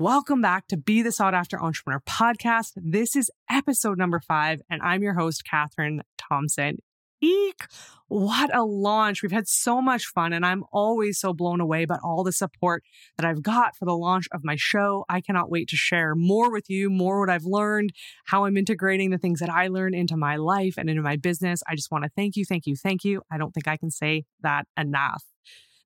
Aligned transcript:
Welcome 0.00 0.40
back 0.40 0.68
to 0.68 0.76
Be 0.76 1.02
the 1.02 1.10
Sought 1.10 1.34
After 1.34 1.60
Entrepreneur 1.60 2.00
podcast. 2.08 2.74
This 2.76 3.16
is 3.16 3.32
episode 3.50 3.98
number 3.98 4.20
five, 4.20 4.62
and 4.70 4.80
I'm 4.80 5.02
your 5.02 5.14
host, 5.14 5.42
Katherine 5.44 6.02
Thompson. 6.16 6.78
Eek! 7.20 7.66
What 8.06 8.54
a 8.54 8.62
launch. 8.62 9.24
We've 9.24 9.32
had 9.32 9.48
so 9.48 9.82
much 9.82 10.06
fun, 10.06 10.32
and 10.32 10.46
I'm 10.46 10.62
always 10.72 11.18
so 11.18 11.32
blown 11.32 11.60
away 11.60 11.84
by 11.84 11.96
all 12.04 12.22
the 12.22 12.30
support 12.30 12.84
that 13.16 13.26
I've 13.26 13.42
got 13.42 13.74
for 13.74 13.86
the 13.86 13.96
launch 13.96 14.28
of 14.30 14.44
my 14.44 14.54
show. 14.56 15.04
I 15.08 15.20
cannot 15.20 15.50
wait 15.50 15.66
to 15.70 15.76
share 15.76 16.14
more 16.14 16.52
with 16.52 16.70
you, 16.70 16.90
more 16.90 17.18
what 17.18 17.28
I've 17.28 17.44
learned, 17.44 17.90
how 18.26 18.44
I'm 18.44 18.56
integrating 18.56 19.10
the 19.10 19.18
things 19.18 19.40
that 19.40 19.50
I 19.50 19.66
learn 19.66 19.94
into 19.94 20.16
my 20.16 20.36
life 20.36 20.74
and 20.78 20.88
into 20.88 21.02
my 21.02 21.16
business. 21.16 21.60
I 21.68 21.74
just 21.74 21.90
want 21.90 22.04
to 22.04 22.10
thank 22.14 22.36
you, 22.36 22.44
thank 22.44 22.66
you, 22.66 22.76
thank 22.76 23.02
you. 23.02 23.22
I 23.32 23.36
don't 23.36 23.50
think 23.50 23.66
I 23.66 23.76
can 23.76 23.90
say 23.90 24.26
that 24.42 24.68
enough. 24.76 25.24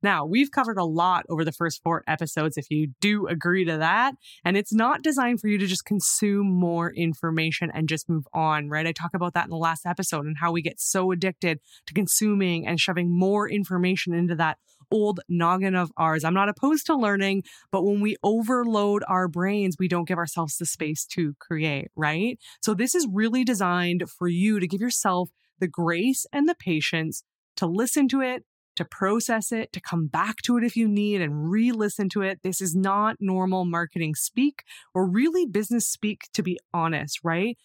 Now, 0.03 0.25
we've 0.25 0.51
covered 0.51 0.79
a 0.79 0.85
lot 0.85 1.25
over 1.29 1.45
the 1.45 1.53
first 1.53 1.83
four 1.83 2.03
episodes, 2.07 2.57
if 2.57 2.71
you 2.71 2.89
do 3.01 3.27
agree 3.27 3.65
to 3.65 3.79
that. 3.79 4.15
And 4.45 4.57
it's 4.57 4.73
not 4.73 5.03
designed 5.03 5.41
for 5.41 5.49
you 5.49 5.59
to 5.59 5.67
just 5.67 5.85
consume 5.85 6.51
more 6.51 6.93
information 6.93 7.71
and 7.73 7.89
just 7.89 8.09
move 8.09 8.27
on, 8.35 8.69
right? 8.69 8.87
I 8.87 8.93
talk 8.93 9.15
about 9.15 9.35
that 9.35 9.45
in 9.45 9.51
the 9.51 9.57
last 9.57 9.87
episode 9.87 10.27
and 10.27 10.37
how 10.39 10.53
we 10.53 10.63
get 10.63 10.81
so 10.81 11.13
addicted 11.13 11.61
to 11.87 11.95
consuming 11.95 12.67
and 12.67 12.81
shoving 12.81 13.17
more 13.17 13.49
information 13.49 14.15
into 14.15 14.35
that 14.37 14.59
old 14.91 15.21
noggin 15.29 15.75
of 15.75 15.91
ours. 15.97 16.25
I'm 16.25 16.35
not 16.35 16.49
opposed 16.49 16.87
to 16.87 16.97
learning, 16.97 17.45
but 17.71 17.85
when 17.85 18.01
we 18.01 18.17
overload 18.23 19.03
our 19.09 19.27
brains, 19.27 19.77
we 19.79 19.89
don't 19.89 20.07
give 20.07 20.19
ourselves 20.19 20.59
the 20.59 20.67
space 20.67 21.07
to 21.13 21.35
create, 21.39 21.89
right? 21.97 22.39
So 22.61 22.75
this 22.75 22.95
is 22.95 23.09
really 23.11 23.45
designed 23.45 24.05
for 24.11 24.29
you 24.29 24.61
to 24.61 24.67
give 24.67 24.81
yourself 24.81 25.31
the 25.59 25.69
grace 25.69 26.27
and 26.33 26.49
the 26.49 26.55
patience 26.55 27.25
to 27.57 27.67
listen 27.67 28.09
to 28.09 28.21
it, 28.21 28.45
to 28.77 28.85
process 28.85 29.53
it, 29.53 29.73
to 29.73 29.81
come 29.81 30.07
back 30.07 30.43
to 30.43 30.57
it 30.57 30.65
if 30.65 30.77
you 30.77 30.89
need 30.89 31.21
and 31.21 31.51
re 31.51 31.73
listen 31.73 32.09
to 32.11 32.23
it. 32.23 32.41
This 32.43 32.61
is 32.61 32.75
not 32.75 33.17
normal 33.21 33.65
marketing 33.65 34.15
speak 34.15 34.63
or 34.95 35.09
really 35.09 35.47
business 35.47 35.87
speak, 35.87 36.29
to 36.35 36.43
be 36.43 36.59
honest, 36.73 37.21
right? 37.23 37.57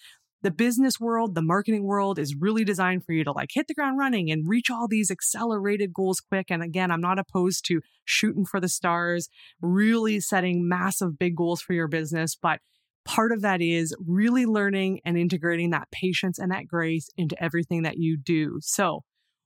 The 0.43 0.51
business 0.51 0.99
world, 0.99 1.33
the 1.33 1.41
marketing 1.41 1.83
world 1.83 2.19
is 2.19 2.35
really 2.35 2.63
designed 2.63 3.03
for 3.03 3.11
you 3.11 3.23
to 3.23 3.31
like 3.31 3.49
hit 3.51 3.67
the 3.67 3.73
ground 3.73 3.97
running 3.97 4.29
and 4.29 4.47
reach 4.47 4.69
all 4.69 4.87
these 4.87 5.09
accelerated 5.09 5.93
goals 5.93 6.19
quick. 6.19 6.51
And 6.51 6.61
again, 6.61 6.91
I'm 6.91 7.01
not 7.01 7.19
opposed 7.19 7.65
to 7.65 7.81
shooting 8.05 8.45
for 8.45 8.59
the 8.59 8.69
stars, 8.69 9.29
really 9.61 10.19
setting 10.19 10.67
massive 10.67 11.17
big 11.17 11.35
goals 11.35 11.61
for 11.61 11.73
your 11.73 11.87
business, 11.87 12.35
but 12.39 12.59
part 13.03 13.31
of 13.31 13.41
that 13.41 13.61
is 13.61 13.95
really 14.05 14.45
learning 14.45 14.99
and 15.05 15.17
integrating 15.17 15.71
that 15.71 15.89
patience 15.91 16.37
and 16.37 16.51
that 16.51 16.67
grace 16.67 17.09
into 17.17 17.41
everything 17.41 17.83
that 17.83 17.97
you 17.97 18.17
do. 18.17 18.59
So, 18.61 19.03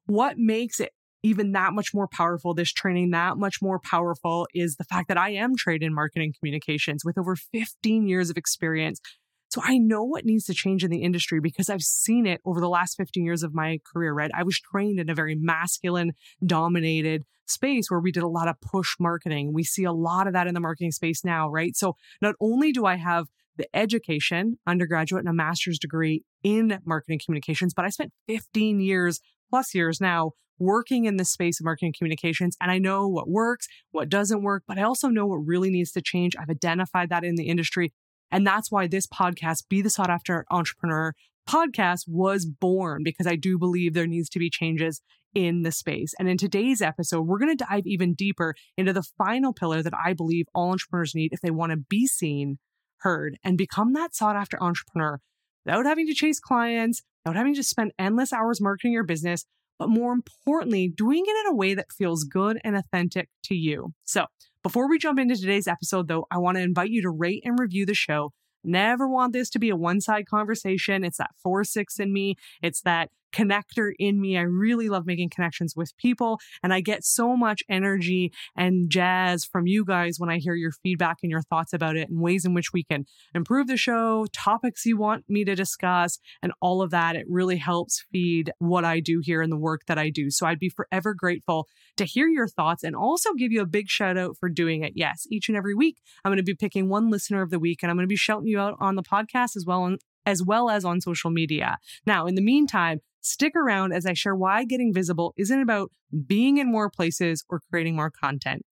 what 0.08 0.38
makes 0.38 0.80
it 0.80 0.92
even 1.24 1.52
that 1.52 1.74
much 1.74 1.94
more 1.94 2.08
powerful, 2.08 2.54
this 2.54 2.72
training 2.72 3.12
that 3.12 3.38
much 3.38 3.62
more 3.62 3.80
powerful 3.80 4.48
is 4.54 4.76
the 4.76 4.84
fact 4.84 5.08
that 5.08 5.18
I 5.18 5.32
am 5.32 5.56
trained 5.56 5.84
in 5.84 5.94
marketing 5.94 6.34
communications 6.40 7.06
with 7.06 7.18
over 7.18 7.36
15 7.36 8.08
years 8.08 8.30
of 8.30 8.38
experience. 8.38 9.00
So 9.50 9.62
I 9.64 9.78
know 9.78 10.04
what 10.04 10.26
needs 10.26 10.46
to 10.46 10.54
change 10.54 10.84
in 10.84 10.92
the 10.92 11.04
industry 11.04 11.42
because 11.42 11.70
I've 11.70 11.82
seen 11.82 12.26
it 12.26 12.40
over 12.46 12.62
the 12.62 12.70
last 12.70 12.96
15 12.96 13.26
years 13.26 13.44
of 13.44 13.54
my 13.54 13.80
career, 13.92 14.14
right? 14.14 14.32
I 14.34 14.44
was 14.44 14.60
trained 14.60 15.00
in 15.00 15.10
a 15.10 15.16
very 15.16 15.36
masculine 15.36 16.14
dominated 16.46 17.26
space 17.48 17.92
where 17.92 18.00
we 18.00 18.14
did 18.14 18.24
a 18.24 18.30
lot 18.30 18.48
of 18.48 18.56
push 18.62 18.96
marketing. 18.98 19.54
We 19.54 19.64
see 19.64 19.84
a 19.84 19.92
lot 19.92 20.26
of 20.26 20.34
that 20.34 20.48
in 20.48 20.54
the 20.54 20.62
marketing 20.62 20.92
space 20.92 21.26
now, 21.26 21.50
right? 21.50 21.76
So 21.76 21.98
not 22.22 22.36
only 22.40 22.72
do 22.72 22.86
I 22.86 22.96
have 22.96 23.28
the 23.58 23.68
education, 23.76 24.58
undergraduate 24.66 25.22
and 25.22 25.30
a 25.30 25.34
master's 25.34 25.78
degree 25.78 26.24
in 26.44 26.80
marketing 26.86 27.20
communications, 27.24 27.74
but 27.74 27.84
I 27.84 27.90
spent 27.90 28.14
15 28.28 28.80
years 28.80 29.20
plus 29.50 29.76
years 29.76 30.00
now 30.00 30.32
working 30.62 31.06
in 31.06 31.18
the 31.18 31.26
space 31.26 31.60
of 31.60 31.66
marketing 31.66 31.94
communications 31.98 32.56
and 32.62 32.72
I 32.72 32.78
know 32.78 33.08
what 33.08 33.30
works, 33.30 33.68
what 33.92 34.10
doesn't 34.10 34.44
work, 34.44 34.64
but 34.68 34.78
I 34.78 34.84
also 34.84 35.08
know 35.10 35.26
what 35.26 35.38
really 35.38 35.70
needs 35.70 35.92
to 35.94 36.02
change. 36.02 36.36
I've 36.40 36.50
identified 36.50 37.10
that 37.10 37.24
in 37.24 37.36
the 37.36 37.48
industry. 37.48 37.94
And 38.32 38.48
that's 38.48 38.72
why 38.72 38.88
this 38.88 39.08
podcast, 39.08 39.68
Be 39.70 39.82
the 39.82 39.90
Sought 39.90 40.10
After 40.10 40.46
Entrepreneur 40.50 41.14
podcast, 41.50 42.04
was 42.08 42.46
born 42.46 43.02
because 43.04 43.28
I 43.28 43.36
do 43.36 43.58
believe 43.58 43.94
there 43.94 44.08
needs 44.08 44.30
to 44.30 44.40
be 44.40 44.50
changes 44.50 45.02
in 45.34 45.64
the 45.64 45.72
space. 45.72 46.14
And 46.20 46.30
in 46.30 46.38
today's 46.38 46.82
episode, 46.82 47.24
we're 47.24 47.40
going 47.40 47.56
to 47.58 47.66
dive 47.66 47.86
even 47.86 48.14
deeper 48.14 48.56
into 48.78 48.94
the 48.94 49.04
final 49.18 49.54
pillar 49.54 49.82
that 49.82 49.94
I 49.94 50.14
believe 50.14 50.46
all 50.54 50.72
entrepreneurs 50.72 51.16
need 51.16 51.34
if 51.34 51.42
they 51.42 51.52
want 51.52 51.72
to 51.72 51.78
be 51.78 52.08
seen, 52.08 52.60
heard, 53.00 53.38
and 53.44 53.58
become 53.58 53.94
that 53.94 54.16
sought 54.16 54.36
after 54.36 54.62
entrepreneur 54.62 55.20
without 55.66 55.86
having 55.86 56.08
to 56.08 56.14
chase 56.14 56.40
clients, 56.40 57.02
without 57.26 57.38
having 57.38 57.56
to 57.56 57.64
spend 57.64 57.92
endless 57.98 58.34
hours 58.34 58.62
marketing 58.62 58.94
your 58.94 59.04
business, 59.04 59.46
but 59.82 59.90
more 59.90 60.14
importantly, 60.14 60.88
doing 60.88 61.24
it 61.26 61.48
in 61.48 61.52
a 61.52 61.56
way 61.56 61.74
that 61.74 61.92
feels 61.92 62.24
good 62.24 62.62
and 62.64 62.76
authentic 62.76 63.30
to 63.42 63.56
you. 63.56 63.96
So, 64.04 64.28
before 64.62 64.88
we 64.88 65.00
jump 65.00 65.18
into 65.18 65.36
today's 65.36 65.68
episode, 65.68 66.08
though, 66.08 66.28
I 66.30 66.38
want 66.38 66.58
to 66.58 66.62
invite 66.62 66.92
you 66.92 67.02
to 67.02 67.10
rate 67.10 67.42
and 67.44 67.58
review 67.58 67.88
the 67.88 67.96
show. 67.96 68.32
Never 68.64 69.08
want 69.08 69.34
this 69.34 69.50
to 69.50 69.60
be 69.60 69.72
a 69.72 69.76
one 69.76 70.00
side 70.00 70.28
conversation. 70.28 71.04
It's 71.04 71.18
that 71.18 71.32
four, 71.42 71.64
six 71.64 72.00
in 72.00 72.14
me. 72.14 72.36
It's 72.62 72.82
that 72.82 73.10
connector 73.32 73.92
in 74.00 74.20
me. 74.20 74.38
I 74.38 74.42
really 74.42 74.90
love 74.90 75.06
making 75.06 75.30
connections 75.30 75.76
with 75.76 75.96
people 75.98 76.40
and 76.64 76.74
I 76.74 76.82
get 76.82 77.04
so 77.04 77.36
much 77.36 77.64
energy 77.70 78.32
and 78.56 78.90
jazz 78.90 79.46
from 79.46 79.68
you 79.68 79.86
guys 79.86 80.16
when 80.18 80.30
I 80.30 80.38
hear 80.38 80.56
your 80.56 80.72
feedback 80.72 81.18
and 81.24 81.32
your 81.32 81.42
thoughts 81.42 81.74
about 81.74 81.98
it 81.98 82.10
and 82.10 82.22
ways 82.22 82.46
in 82.46 82.54
which 82.54 82.74
we 82.74 82.84
can 82.84 83.06
improve 83.34 83.68
the 83.68 83.78
show, 83.78 84.26
topics 84.34 84.86
you 84.86 84.98
want 84.98 85.26
me 85.30 85.44
to 85.46 85.56
discuss 85.56 86.20
and 86.42 86.52
all 86.62 86.82
of 86.82 86.92
that. 86.92 87.16
It 87.16 87.26
really 87.30 87.58
helps 87.58 88.06
feed 88.12 88.52
what 88.60 88.86
I 88.86 89.00
do 89.00 89.22
here 89.24 89.42
and 89.42 89.52
the 89.52 89.58
work 89.58 89.82
that 89.88 89.98
I 89.98 90.10
do. 90.10 90.30
So 90.30 90.46
I'd 90.46 90.60
be 90.60 90.70
forever 90.70 91.14
grateful 91.14 91.68
to 91.98 92.06
hear 92.06 92.28
your 92.28 92.48
thoughts 92.48 92.84
and 92.84 92.96
also 92.96 93.34
give 93.34 93.52
you 93.52 93.62
a 93.62 93.66
big 93.66 93.90
shout 93.90 94.18
out 94.18 94.38
for 94.40 94.50
doing 94.50 94.84
it. 94.84 94.94
Yes, 94.96 95.26
each 95.30 95.50
and 95.50 95.58
every 95.58 95.76
week 95.76 95.98
I'm 96.24 96.30
going 96.30 96.38
to 96.38 96.44
be 96.44 96.56
picking 96.56 96.90
one 96.90 97.10
listener 97.10 97.42
of 97.42 97.50
the 97.50 97.60
week 97.60 97.80
and 97.82 97.90
I'm 97.90 97.98
going 97.98 98.08
to 98.08 98.12
be 98.12 98.16
shouting 98.16 98.48
you 98.48 98.60
out 98.60 98.76
on 98.80 98.96
the 98.96 99.04
podcast 99.04 99.56
as 99.56 99.66
well 99.66 99.86
as 100.26 100.44
well 100.44 100.70
as 100.70 100.86
on 100.86 101.02
social 101.02 101.32
media. 101.32 101.78
Now, 102.06 102.26
in 102.26 102.36
the 102.36 102.42
meantime, 102.42 103.02
Stick 103.24 103.56
around 103.56 103.94
as 103.94 104.08
I 104.08 104.14
share 104.14 104.36
why 104.36 104.66
getting 104.66 104.92
visible 104.92 105.34
isn't 105.38 105.62
about 105.62 105.92
being 106.26 106.58
in 106.58 106.72
more 106.72 106.90
places 106.90 107.46
or 107.50 107.62
creating 107.70 107.96
more 107.96 108.10
content. 108.10 108.66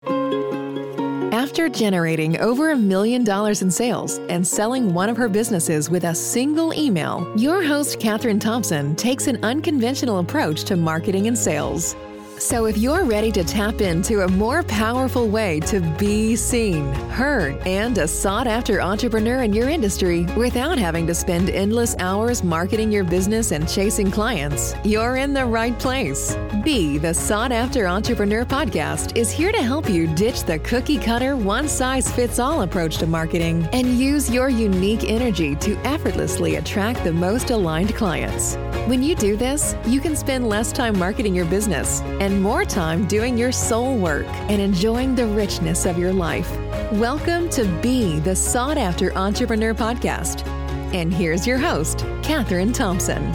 After 1.32 1.70
generating 1.70 2.40
over 2.40 2.72
a 2.72 2.76
million 2.76 3.24
dollars 3.24 3.62
in 3.62 3.70
sales 3.70 4.18
and 4.30 4.46
selling 4.46 4.94
one 4.96 5.08
of 5.08 5.18
her 5.18 5.30
businesses 5.30 5.90
with 5.90 6.04
a 6.06 6.16
single 6.16 6.74
email, 6.74 7.32
your 7.38 7.64
host, 7.64 8.00
Katherine 8.00 8.40
Thompson, 8.40 8.96
takes 8.96 9.28
an 9.28 9.44
unconventional 9.44 10.18
approach 10.18 10.64
to 10.64 10.76
marketing 10.76 11.28
and 11.28 11.38
sales. 11.38 11.96
So, 12.40 12.68
if 12.68 12.78
you're 12.78 13.04
ready 13.04 13.34
to 13.34 13.44
tap 13.44 13.82
into 13.82 14.22
a 14.22 14.28
more 14.30 14.64
powerful 14.64 15.28
way 15.28 15.60
to 15.62 15.82
be 16.00 16.38
seen, 16.38 16.86
heard, 17.10 17.58
and 17.68 17.98
a 17.98 18.08
sought 18.08 18.48
after 18.48 18.82
entrepreneur 18.82 19.44
in 19.44 19.52
your 19.52 19.68
industry 19.68 20.26
without 20.38 20.80
having 20.80 21.06
to 21.08 21.14
spend 21.14 21.50
endless 21.50 21.98
hours 22.00 22.42
marketing 22.42 22.94
your 22.94 23.04
business 23.04 23.52
and 23.52 23.68
chasing 23.68 24.10
clients, 24.10 24.74
you're 24.86 25.18
in 25.18 25.34
the 25.34 25.46
right 25.46 25.78
place. 25.80 26.38
Be 26.64 26.98
the 26.98 27.14
Sought 27.14 27.52
After 27.52 27.88
Entrepreneur 27.88 28.46
podcast 28.46 29.18
is 29.18 29.30
here 29.30 29.52
to 29.52 29.62
help 29.62 29.90
you 29.90 30.08
ditch 30.08 30.44
the 30.44 30.60
cookie 30.60 30.98
cutter, 30.98 31.36
one 31.36 31.68
size 31.68 32.10
fits 32.10 32.40
all 32.40 32.62
approach 32.62 33.00
to 33.00 33.08
marketing 33.08 33.68
and 33.74 34.00
use 34.00 34.32
your 34.32 34.48
unique 34.48 35.04
energy 35.04 35.58
to 35.58 35.76
effortlessly 35.80 36.56
attract 36.56 37.04
the 37.04 37.12
most 37.12 37.50
aligned 37.50 37.96
clients. 37.96 38.56
When 38.88 39.04
you 39.04 39.14
do 39.14 39.36
this, 39.36 39.76
you 39.86 40.00
can 40.00 40.16
spend 40.16 40.48
less 40.48 40.72
time 40.72 40.98
marketing 40.98 41.36
your 41.36 41.46
business 41.46 42.02
and 42.02 42.29
and 42.30 42.44
more 42.44 42.64
time 42.64 43.08
doing 43.08 43.38
your 43.38 43.52
soul 43.52 43.98
work 43.98 44.28
and 44.28 44.62
enjoying 44.62 45.16
the 45.16 45.26
richness 45.26 45.88
of 45.88 45.98
your 45.98 46.14
life. 46.14 46.50
Welcome 46.92 47.50
to 47.50 47.66
Be 47.82 48.20
the 48.20 48.36
Sought 48.36 48.78
After 48.78 49.12
Entrepreneur 49.18 49.74
Podcast. 49.74 50.46
And 50.94 51.12
here's 51.12 51.48
your 51.48 51.58
host, 51.58 52.06
Katherine 52.22 52.72
Thompson. 52.72 53.34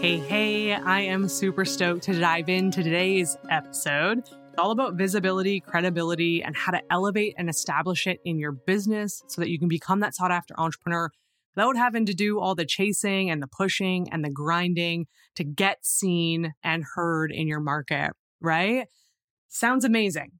Hey, 0.00 0.18
hey, 0.18 0.74
I 0.74 1.00
am 1.00 1.28
super 1.28 1.64
stoked 1.64 2.02
to 2.04 2.18
dive 2.18 2.50
into 2.50 2.82
today's 2.82 3.38
episode. 3.48 4.18
It's 4.18 4.58
all 4.58 4.70
about 4.70 4.94
visibility, 4.94 5.60
credibility, 5.60 6.42
and 6.42 6.54
how 6.54 6.72
to 6.72 6.82
elevate 6.90 7.34
and 7.38 7.48
establish 7.48 8.06
it 8.06 8.20
in 8.24 8.38
your 8.38 8.52
business 8.52 9.22
so 9.28 9.40
that 9.40 9.48
you 9.48 9.58
can 9.58 9.68
become 9.68 10.00
that 10.00 10.14
sought 10.14 10.30
after 10.30 10.54
entrepreneur 10.58 11.10
without 11.54 11.76
having 11.76 12.06
to 12.06 12.14
do 12.14 12.38
all 12.38 12.54
the 12.54 12.64
chasing 12.64 13.30
and 13.30 13.42
the 13.42 13.48
pushing 13.48 14.06
and 14.12 14.24
the 14.24 14.30
grinding 14.30 15.06
to 15.36 15.44
get 15.44 15.84
seen 15.84 16.52
and 16.62 16.84
heard 16.94 17.32
in 17.32 17.46
your 17.46 17.60
market, 17.60 18.12
right? 18.40 18.86
Sounds 19.48 19.84
amazing. 19.84 20.32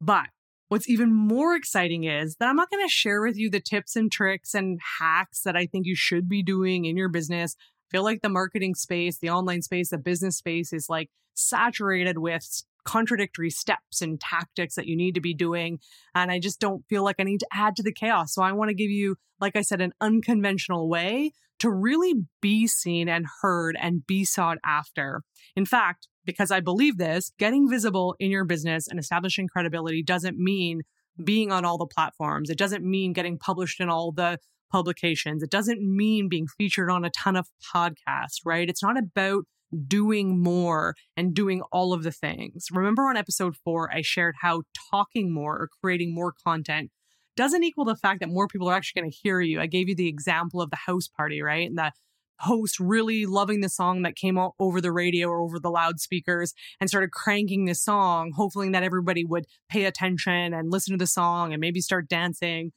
But 0.00 0.26
what's 0.68 0.88
even 0.88 1.12
more 1.12 1.54
exciting 1.54 2.04
is 2.04 2.36
that 2.36 2.48
I'm 2.48 2.56
not 2.56 2.70
going 2.70 2.84
to 2.84 2.92
share 2.92 3.22
with 3.22 3.36
you 3.36 3.50
the 3.50 3.60
tips 3.60 3.96
and 3.96 4.10
tricks 4.10 4.54
and 4.54 4.80
hacks 4.98 5.42
that 5.42 5.56
I 5.56 5.66
think 5.66 5.86
you 5.86 5.96
should 5.96 6.28
be 6.28 6.42
doing 6.42 6.84
in 6.84 6.96
your 6.96 7.08
business. 7.08 7.54
I 7.58 7.96
feel 7.96 8.04
like 8.04 8.22
the 8.22 8.28
marketing 8.28 8.74
space, 8.74 9.18
the 9.18 9.30
online 9.30 9.62
space, 9.62 9.90
the 9.90 9.98
business 9.98 10.36
space 10.36 10.72
is 10.72 10.88
like 10.88 11.10
saturated 11.34 12.18
with 12.18 12.64
contradictory 12.86 13.50
steps 13.50 14.00
and 14.00 14.18
tactics 14.18 14.76
that 14.76 14.86
you 14.86 14.96
need 14.96 15.14
to 15.16 15.20
be 15.20 15.34
doing. 15.34 15.78
And 16.14 16.30
I 16.30 16.38
just 16.38 16.60
don't 16.60 16.84
feel 16.88 17.04
like 17.04 17.16
I 17.18 17.24
need 17.24 17.40
to 17.40 17.48
add 17.52 17.76
to 17.76 17.82
the 17.82 17.92
chaos. 17.92 18.32
So 18.32 18.42
I 18.42 18.52
want 18.52 18.70
to 18.70 18.74
give 18.74 18.90
you, 18.90 19.16
like 19.40 19.56
I 19.56 19.62
said, 19.62 19.82
an 19.82 19.92
unconventional 20.00 20.88
way 20.88 21.32
to 21.58 21.70
really 21.70 22.14
be 22.40 22.66
seen 22.66 23.08
and 23.08 23.26
heard 23.42 23.76
and 23.80 24.06
be 24.06 24.24
sought 24.24 24.58
after. 24.64 25.22
In 25.54 25.66
fact, 25.66 26.08
because 26.24 26.50
I 26.50 26.60
believe 26.60 26.98
this, 26.98 27.32
getting 27.38 27.68
visible 27.68 28.14
in 28.18 28.30
your 28.30 28.44
business 28.44 28.88
and 28.88 28.98
establishing 28.98 29.48
credibility 29.48 30.02
doesn't 30.02 30.38
mean 30.38 30.82
being 31.22 31.50
on 31.50 31.64
all 31.64 31.78
the 31.78 31.86
platforms. 31.86 32.50
It 32.50 32.58
doesn't 32.58 32.84
mean 32.84 33.12
getting 33.12 33.38
published 33.38 33.80
in 33.80 33.88
all 33.88 34.12
the 34.12 34.38
publications. 34.70 35.42
It 35.42 35.50
doesn't 35.50 35.80
mean 35.80 36.28
being 36.28 36.46
featured 36.46 36.90
on 36.90 37.04
a 37.04 37.10
ton 37.10 37.36
of 37.36 37.48
podcasts, 37.74 38.40
right? 38.44 38.68
It's 38.68 38.82
not 38.82 38.98
about 38.98 39.44
doing 39.86 40.42
more 40.42 40.94
and 41.16 41.34
doing 41.34 41.62
all 41.72 41.92
of 41.92 42.02
the 42.02 42.12
things. 42.12 42.66
Remember 42.70 43.02
on 43.04 43.16
episode 43.16 43.56
four, 43.64 43.92
I 43.92 44.02
shared 44.02 44.36
how 44.40 44.62
talking 44.90 45.32
more 45.32 45.54
or 45.54 45.68
creating 45.82 46.14
more 46.14 46.32
content 46.44 46.90
doesn't 47.36 47.64
equal 47.64 47.84
the 47.84 47.96
fact 47.96 48.20
that 48.20 48.30
more 48.30 48.48
people 48.48 48.68
are 48.68 48.74
actually 48.74 49.02
going 49.02 49.10
to 49.10 49.18
hear 49.22 49.40
you. 49.40 49.60
I 49.60 49.66
gave 49.66 49.88
you 49.88 49.94
the 49.94 50.08
example 50.08 50.62
of 50.62 50.70
the 50.70 50.76
house 50.76 51.06
party, 51.06 51.42
right? 51.42 51.68
And 51.68 51.76
the 51.76 51.92
host 52.38 52.78
really 52.80 53.26
loving 53.26 53.60
the 53.60 53.68
song 53.68 54.02
that 54.02 54.16
came 54.16 54.38
out 54.38 54.54
over 54.58 54.80
the 54.80 54.92
radio 54.92 55.28
or 55.28 55.40
over 55.40 55.58
the 55.58 55.70
loudspeakers 55.70 56.54
and 56.80 56.88
started 56.88 57.10
cranking 57.10 57.64
this 57.64 57.82
song, 57.82 58.32
hoping 58.36 58.72
that 58.72 58.82
everybody 58.82 59.24
would 59.24 59.46
pay 59.68 59.84
attention 59.84 60.52
and 60.54 60.70
listen 60.70 60.92
to 60.92 60.98
the 60.98 61.06
song 61.06 61.52
and 61.52 61.60
maybe 61.60 61.80
start 61.80 62.08
dancing. 62.08 62.72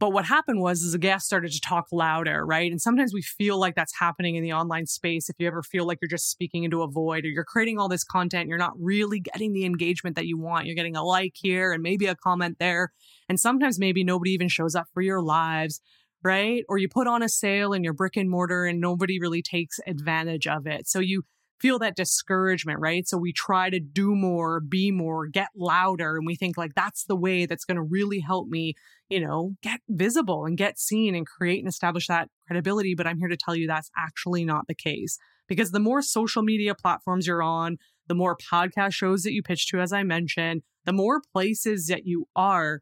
But 0.00 0.14
what 0.14 0.24
happened 0.24 0.62
was 0.62 0.80
is 0.80 0.92
the 0.92 0.98
guest 0.98 1.26
started 1.26 1.52
to 1.52 1.60
talk 1.60 1.88
louder, 1.92 2.44
right? 2.46 2.70
And 2.70 2.80
sometimes 2.80 3.12
we 3.12 3.20
feel 3.20 3.60
like 3.60 3.74
that's 3.74 3.98
happening 3.98 4.34
in 4.34 4.42
the 4.42 4.54
online 4.54 4.86
space. 4.86 5.28
If 5.28 5.36
you 5.38 5.46
ever 5.46 5.62
feel 5.62 5.86
like 5.86 5.98
you're 6.00 6.08
just 6.08 6.30
speaking 6.30 6.64
into 6.64 6.82
a 6.82 6.88
void 6.88 7.26
or 7.26 7.28
you're 7.28 7.44
creating 7.44 7.78
all 7.78 7.88
this 7.88 8.02
content, 8.02 8.48
you're 8.48 8.56
not 8.56 8.72
really 8.80 9.20
getting 9.20 9.52
the 9.52 9.66
engagement 9.66 10.16
that 10.16 10.26
you 10.26 10.38
want. 10.38 10.64
You're 10.64 10.74
getting 10.74 10.96
a 10.96 11.04
like 11.04 11.34
here 11.36 11.70
and 11.70 11.82
maybe 11.82 12.06
a 12.06 12.16
comment 12.16 12.56
there. 12.58 12.92
And 13.28 13.38
sometimes 13.38 13.78
maybe 13.78 14.02
nobody 14.02 14.30
even 14.30 14.48
shows 14.48 14.74
up 14.74 14.86
for 14.94 15.02
your 15.02 15.20
lives, 15.20 15.82
right? 16.24 16.64
Or 16.66 16.78
you 16.78 16.88
put 16.88 17.06
on 17.06 17.22
a 17.22 17.28
sale 17.28 17.74
in 17.74 17.84
your 17.84 17.92
brick 17.92 18.16
and 18.16 18.30
mortar 18.30 18.64
and 18.64 18.80
nobody 18.80 19.20
really 19.20 19.42
takes 19.42 19.78
advantage 19.86 20.46
of 20.46 20.66
it. 20.66 20.88
So 20.88 21.00
you 21.00 21.24
feel 21.60 21.78
that 21.78 21.96
discouragement, 21.96 22.80
right? 22.80 23.06
So 23.06 23.18
we 23.18 23.32
try 23.32 23.70
to 23.70 23.80
do 23.80 24.14
more, 24.14 24.60
be 24.60 24.90
more, 24.90 25.26
get 25.26 25.48
louder. 25.54 26.16
And 26.16 26.26
we 26.26 26.36
think 26.36 26.56
like 26.56 26.72
that's 26.74 27.04
the 27.04 27.16
way 27.16 27.46
that's 27.46 27.64
going 27.64 27.76
to 27.76 27.82
really 27.82 28.20
help 28.20 28.48
me, 28.48 28.74
you 29.08 29.20
know, 29.20 29.52
get 29.62 29.80
visible 29.88 30.46
and 30.46 30.56
get 30.56 30.78
seen 30.78 31.14
and 31.14 31.26
create 31.26 31.58
and 31.58 31.68
establish 31.68 32.06
that 32.06 32.28
credibility. 32.46 32.94
But 32.94 33.06
I'm 33.06 33.18
here 33.18 33.28
to 33.28 33.36
tell 33.36 33.54
you 33.54 33.66
that's 33.66 33.90
actually 33.96 34.44
not 34.44 34.66
the 34.68 34.74
case 34.74 35.18
because 35.48 35.70
the 35.70 35.80
more 35.80 36.00
social 36.00 36.42
media 36.42 36.74
platforms 36.74 37.26
you're 37.26 37.42
on, 37.42 37.76
the 38.06 38.14
more 38.14 38.36
podcast 38.36 38.92
shows 38.92 39.22
that 39.22 39.32
you 39.32 39.42
pitch 39.42 39.68
to, 39.68 39.80
as 39.80 39.92
I 39.92 40.02
mentioned, 40.02 40.62
the 40.84 40.92
more 40.92 41.20
places 41.32 41.86
that 41.88 42.06
you 42.06 42.26
are, 42.34 42.80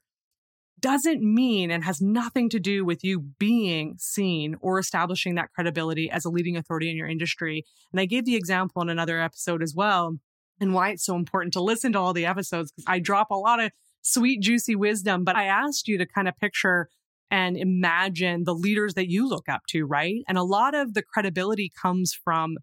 doesn't 0.80 1.22
mean 1.22 1.70
and 1.70 1.84
has 1.84 2.00
nothing 2.00 2.48
to 2.50 2.58
do 2.58 2.84
with 2.84 3.04
you 3.04 3.20
being 3.38 3.96
seen 3.98 4.56
or 4.60 4.78
establishing 4.78 5.34
that 5.34 5.52
credibility 5.52 6.10
as 6.10 6.24
a 6.24 6.30
leading 6.30 6.56
authority 6.56 6.90
in 6.90 6.96
your 6.96 7.08
industry. 7.08 7.64
And 7.92 8.00
I 8.00 8.04
gave 8.04 8.24
the 8.24 8.36
example 8.36 8.82
in 8.82 8.88
another 8.88 9.20
episode 9.20 9.62
as 9.62 9.74
well, 9.74 10.18
and 10.60 10.74
why 10.74 10.90
it's 10.90 11.04
so 11.04 11.16
important 11.16 11.52
to 11.54 11.60
listen 11.60 11.92
to 11.92 11.98
all 11.98 12.12
the 12.12 12.26
episodes 12.26 12.72
because 12.72 12.84
I 12.86 12.98
drop 12.98 13.30
a 13.30 13.34
lot 13.34 13.60
of 13.60 13.72
sweet, 14.02 14.40
juicy 14.40 14.76
wisdom. 14.76 15.24
But 15.24 15.36
I 15.36 15.44
asked 15.44 15.88
you 15.88 15.98
to 15.98 16.06
kind 16.06 16.28
of 16.28 16.36
picture 16.36 16.88
and 17.30 17.56
imagine 17.56 18.44
the 18.44 18.54
leaders 18.54 18.94
that 18.94 19.10
you 19.10 19.28
look 19.28 19.48
up 19.48 19.62
to, 19.68 19.84
right? 19.84 20.22
And 20.28 20.38
a 20.38 20.42
lot 20.42 20.74
of 20.74 20.94
the 20.94 21.02
credibility 21.02 21.70
comes 21.80 22.12
from 22.12 22.56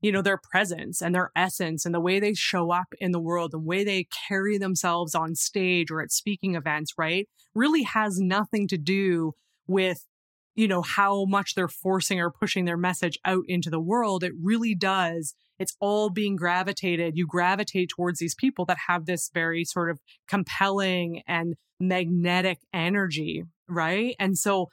you 0.00 0.12
know, 0.12 0.22
their 0.22 0.38
presence 0.38 1.02
and 1.02 1.14
their 1.14 1.30
essence 1.34 1.84
and 1.84 1.94
the 1.94 2.00
way 2.00 2.20
they 2.20 2.34
show 2.34 2.70
up 2.70 2.94
in 3.00 3.12
the 3.12 3.20
world, 3.20 3.52
and 3.52 3.62
the 3.62 3.68
way 3.68 3.84
they 3.84 4.06
carry 4.28 4.58
themselves 4.58 5.14
on 5.14 5.34
stage 5.34 5.90
or 5.90 6.00
at 6.00 6.12
speaking 6.12 6.54
events, 6.54 6.92
right? 6.96 7.28
Really 7.54 7.82
has 7.82 8.18
nothing 8.18 8.68
to 8.68 8.78
do 8.78 9.32
with, 9.66 10.06
you 10.54 10.68
know, 10.68 10.82
how 10.82 11.24
much 11.24 11.54
they're 11.54 11.68
forcing 11.68 12.20
or 12.20 12.30
pushing 12.30 12.64
their 12.64 12.76
message 12.76 13.18
out 13.24 13.44
into 13.48 13.70
the 13.70 13.80
world. 13.80 14.22
It 14.22 14.32
really 14.40 14.74
does. 14.74 15.34
It's 15.58 15.76
all 15.80 16.10
being 16.10 16.36
gravitated. 16.36 17.16
You 17.16 17.26
gravitate 17.26 17.88
towards 17.88 18.20
these 18.20 18.36
people 18.36 18.64
that 18.66 18.78
have 18.86 19.06
this 19.06 19.30
very 19.34 19.64
sort 19.64 19.90
of 19.90 19.98
compelling 20.28 21.22
and 21.26 21.54
magnetic 21.80 22.58
energy, 22.72 23.42
right? 23.68 24.14
And 24.20 24.38
so 24.38 24.68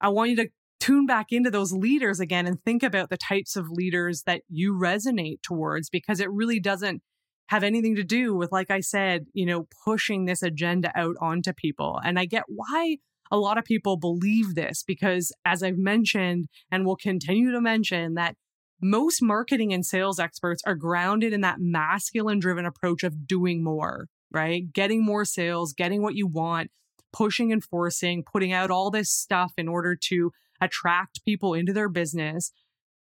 I 0.00 0.08
want 0.08 0.30
you 0.30 0.36
to 0.36 0.48
tune 0.84 1.06
back 1.06 1.28
into 1.30 1.50
those 1.50 1.72
leaders 1.72 2.20
again 2.20 2.46
and 2.46 2.62
think 2.62 2.82
about 2.82 3.08
the 3.08 3.16
types 3.16 3.56
of 3.56 3.70
leaders 3.70 4.24
that 4.26 4.42
you 4.50 4.74
resonate 4.74 5.40
towards 5.42 5.88
because 5.88 6.20
it 6.20 6.30
really 6.30 6.60
doesn't 6.60 7.00
have 7.48 7.62
anything 7.62 7.96
to 7.96 8.04
do 8.04 8.34
with, 8.34 8.52
like 8.52 8.70
I 8.70 8.80
said, 8.80 9.24
you 9.32 9.46
know, 9.46 9.66
pushing 9.86 10.26
this 10.26 10.42
agenda 10.42 10.92
out 10.94 11.16
onto 11.22 11.54
people. 11.54 12.00
And 12.04 12.18
I 12.18 12.26
get 12.26 12.44
why 12.48 12.98
a 13.30 13.38
lot 13.38 13.56
of 13.56 13.64
people 13.64 13.96
believe 13.96 14.54
this 14.54 14.82
because, 14.86 15.32
as 15.46 15.62
I've 15.62 15.78
mentioned 15.78 16.48
and 16.70 16.84
will 16.84 16.96
continue 16.96 17.50
to 17.50 17.62
mention, 17.62 18.14
that 18.14 18.36
most 18.82 19.22
marketing 19.22 19.72
and 19.72 19.86
sales 19.86 20.18
experts 20.18 20.62
are 20.66 20.74
grounded 20.74 21.32
in 21.32 21.40
that 21.40 21.60
masculine 21.60 22.40
driven 22.40 22.66
approach 22.66 23.02
of 23.02 23.26
doing 23.26 23.64
more, 23.64 24.08
right? 24.30 24.70
Getting 24.70 25.02
more 25.02 25.24
sales, 25.24 25.72
getting 25.72 26.02
what 26.02 26.14
you 26.14 26.26
want, 26.26 26.70
pushing 27.10 27.52
and 27.52 27.64
forcing, 27.64 28.22
putting 28.22 28.52
out 28.52 28.70
all 28.70 28.90
this 28.90 29.10
stuff 29.10 29.52
in 29.56 29.66
order 29.66 29.96
to 30.08 30.30
attract 30.64 31.24
people 31.24 31.54
into 31.54 31.72
their 31.72 31.88
business. 31.88 32.52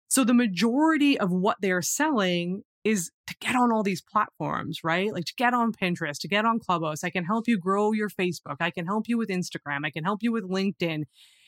So 0.07 0.23
the 0.23 0.33
majority 0.33 1.19
of 1.19 1.31
what 1.31 1.57
they're 1.61 1.81
selling 1.81 2.63
is 2.83 3.11
to 3.27 3.35
get 3.39 3.55
on 3.55 3.71
all 3.71 3.83
these 3.83 4.01
platforms, 4.01 4.79
right? 4.83 5.13
Like 5.13 5.25
to 5.25 5.33
get 5.37 5.53
on 5.53 5.71
Pinterest, 5.71 6.19
to 6.19 6.27
get 6.27 6.45
on 6.45 6.59
Clubhouse. 6.59 7.03
I 7.03 7.09
can 7.09 7.23
help 7.23 7.47
you 7.47 7.57
grow 7.57 7.93
your 7.93 8.09
Facebook. 8.09 8.57
I 8.59 8.71
can 8.71 8.85
help 8.85 9.07
you 9.07 9.17
with 9.17 9.29
Instagram. 9.29 9.85
I 9.85 9.89
can 9.89 10.03
help 10.03 10.21
you 10.21 10.31
with 10.31 10.49
LinkedIn 10.49 11.03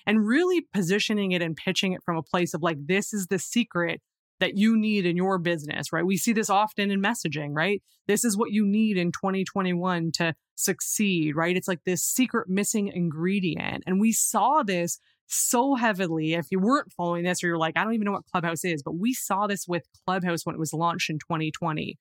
and 0.08 0.28
really 0.28 0.68
positioning 0.74 1.32
it 1.32 1.42
and 1.42 1.56
pitching 1.56 1.94
it 1.94 2.04
from 2.04 2.18
a 2.18 2.24
place 2.24 2.54
of 2.54 2.62
like, 2.64 2.78
this 2.88 3.14
is 3.14 3.28
the 3.28 3.40
secret 3.40 4.02
that 4.40 4.58
you 4.58 4.78
need 4.78 5.06
in 5.06 5.16
your 5.18 5.38
business, 5.38 5.94
right? 5.94 6.06
We 6.06 6.18
see 6.18 6.34
this 6.34 6.50
often 6.50 6.92
in 6.92 7.02
messaging, 7.02 7.52
right? 7.54 7.82
This 8.08 8.24
is 8.24 8.38
what 8.38 8.52
you 8.52 8.66
need 8.66 8.98
in 8.98 9.12
2021 9.12 10.12
to 10.14 10.36
succeed, 10.56 11.36
right? 11.36 11.56
It's 11.56 11.68
like 11.68 11.84
this 11.86 12.04
secret 12.04 12.50
missing 12.50 12.90
ingredient. 12.90 13.84
And 13.88 14.00
we 14.00 14.12
saw 14.12 14.64
this 14.64 15.00
so 15.28 15.76
heavily. 15.76 16.34
If 16.34 16.48
you 16.52 16.60
weren't 16.60 16.94
following 16.94 17.24
this 17.24 17.44
or 17.44 17.48
you're 17.48 17.58
like, 17.58 17.78
I 17.78 17.84
don't 17.84 17.94
even 17.94 18.06
know 18.06 18.12
what 18.14 18.26
Clubhouse 18.32 18.64
is, 18.64 18.84
but 18.84 18.96
we 18.96 19.14
saw 19.14 19.48
this 19.48 19.68
with 19.68 19.84
Clubhouse 20.06 20.46
when 20.46 20.56
it 20.56 20.60
was 20.60 20.74
launched 20.74 21.10
in 21.10 21.20
2020. 21.20 21.98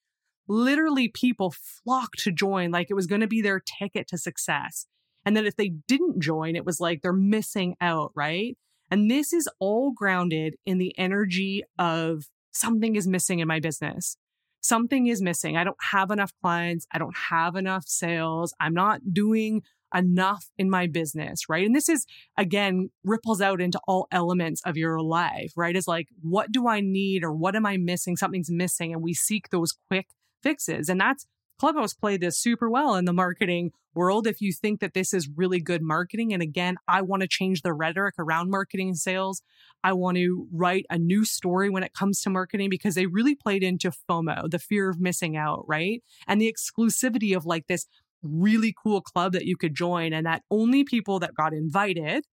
Literally, 0.47 1.09
people 1.09 1.55
flocked 1.85 2.19
to 2.21 2.33
join 2.33 2.71
like 2.71 2.89
it 2.91 2.95
was 2.95 3.07
going 3.07 3.23
to 3.23 3.27
be 3.27 3.41
their 3.41 3.61
ticket 3.61 4.09
to 4.09 4.19
success. 4.19 4.87
And 5.25 5.37
then 5.37 5.47
if 5.47 5.57
they 5.57 5.71
didn't 5.89 6.21
join, 6.21 6.55
it 6.55 6.67
was 6.67 6.81
like 6.81 7.01
they're 7.01 7.13
missing 7.13 7.77
out, 7.81 8.13
right? 8.15 8.57
And 8.91 9.11
this 9.11 9.33
is 9.33 9.49
all 9.59 9.93
grounded 9.93 10.57
in 10.67 10.79
the 10.79 10.97
energy 10.99 11.63
of 11.79 12.25
something 12.53 12.95
is 12.95 13.07
missing 13.09 13.39
in 13.39 13.49
my 13.49 13.59
business. 13.59 14.17
Something 14.61 15.07
is 15.07 15.23
missing. 15.23 15.57
I 15.57 15.65
don't 15.65 15.83
have 15.91 16.11
enough 16.11 16.33
clients. 16.43 16.87
I 16.93 16.99
don't 16.99 17.17
have 17.31 17.57
enough 17.57 17.85
sales. 17.87 18.55
I'm 18.61 18.75
not 18.75 19.01
doing 19.13 19.63
enough 19.95 20.47
in 20.59 20.71
my 20.71 20.87
business, 20.87 21.49
right? 21.49 21.67
And 21.67 21.75
this 21.75 21.89
is 21.89 22.07
again 22.37 22.91
ripples 23.05 23.41
out 23.41 23.61
into 23.61 23.81
all 23.87 24.09
elements 24.11 24.61
of 24.65 24.77
your 24.77 25.01
life, 25.01 25.53
right? 25.57 25.77
Is 25.77 25.89
like, 25.89 26.09
what 26.23 26.53
do 26.53 26.69
I 26.69 26.81
need 26.81 27.25
or 27.25 27.33
what 27.33 27.57
am 27.57 27.67
I 27.67 27.77
missing? 27.77 28.17
Something's 28.17 28.51
missing. 28.51 28.93
And 28.93 29.03
we 29.03 29.15
seek 29.15 29.51
those 29.51 29.73
quick 29.89 30.09
fixes. 30.43 30.89
And 30.89 31.01
that's 31.01 31.27
Clubhouse 31.59 31.95
played 31.95 32.21
this 32.21 32.39
super 32.39 32.69
well 32.69 32.97
in 32.97 33.05
the 33.05 33.13
marketing 33.13 33.71
world. 33.95 34.27
If 34.27 34.41
you 34.41 34.53
think 34.53 34.81
that 34.81 34.93
this 34.95 35.15
is 35.15 35.29
really 35.37 35.61
good 35.61 35.83
marketing, 35.83 36.33
and 36.33 36.43
again, 36.43 36.77
I 36.89 37.03
want 37.03 37.23
to 37.23 37.29
change 37.29 37.63
the 37.63 37.73
rhetoric 37.73 38.17
around 38.19 38.51
marketing 38.51 38.89
and 38.89 38.99
sales. 38.99 39.43
I 39.85 39.93
want 39.93 40.17
to 40.17 40.49
write 40.53 40.85
a 40.91 40.99
new 40.99 41.25
story 41.25 41.71
when 41.71 41.85
it 41.85 41.95
comes 41.95 42.21
to 42.23 42.31
marketing 42.31 42.71
because 42.71 42.97
they 42.97 43.07
really 43.07 43.37
played 43.37 43.63
into 43.63 43.93
FOMO, 44.11 44.51
the 44.51 44.59
fear 44.59 44.91
of 44.91 45.01
missing 45.01 45.37
out, 45.37 45.65
right? 45.69 46.03
And 46.27 46.41
the 46.41 46.53
exclusivity 46.53 47.37
of 47.37 47.47
like 47.47 47.67
this 47.69 47.87
really 48.25 48.75
cool 48.83 49.01
club 49.01 49.33
that 49.33 49.45
you 49.45 49.57
could 49.57 49.75
join 49.75 50.13
and 50.13 50.27
that 50.27 50.43
only 50.51 50.85
people 50.85 51.19
that 51.21 51.35
got 51.35 51.53
invited 51.53 52.25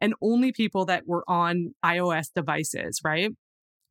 and 0.00 0.14
only 0.22 0.52
people 0.52 0.84
that 0.86 1.04
were 1.06 1.24
on 1.28 1.74
iOS 1.84 2.28
devices, 2.34 3.00
right? 3.04 3.30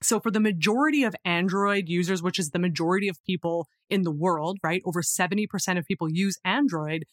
So 0.02 0.20
for 0.20 0.32
the 0.32 0.40
majority 0.40 1.04
of 1.04 1.16
Android 1.26 1.90
users, 1.90 2.24
which 2.24 2.40
is 2.40 2.52
the 2.52 2.60
majority 2.60 3.10
of 3.10 3.18
people 3.26 3.68
in 3.90 4.04
the 4.04 4.12
world, 4.12 4.58
right? 4.64 4.82
Over 4.86 5.02
70% 5.02 5.78
of 5.78 5.86
people 5.86 6.10
use 6.10 6.38
Android. 6.46 7.04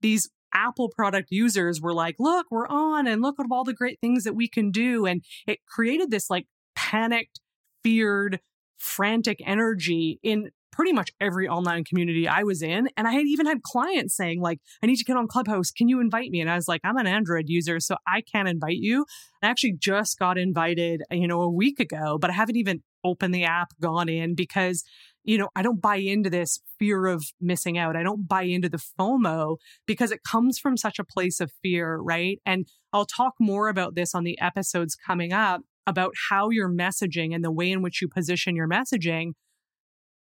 These 0.00 0.28
Apple 0.52 0.90
product 0.94 1.28
users 1.30 1.80
were 1.80 1.94
like, 1.94 2.16
look, 2.18 2.46
we're 2.50 2.66
on 2.66 3.06
and 3.06 3.22
look 3.22 3.36
at 3.38 3.46
all 3.50 3.64
the 3.64 3.72
great 3.72 3.98
things 4.00 4.24
that 4.24 4.34
we 4.34 4.48
can 4.48 4.70
do. 4.70 5.06
And 5.06 5.22
it 5.46 5.60
created 5.68 6.10
this 6.10 6.28
like 6.28 6.46
panicked, 6.74 7.40
feared, 7.82 8.40
frantic 8.76 9.40
energy 9.46 10.18
in 10.22 10.50
pretty 10.72 10.92
much 10.92 11.10
every 11.20 11.46
online 11.46 11.84
community 11.84 12.26
I 12.26 12.42
was 12.42 12.62
in. 12.62 12.88
And 12.96 13.06
I 13.06 13.12
had 13.12 13.26
even 13.26 13.46
had 13.46 13.62
clients 13.62 14.16
saying, 14.16 14.40
like, 14.40 14.58
I 14.82 14.86
need 14.86 14.96
to 14.96 15.04
get 15.04 15.16
on 15.16 15.28
Clubhouse. 15.28 15.70
Can 15.70 15.88
you 15.88 16.00
invite 16.00 16.30
me? 16.30 16.40
And 16.40 16.50
I 16.50 16.56
was 16.56 16.66
like, 16.66 16.80
I'm 16.82 16.96
an 16.96 17.06
Android 17.06 17.44
user, 17.48 17.78
so 17.78 17.96
I 18.08 18.22
can't 18.22 18.48
invite 18.48 18.78
you. 18.78 19.06
I 19.42 19.48
actually 19.48 19.74
just 19.78 20.18
got 20.18 20.38
invited, 20.38 21.02
you 21.10 21.28
know, 21.28 21.42
a 21.42 21.50
week 21.50 21.78
ago, 21.78 22.18
but 22.20 22.30
I 22.30 22.34
haven't 22.34 22.56
even 22.56 22.82
opened 23.04 23.34
the 23.34 23.44
app, 23.44 23.68
gone 23.80 24.08
in 24.08 24.34
because, 24.34 24.84
you 25.24 25.36
know, 25.36 25.50
I 25.54 25.62
don't 25.62 25.82
buy 25.82 25.96
into 25.96 26.30
this 26.30 26.60
fear 26.78 27.06
of 27.06 27.24
missing 27.40 27.76
out. 27.76 27.96
I 27.96 28.02
don't 28.02 28.26
buy 28.28 28.42
into 28.42 28.68
the 28.68 28.82
FOMO 28.98 29.56
because 29.86 30.10
it 30.10 30.20
comes 30.28 30.58
from 30.58 30.76
such 30.76 30.98
a 30.98 31.04
place 31.04 31.40
of 31.40 31.52
fear, 31.62 31.98
right? 31.98 32.38
And 32.46 32.66
I'll 32.92 33.06
talk 33.06 33.34
more 33.38 33.68
about 33.68 33.94
this 33.94 34.14
on 34.14 34.24
the 34.24 34.40
episodes 34.40 34.96
coming 34.96 35.32
up 35.32 35.62
about 35.86 36.12
how 36.30 36.50
your 36.50 36.68
messaging 36.68 37.34
and 37.34 37.44
the 37.44 37.52
way 37.52 37.70
in 37.70 37.82
which 37.82 38.00
you 38.00 38.08
position 38.08 38.54
your 38.54 38.68
messaging 38.68 39.32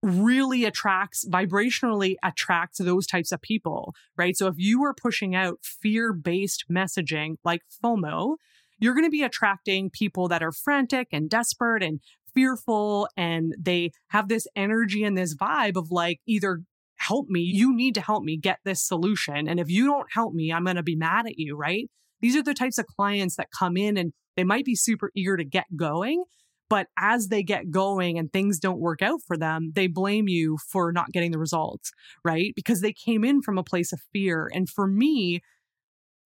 really 0.02 0.64
attracts 0.64 1.26
vibrationally 1.28 2.14
attracts 2.22 2.78
those 2.78 3.06
types 3.06 3.32
of 3.32 3.42
people, 3.42 3.94
right? 4.16 4.36
So 4.36 4.46
if 4.46 4.54
you 4.56 4.84
are 4.84 4.94
pushing 4.94 5.34
out 5.34 5.58
fear 5.62 6.12
based 6.12 6.64
messaging 6.70 7.36
like 7.44 7.62
FOMO, 7.82 8.36
you're 8.78 8.94
going 8.94 9.06
to 9.06 9.10
be 9.10 9.22
attracting 9.22 9.90
people 9.90 10.28
that 10.28 10.42
are 10.42 10.52
frantic 10.52 11.08
and 11.12 11.28
desperate 11.28 11.82
and 11.82 12.00
fearful 12.32 13.08
and 13.16 13.54
they 13.58 13.90
have 14.08 14.28
this 14.28 14.46
energy 14.54 15.02
and 15.02 15.18
this 15.18 15.34
vibe 15.34 15.76
of 15.76 15.90
like 15.90 16.20
either 16.26 16.60
help 16.98 17.28
me, 17.28 17.40
you 17.40 17.74
need 17.74 17.94
to 17.94 18.00
help 18.00 18.22
me 18.22 18.36
get 18.36 18.58
this 18.64 18.86
solution. 18.86 19.48
And 19.48 19.58
if 19.58 19.68
you 19.68 19.86
don't 19.86 20.12
help 20.12 20.34
me, 20.34 20.52
I'm 20.52 20.64
going 20.64 20.76
to 20.76 20.82
be 20.82 20.96
mad 20.96 21.26
at 21.26 21.38
you, 21.38 21.56
right? 21.56 21.88
These 22.20 22.36
are 22.36 22.42
the 22.42 22.54
types 22.54 22.78
of 22.78 22.86
clients 22.86 23.36
that 23.36 23.48
come 23.56 23.76
in 23.76 23.96
and 23.96 24.12
they 24.36 24.44
might 24.44 24.64
be 24.64 24.74
super 24.74 25.10
eager 25.16 25.36
to 25.36 25.44
get 25.44 25.66
going, 25.76 26.24
but 26.68 26.88
as 26.98 27.28
they 27.28 27.42
get 27.42 27.70
going 27.70 28.18
and 28.18 28.32
things 28.32 28.58
don't 28.58 28.80
work 28.80 29.02
out 29.02 29.20
for 29.26 29.36
them, 29.36 29.72
they 29.74 29.86
blame 29.86 30.28
you 30.28 30.58
for 30.70 30.92
not 30.92 31.12
getting 31.12 31.32
the 31.32 31.38
results, 31.38 31.90
right? 32.24 32.52
Because 32.54 32.80
they 32.80 32.92
came 32.92 33.24
in 33.24 33.42
from 33.42 33.58
a 33.58 33.64
place 33.64 33.92
of 33.92 34.00
fear. 34.12 34.50
And 34.52 34.68
for 34.68 34.86
me, 34.86 35.40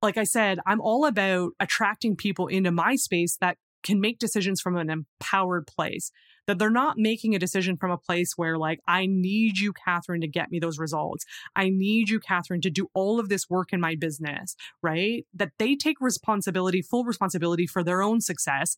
like 0.02 0.18
I 0.18 0.24
said, 0.24 0.60
I'm 0.66 0.82
all 0.82 1.06
about 1.06 1.52
attracting 1.60 2.16
people 2.16 2.48
into 2.48 2.72
my 2.72 2.96
space 2.96 3.38
that 3.42 3.58
can 3.84 4.02
make 4.02 4.20
decisions 4.20 4.60
from 4.60 4.76
an 4.76 4.90
empowered 4.90 5.66
place, 5.68 6.12
that 6.48 6.60
they're 6.60 6.70
not 6.70 6.98
making 6.98 7.34
a 7.34 7.40
decision 7.40 7.78
from 7.78 7.92
a 7.92 7.98
place 7.98 8.34
where, 8.36 8.58
like, 8.58 8.80
I 8.88 9.06
need 9.06 9.58
you, 9.58 9.72
Katherine, 9.74 10.22
to 10.22 10.28
get 10.28 10.52
me 10.52 10.60
those 10.60 10.80
results. 10.80 11.26
I 11.56 11.70
need 11.70 12.10
you, 12.10 12.20
Katherine, 12.20 12.62
to 12.62 12.70
do 12.70 12.88
all 12.94 13.20
of 13.20 13.30
this 13.30 13.50
work 13.50 13.72
in 13.72 13.80
my 13.80 13.96
business, 13.96 14.56
right? 14.82 15.26
That 15.34 15.52
they 15.60 15.76
take 15.76 16.02
responsibility, 16.02 16.82
full 16.82 17.06
responsibility 17.06 17.68
for 17.68 17.84
their 17.84 18.02
own 18.02 18.20
success 18.20 18.76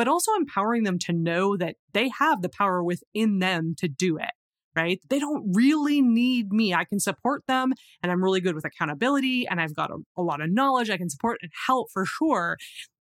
but 0.00 0.08
also 0.08 0.32
empowering 0.34 0.84
them 0.84 0.98
to 0.98 1.12
know 1.12 1.58
that 1.58 1.76
they 1.92 2.08
have 2.18 2.40
the 2.40 2.48
power 2.48 2.82
within 2.82 3.38
them 3.38 3.74
to 3.76 3.86
do 3.86 4.16
it, 4.16 4.30
right? 4.74 4.98
They 5.10 5.18
don't 5.18 5.52
really 5.54 6.00
need 6.00 6.54
me. 6.54 6.72
I 6.72 6.84
can 6.84 6.98
support 6.98 7.42
them 7.46 7.74
and 8.02 8.10
I'm 8.10 8.24
really 8.24 8.40
good 8.40 8.54
with 8.54 8.64
accountability 8.64 9.46
and 9.46 9.60
I've 9.60 9.76
got 9.76 9.90
a, 9.90 9.98
a 10.16 10.22
lot 10.22 10.40
of 10.40 10.50
knowledge. 10.50 10.88
I 10.88 10.96
can 10.96 11.10
support 11.10 11.36
and 11.42 11.52
help 11.66 11.88
for 11.92 12.06
sure. 12.06 12.56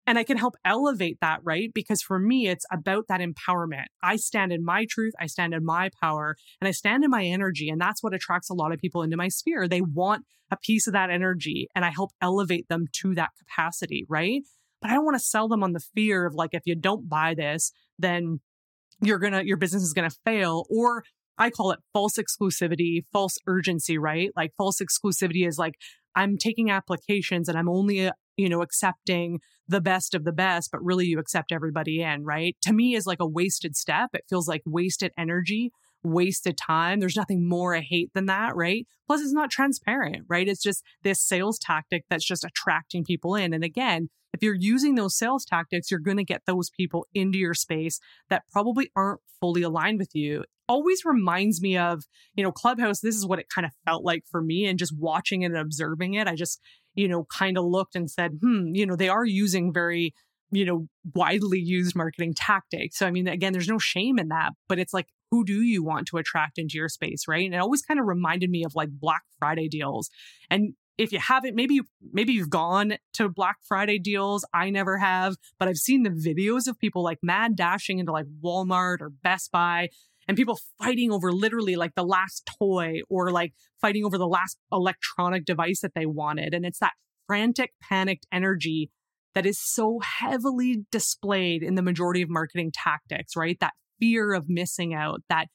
And 0.07 0.17
I 0.17 0.23
can 0.23 0.37
help 0.37 0.55
elevate 0.63 1.17
that, 1.19 1.41
right? 1.43 1.69
Because 1.75 2.01
for 2.01 2.17
me, 2.17 2.47
it's 2.47 2.65
about 2.71 3.09
that 3.09 3.19
empowerment. 3.19 3.87
I 4.01 4.15
stand 4.15 4.53
in 4.53 4.63
my 4.63 4.85
truth, 4.89 5.11
I 5.19 5.25
stand 5.25 5.53
in 5.53 5.65
my 5.65 5.89
power, 6.01 6.37
and 6.61 6.69
I 6.69 6.71
stand 6.71 7.03
in 7.03 7.11
my 7.11 7.25
energy. 7.25 7.67
And 7.67 7.81
that's 7.81 8.01
what 8.03 8.13
attracts 8.13 8.49
a 8.49 8.53
lot 8.53 8.71
of 8.71 8.79
people 8.79 9.01
into 9.01 9.17
my 9.17 9.27
sphere. 9.27 9.67
They 9.67 9.81
want 9.81 10.23
a 10.49 10.55
piece 10.55 10.87
of 10.87 10.93
that 10.93 11.09
energy, 11.09 11.67
and 11.75 11.83
I 11.83 11.89
help 11.89 12.11
elevate 12.21 12.69
them 12.69 12.85
to 13.01 13.15
that 13.15 13.31
capacity, 13.37 14.05
right? 14.07 14.43
But 14.85 14.91
I 14.91 14.93
don't 14.93 15.05
want 15.05 15.17
to 15.17 15.23
sell 15.23 15.47
them 15.47 15.63
on 15.63 15.73
the 15.73 15.79
fear 15.79 16.27
of 16.27 16.35
like, 16.35 16.51
if 16.53 16.61
you 16.65 16.75
don't 16.75 17.09
buy 17.09 17.33
this, 17.33 17.71
then 17.97 18.39
you're 19.01 19.17
going 19.17 19.33
to, 19.33 19.43
your 19.43 19.57
business 19.57 19.81
is 19.81 19.93
going 19.93 20.07
to 20.07 20.15
fail. 20.23 20.67
Or 20.69 21.03
I 21.39 21.49
call 21.49 21.71
it 21.71 21.79
false 21.91 22.19
exclusivity, 22.19 23.03
false 23.11 23.35
urgency, 23.47 23.97
right? 23.97 24.29
Like 24.35 24.51
false 24.55 24.79
exclusivity 24.79 25.47
is 25.47 25.57
like, 25.57 25.73
I'm 26.15 26.37
taking 26.37 26.69
applications 26.69 27.49
and 27.49 27.57
I'm 27.57 27.67
only, 27.67 28.07
uh, 28.07 28.11
you 28.37 28.47
know, 28.47 28.61
accepting 28.61 29.39
the 29.67 29.81
best 29.81 30.13
of 30.13 30.23
the 30.23 30.31
best, 30.31 30.69
but 30.71 30.83
really 30.83 31.07
you 31.07 31.17
accept 31.17 31.51
everybody 31.51 32.03
in, 32.03 32.23
right? 32.23 32.55
To 32.61 32.71
me 32.71 32.93
is 32.93 33.07
like 33.07 33.19
a 33.19 33.27
wasted 33.27 33.75
step. 33.75 34.11
It 34.13 34.25
feels 34.29 34.47
like 34.47 34.61
wasted 34.67 35.13
energy, 35.17 35.71
wasted 36.03 36.57
time. 36.59 36.99
There's 36.99 37.15
nothing 37.15 37.49
more 37.49 37.75
I 37.75 37.81
hate 37.81 38.11
than 38.13 38.27
that, 38.27 38.55
right? 38.55 38.85
Plus 39.07 39.21
it's 39.21 39.33
not 39.33 39.49
transparent, 39.49 40.25
right? 40.29 40.47
It's 40.47 40.61
just 40.61 40.83
this 41.01 41.19
sales 41.19 41.57
tactic 41.57 42.03
that's 42.07 42.23
just 42.23 42.45
attracting 42.45 43.03
people 43.03 43.33
in. 43.33 43.51
And 43.51 43.63
again, 43.63 44.09
if 44.35 44.43
you're 44.43 44.53
using 44.53 44.95
those 44.95 45.17
sales 45.17 45.45
tactics, 45.45 45.89
you're 45.89 45.99
going 45.99 46.17
to 46.17 46.23
get 46.23 46.43
those 46.45 46.69
people 46.69 47.07
into 47.13 47.37
your 47.37 47.53
space 47.53 47.99
that 48.29 48.43
probably 48.51 48.91
aren't 48.95 49.21
fully 49.39 49.61
aligned 49.61 49.97
with 49.97 50.13
you. 50.13 50.43
Always 50.67 51.05
reminds 51.05 51.61
me 51.61 51.77
of, 51.77 52.03
you 52.35 52.43
know, 52.43 52.51
Clubhouse. 52.51 52.99
This 52.99 53.15
is 53.15 53.25
what 53.25 53.39
it 53.39 53.47
kind 53.49 53.65
of 53.65 53.71
felt 53.85 54.03
like 54.03 54.23
for 54.29 54.41
me. 54.41 54.65
And 54.65 54.77
just 54.77 54.93
watching 54.97 55.43
it 55.43 55.47
and 55.47 55.57
observing 55.57 56.15
it, 56.15 56.27
I 56.27 56.35
just, 56.35 56.59
you 56.95 57.07
know, 57.07 57.25
kind 57.25 57.57
of 57.57 57.65
looked 57.65 57.95
and 57.95 58.11
said, 58.11 58.39
hmm, 58.41 58.73
you 58.73 58.85
know, 58.85 58.95
they 58.95 59.09
are 59.09 59.25
using 59.25 59.71
very, 59.71 60.13
you 60.51 60.65
know, 60.65 60.87
widely 61.13 61.59
used 61.59 61.95
marketing 61.95 62.33
tactics. 62.35 62.97
So, 62.97 63.07
I 63.07 63.11
mean, 63.11 63.27
again, 63.27 63.53
there's 63.53 63.69
no 63.69 63.79
shame 63.79 64.19
in 64.19 64.29
that, 64.29 64.51
but 64.67 64.79
it's 64.79 64.93
like, 64.93 65.07
who 65.31 65.45
do 65.45 65.61
you 65.61 65.83
want 65.83 66.07
to 66.07 66.17
attract 66.17 66.57
into 66.57 66.77
your 66.77 66.89
space, 66.89 67.27
right? 67.27 67.45
And 67.45 67.53
it 67.53 67.59
always 67.59 67.81
kind 67.81 67.99
of 67.99 68.05
reminded 68.05 68.49
me 68.49 68.63
of 68.63 68.75
like 68.75 68.89
Black 68.89 69.23
Friday 69.39 69.67
deals. 69.67 70.09
And 70.49 70.73
if 70.97 71.11
you 71.11 71.19
haven't, 71.19 71.55
maybe 71.55 71.81
maybe 72.13 72.33
you've 72.33 72.49
gone 72.49 72.93
to 73.13 73.29
Black 73.29 73.57
Friday 73.67 73.99
deals. 73.99 74.45
I 74.53 74.69
never 74.69 74.97
have, 74.97 75.35
but 75.59 75.67
I've 75.67 75.77
seen 75.77 76.03
the 76.03 76.09
videos 76.09 76.67
of 76.67 76.79
people 76.79 77.03
like 77.03 77.19
mad 77.21 77.55
dashing 77.55 77.99
into 77.99 78.11
like 78.11 78.27
Walmart 78.43 79.01
or 79.01 79.09
Best 79.09 79.51
Buy 79.51 79.89
and 80.27 80.37
people 80.37 80.59
fighting 80.79 81.11
over 81.11 81.31
literally 81.31 81.75
like 81.75 81.95
the 81.95 82.03
last 82.03 82.49
toy 82.59 83.01
or 83.09 83.31
like 83.31 83.53
fighting 83.81 84.05
over 84.05 84.17
the 84.17 84.27
last 84.27 84.57
electronic 84.71 85.45
device 85.45 85.81
that 85.81 85.93
they 85.95 86.05
wanted. 86.05 86.53
And 86.53 86.65
it's 86.65 86.79
that 86.79 86.93
frantic, 87.27 87.71
panicked 87.81 88.25
energy 88.31 88.89
that 89.33 89.45
is 89.45 89.59
so 89.59 89.99
heavily 89.99 90.85
displayed 90.91 91.61
in 91.61 91.75
the 91.75 91.81
majority 91.81 92.21
of 92.21 92.29
marketing 92.29 92.71
tactics, 92.73 93.35
right? 93.35 93.59
That 93.59 93.73
fear 93.99 94.33
of 94.33 94.45
missing 94.47 94.93
out, 94.93 95.21
that 95.29 95.47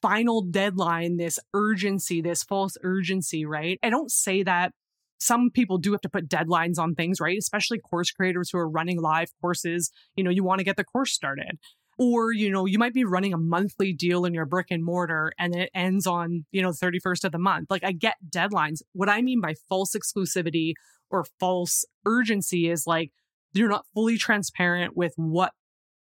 final 0.00 0.42
deadline, 0.42 1.16
this 1.16 1.38
urgency, 1.54 2.20
this 2.20 2.42
false 2.42 2.76
urgency, 2.82 3.44
right? 3.44 3.78
I 3.82 3.90
don't 3.90 4.10
say 4.10 4.42
that 4.42 4.72
some 5.20 5.50
people 5.50 5.78
do 5.78 5.92
have 5.92 6.00
to 6.02 6.08
put 6.08 6.28
deadlines 6.28 6.78
on 6.78 6.94
things, 6.94 7.20
right? 7.20 7.36
Especially 7.36 7.78
course 7.78 8.10
creators 8.10 8.50
who 8.50 8.58
are 8.58 8.68
running 8.68 9.00
live 9.00 9.30
courses. 9.40 9.90
You 10.16 10.24
know, 10.24 10.30
you 10.30 10.44
want 10.44 10.60
to 10.60 10.64
get 10.64 10.76
the 10.76 10.84
course 10.84 11.12
started. 11.12 11.58
Or, 11.98 12.32
you 12.32 12.48
know, 12.50 12.66
you 12.66 12.78
might 12.78 12.94
be 12.94 13.04
running 13.04 13.34
a 13.34 13.38
monthly 13.38 13.92
deal 13.92 14.24
in 14.24 14.32
your 14.32 14.46
brick 14.46 14.68
and 14.70 14.84
mortar 14.84 15.32
and 15.36 15.56
it 15.56 15.70
ends 15.74 16.06
on, 16.06 16.44
you 16.52 16.62
know, 16.62 16.70
31st 16.70 17.24
of 17.24 17.32
the 17.32 17.38
month. 17.38 17.68
Like 17.70 17.82
I 17.82 17.90
get 17.90 18.14
deadlines. 18.28 18.82
What 18.92 19.08
I 19.08 19.20
mean 19.20 19.40
by 19.40 19.54
false 19.68 19.96
exclusivity 19.96 20.74
or 21.10 21.24
false 21.40 21.84
urgency 22.06 22.70
is 22.70 22.86
like 22.86 23.10
you're 23.52 23.68
not 23.68 23.86
fully 23.94 24.16
transparent 24.16 24.96
with 24.96 25.14
what 25.16 25.52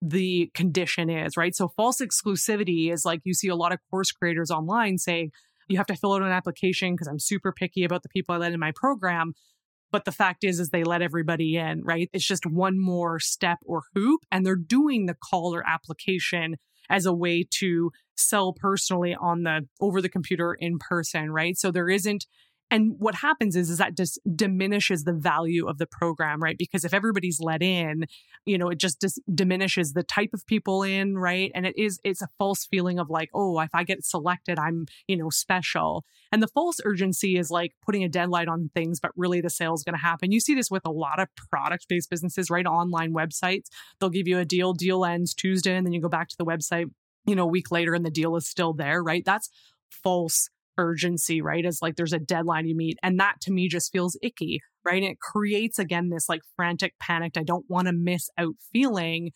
the 0.01 0.51
condition 0.53 1.09
is, 1.09 1.37
right? 1.37 1.55
So 1.55 1.69
false 1.69 2.01
exclusivity 2.01 2.91
is 2.91 3.03
like 3.05 3.21
you 3.23 3.33
see 3.33 3.47
a 3.47 3.55
lot 3.55 3.73
of 3.73 3.79
course 3.89 4.11
creators 4.11 4.51
online 4.51 4.97
saying, 4.97 5.31
you 5.67 5.77
have 5.77 5.87
to 5.87 5.95
fill 5.95 6.13
out 6.13 6.21
an 6.21 6.31
application 6.31 6.93
because 6.93 7.07
I'm 7.07 7.19
super 7.19 7.51
picky 7.51 7.83
about 7.83 8.03
the 8.03 8.09
people 8.09 8.33
I 8.33 8.37
let 8.37 8.53
in 8.53 8.59
my 8.59 8.71
program. 8.75 9.33
But 9.91 10.05
the 10.05 10.11
fact 10.11 10.43
is, 10.43 10.59
is 10.59 10.69
they 10.69 10.83
let 10.83 11.01
everybody 11.01 11.55
in, 11.55 11.83
right? 11.83 12.09
It's 12.13 12.25
just 12.25 12.45
one 12.45 12.79
more 12.79 13.19
step 13.19 13.59
or 13.65 13.83
hoop 13.95 14.21
and 14.31 14.45
they're 14.45 14.55
doing 14.55 15.05
the 15.05 15.15
call 15.15 15.55
or 15.55 15.63
application 15.67 16.55
as 16.89 17.05
a 17.05 17.13
way 17.13 17.45
to 17.59 17.91
sell 18.15 18.53
personally 18.53 19.15
on 19.15 19.43
the 19.43 19.67
over 19.79 20.01
the 20.01 20.09
computer 20.09 20.53
in 20.53 20.77
person, 20.79 21.31
right? 21.31 21.57
So 21.57 21.71
there 21.71 21.89
isn't 21.89 22.25
and 22.69 22.95
what 22.99 23.15
happens 23.15 23.55
is, 23.55 23.69
is 23.69 23.77
that 23.77 23.95
just 23.95 24.19
diminishes 24.35 25.05
the 25.05 25.13
value 25.13 25.67
of 25.67 25.77
the 25.77 25.85
program, 25.85 26.43
right? 26.43 26.57
Because 26.57 26.83
if 26.83 26.93
everybody's 26.93 27.39
let 27.39 27.63
in, 27.63 28.05
you 28.45 28.57
know, 28.57 28.67
it 28.67 28.77
just 28.77 28.99
dis- 28.99 29.19
diminishes 29.33 29.93
the 29.93 30.03
type 30.03 30.31
of 30.33 30.45
people 30.45 30.83
in, 30.83 31.17
right? 31.17 31.49
And 31.55 31.65
it 31.65 31.77
is, 31.77 31.99
it's 32.03 32.21
a 32.21 32.27
false 32.37 32.65
feeling 32.65 32.99
of 32.99 33.09
like, 33.09 33.29
oh, 33.33 33.59
if 33.61 33.73
I 33.73 33.83
get 33.83 34.05
selected, 34.05 34.59
I'm, 34.59 34.85
you 35.07 35.15
know, 35.15 35.29
special. 35.29 36.03
And 36.31 36.43
the 36.43 36.47
false 36.47 36.79
urgency 36.83 37.37
is 37.37 37.49
like 37.49 37.73
putting 37.85 38.03
a 38.03 38.09
deadline 38.09 38.49
on 38.49 38.69
things, 38.75 38.99
but 38.99 39.11
really 39.15 39.39
the 39.39 39.49
sale 39.49 39.73
is 39.73 39.83
going 39.83 39.95
to 39.95 40.01
happen. 40.01 40.33
You 40.33 40.41
see 40.41 40.53
this 40.53 40.69
with 40.69 40.85
a 40.85 40.91
lot 40.91 41.19
of 41.21 41.29
product 41.49 41.87
based 41.87 42.09
businesses, 42.09 42.49
right? 42.49 42.65
Online 42.65 43.13
websites. 43.13 43.67
They'll 43.99 44.09
give 44.09 44.27
you 44.27 44.39
a 44.39 44.45
deal, 44.45 44.73
deal 44.73 45.05
ends 45.05 45.33
Tuesday, 45.33 45.75
and 45.75 45.85
then 45.85 45.93
you 45.93 46.01
go 46.01 46.09
back 46.09 46.27
to 46.29 46.37
the 46.37 46.45
website, 46.45 46.91
you 47.25 47.35
know, 47.35 47.43
a 47.43 47.47
week 47.47 47.71
later 47.71 47.93
and 47.93 48.05
the 48.05 48.11
deal 48.11 48.35
is 48.35 48.45
still 48.45 48.73
there, 48.73 49.01
right? 49.01 49.23
That's 49.23 49.49
false 49.89 50.49
urgency, 50.77 51.41
right? 51.41 51.65
As 51.65 51.79
like 51.81 51.95
there's 51.95 52.13
a 52.13 52.19
deadline 52.19 52.67
you 52.67 52.75
meet. 52.75 52.97
And 53.03 53.19
that 53.19 53.35
to 53.41 53.51
me 53.51 53.67
just 53.67 53.91
feels 53.91 54.17
icky, 54.21 54.61
right? 54.85 55.01
And 55.01 55.11
it 55.11 55.19
creates 55.19 55.79
again 55.79 56.09
this 56.09 56.29
like 56.29 56.41
frantic, 56.55 56.93
panicked, 56.99 57.37
I 57.37 57.43
don't 57.43 57.65
want 57.69 57.87
to 57.87 57.93
miss 57.93 58.29
out 58.37 58.55
feeling. 58.71 59.31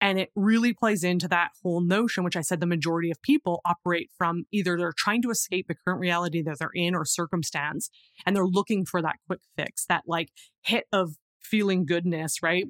And 0.00 0.18
it 0.18 0.30
really 0.34 0.72
plays 0.72 1.04
into 1.04 1.28
that 1.28 1.50
whole 1.62 1.80
notion, 1.80 2.24
which 2.24 2.36
I 2.36 2.40
said 2.40 2.58
the 2.58 2.66
majority 2.66 3.12
of 3.12 3.22
people 3.22 3.60
operate 3.64 4.10
from 4.18 4.46
either 4.50 4.76
they're 4.76 4.92
trying 4.96 5.22
to 5.22 5.30
escape 5.30 5.68
the 5.68 5.76
current 5.76 6.00
reality 6.00 6.42
that 6.42 6.58
they're 6.58 6.70
in 6.74 6.96
or 6.96 7.04
circumstance, 7.04 7.88
and 8.26 8.34
they're 8.34 8.44
looking 8.44 8.84
for 8.84 9.00
that 9.00 9.16
quick 9.28 9.38
fix, 9.56 9.86
that 9.86 10.02
like 10.08 10.30
hit 10.64 10.86
of 10.92 11.14
feeling 11.40 11.86
goodness, 11.86 12.42
right? 12.42 12.64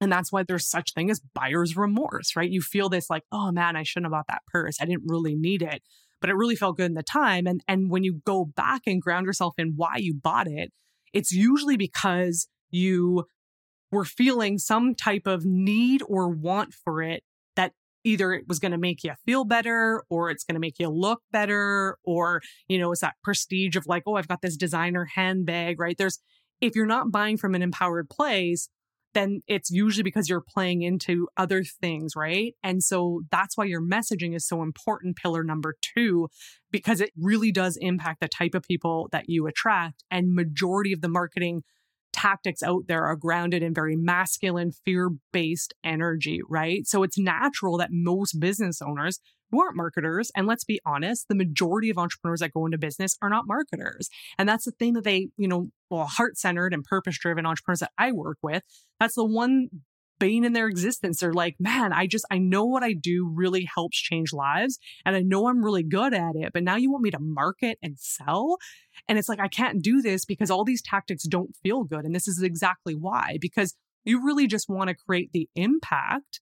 And 0.00 0.10
that's 0.10 0.32
why 0.32 0.42
there's 0.42 0.68
such 0.68 0.92
thing 0.92 1.08
as 1.08 1.20
buyer's 1.32 1.76
remorse, 1.76 2.34
right? 2.34 2.50
You 2.50 2.60
feel 2.60 2.88
this 2.88 3.08
like, 3.08 3.22
oh 3.30 3.52
man, 3.52 3.76
I 3.76 3.84
shouldn't 3.84 4.06
have 4.06 4.18
bought 4.18 4.26
that 4.28 4.42
purse. 4.48 4.78
I 4.80 4.84
didn't 4.84 5.04
really 5.06 5.36
need 5.36 5.62
it 5.62 5.82
but 6.22 6.30
it 6.30 6.36
really 6.36 6.56
felt 6.56 6.78
good 6.78 6.86
in 6.86 6.94
the 6.94 7.02
time. 7.02 7.46
And, 7.46 7.62
and 7.68 7.90
when 7.90 8.04
you 8.04 8.22
go 8.24 8.46
back 8.46 8.82
and 8.86 9.02
ground 9.02 9.26
yourself 9.26 9.54
in 9.58 9.74
why 9.76 9.96
you 9.98 10.14
bought 10.14 10.46
it, 10.46 10.72
it's 11.12 11.32
usually 11.32 11.76
because 11.76 12.48
you 12.70 13.24
were 13.90 14.06
feeling 14.06 14.56
some 14.56 14.94
type 14.94 15.26
of 15.26 15.44
need 15.44 16.02
or 16.08 16.28
want 16.28 16.72
for 16.72 17.02
it 17.02 17.24
that 17.56 17.72
either 18.04 18.32
it 18.32 18.44
was 18.48 18.58
going 18.58 18.72
to 18.72 18.78
make 18.78 19.04
you 19.04 19.12
feel 19.26 19.44
better 19.44 20.02
or 20.08 20.30
it's 20.30 20.44
going 20.44 20.54
to 20.54 20.60
make 20.60 20.78
you 20.78 20.88
look 20.88 21.20
better 21.30 21.98
or, 22.04 22.40
you 22.68 22.78
know, 22.78 22.92
it's 22.92 23.02
that 23.02 23.16
prestige 23.22 23.76
of 23.76 23.86
like, 23.86 24.04
oh, 24.06 24.14
I've 24.14 24.28
got 24.28 24.40
this 24.40 24.56
designer 24.56 25.04
handbag, 25.16 25.78
right? 25.78 25.98
There's, 25.98 26.20
if 26.60 26.74
you're 26.74 26.86
not 26.86 27.10
buying 27.10 27.36
from 27.36 27.54
an 27.54 27.62
empowered 27.62 28.08
place, 28.08 28.68
then 29.14 29.40
it's 29.46 29.70
usually 29.70 30.02
because 30.02 30.28
you're 30.28 30.44
playing 30.46 30.82
into 30.82 31.28
other 31.36 31.62
things, 31.64 32.14
right? 32.16 32.54
And 32.62 32.82
so 32.82 33.22
that's 33.30 33.56
why 33.56 33.64
your 33.64 33.82
messaging 33.82 34.34
is 34.34 34.46
so 34.46 34.62
important, 34.62 35.16
pillar 35.16 35.44
number 35.44 35.74
two, 35.94 36.28
because 36.70 37.00
it 37.00 37.10
really 37.20 37.52
does 37.52 37.76
impact 37.80 38.20
the 38.20 38.28
type 38.28 38.54
of 38.54 38.62
people 38.62 39.08
that 39.12 39.28
you 39.28 39.46
attract. 39.46 40.04
And 40.10 40.34
majority 40.34 40.92
of 40.92 41.00
the 41.00 41.08
marketing 41.08 41.62
tactics 42.12 42.62
out 42.62 42.84
there 42.88 43.04
are 43.04 43.16
grounded 43.16 43.62
in 43.62 43.74
very 43.74 43.96
masculine, 43.96 44.72
fear 44.84 45.10
based 45.32 45.74
energy, 45.82 46.40
right? 46.48 46.86
So 46.86 47.02
it's 47.02 47.18
natural 47.18 47.78
that 47.78 47.88
most 47.90 48.38
business 48.38 48.80
owners 48.82 49.18
who 49.52 49.62
aren't 49.62 49.76
marketers, 49.76 50.32
and 50.34 50.46
let's 50.46 50.64
be 50.64 50.80
honest, 50.84 51.28
the 51.28 51.36
majority 51.36 51.90
of 51.90 51.98
entrepreneurs 51.98 52.40
that 52.40 52.52
go 52.52 52.66
into 52.66 52.78
business 52.78 53.16
are 53.22 53.28
not 53.28 53.46
marketers. 53.46 54.08
And 54.38 54.48
that's 54.48 54.64
the 54.64 54.72
thing 54.72 54.94
that 54.94 55.04
they, 55.04 55.28
you 55.36 55.46
know, 55.46 55.68
well, 55.90 56.06
heart 56.06 56.38
centered 56.38 56.72
and 56.72 56.82
purpose 56.82 57.18
driven 57.18 57.46
entrepreneurs 57.46 57.80
that 57.80 57.92
I 57.98 58.10
work 58.12 58.38
with, 58.42 58.62
that's 58.98 59.14
the 59.14 59.24
one 59.24 59.68
bane 60.18 60.44
in 60.44 60.52
their 60.52 60.68
existence. 60.68 61.18
They're 61.18 61.32
like, 61.32 61.56
man, 61.58 61.92
I 61.92 62.06
just, 62.06 62.24
I 62.30 62.38
know 62.38 62.64
what 62.64 62.84
I 62.84 62.92
do 62.92 63.28
really 63.34 63.68
helps 63.74 63.98
change 63.98 64.32
lives 64.32 64.78
and 65.04 65.16
I 65.16 65.20
know 65.20 65.48
I'm 65.48 65.64
really 65.64 65.82
good 65.82 66.14
at 66.14 66.36
it, 66.36 66.52
but 66.54 66.62
now 66.62 66.76
you 66.76 66.92
want 66.92 67.02
me 67.02 67.10
to 67.10 67.18
market 67.18 67.76
and 67.82 67.98
sell. 67.98 68.58
And 69.08 69.18
it's 69.18 69.28
like, 69.28 69.40
I 69.40 69.48
can't 69.48 69.82
do 69.82 70.00
this 70.00 70.24
because 70.24 70.48
all 70.48 70.62
these 70.64 70.80
tactics 70.80 71.24
don't 71.26 71.56
feel 71.64 71.82
good. 71.82 72.04
And 72.04 72.14
this 72.14 72.28
is 72.28 72.40
exactly 72.40 72.94
why, 72.94 73.38
because 73.40 73.74
you 74.04 74.24
really 74.24 74.46
just 74.46 74.68
want 74.68 74.88
to 74.88 74.94
create 74.94 75.30
the 75.32 75.48
impact 75.56 76.40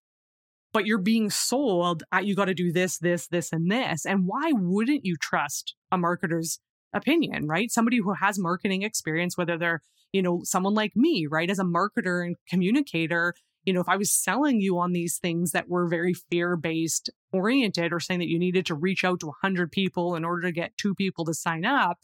but 0.73 0.87
you're 0.87 0.99
being 0.99 1.31
sold 1.31 2.03
you 2.23 2.35
got 2.35 2.47
to 2.47 2.55
do 2.55 2.73
this 2.73 2.99
this 2.99 3.27
this 3.29 3.53
and 3.53 3.71
this. 3.71 4.07
And 4.07 4.27
why 4.27 4.53
wouldn't 4.53 5.05
you 5.05 5.17
trust 5.17 5.75
a 5.91 5.97
marketer's 5.97 6.59
opinion 6.93 7.47
right? 7.47 7.71
Somebody 7.71 7.99
who 7.99 8.15
has 8.15 8.39
marketing 8.39 8.83
experience 8.83 9.37
whether 9.37 9.59
they're 9.59 9.81
you 10.13 10.23
know 10.23 10.41
someone 10.45 10.75
like 10.75 10.93
me 10.97 11.27
right? 11.31 11.51
As 11.51 11.59
a 11.59 11.65
marketer 11.65 12.25
and 12.25 12.37
communicator 12.49 13.35
you 13.65 13.73
know 13.73 13.81
if 13.81 13.89
i 13.89 13.97
was 13.97 14.11
selling 14.11 14.61
you 14.61 14.79
on 14.79 14.93
these 14.93 15.19
things 15.19 15.53
that 15.53 15.69
were 15.69 15.87
very 15.87 16.15
fear 16.15 16.57
based 16.57 17.11
oriented 17.33 17.93
or 17.93 18.01
saying 18.01 18.21
that 18.21 18.29
you 18.29 18.39
needed 18.39 18.67
to 18.67 18.75
reach 18.75 19.05
out 19.05 19.21
to 19.21 19.27
100 19.27 19.71
people 19.71 20.17
in 20.17 20.25
order 20.25 20.43
to 20.43 20.53
get 20.53 20.77
two 20.77 20.95
people 20.95 21.25
to 21.25 21.35
sign 21.35 21.65
up 21.65 21.99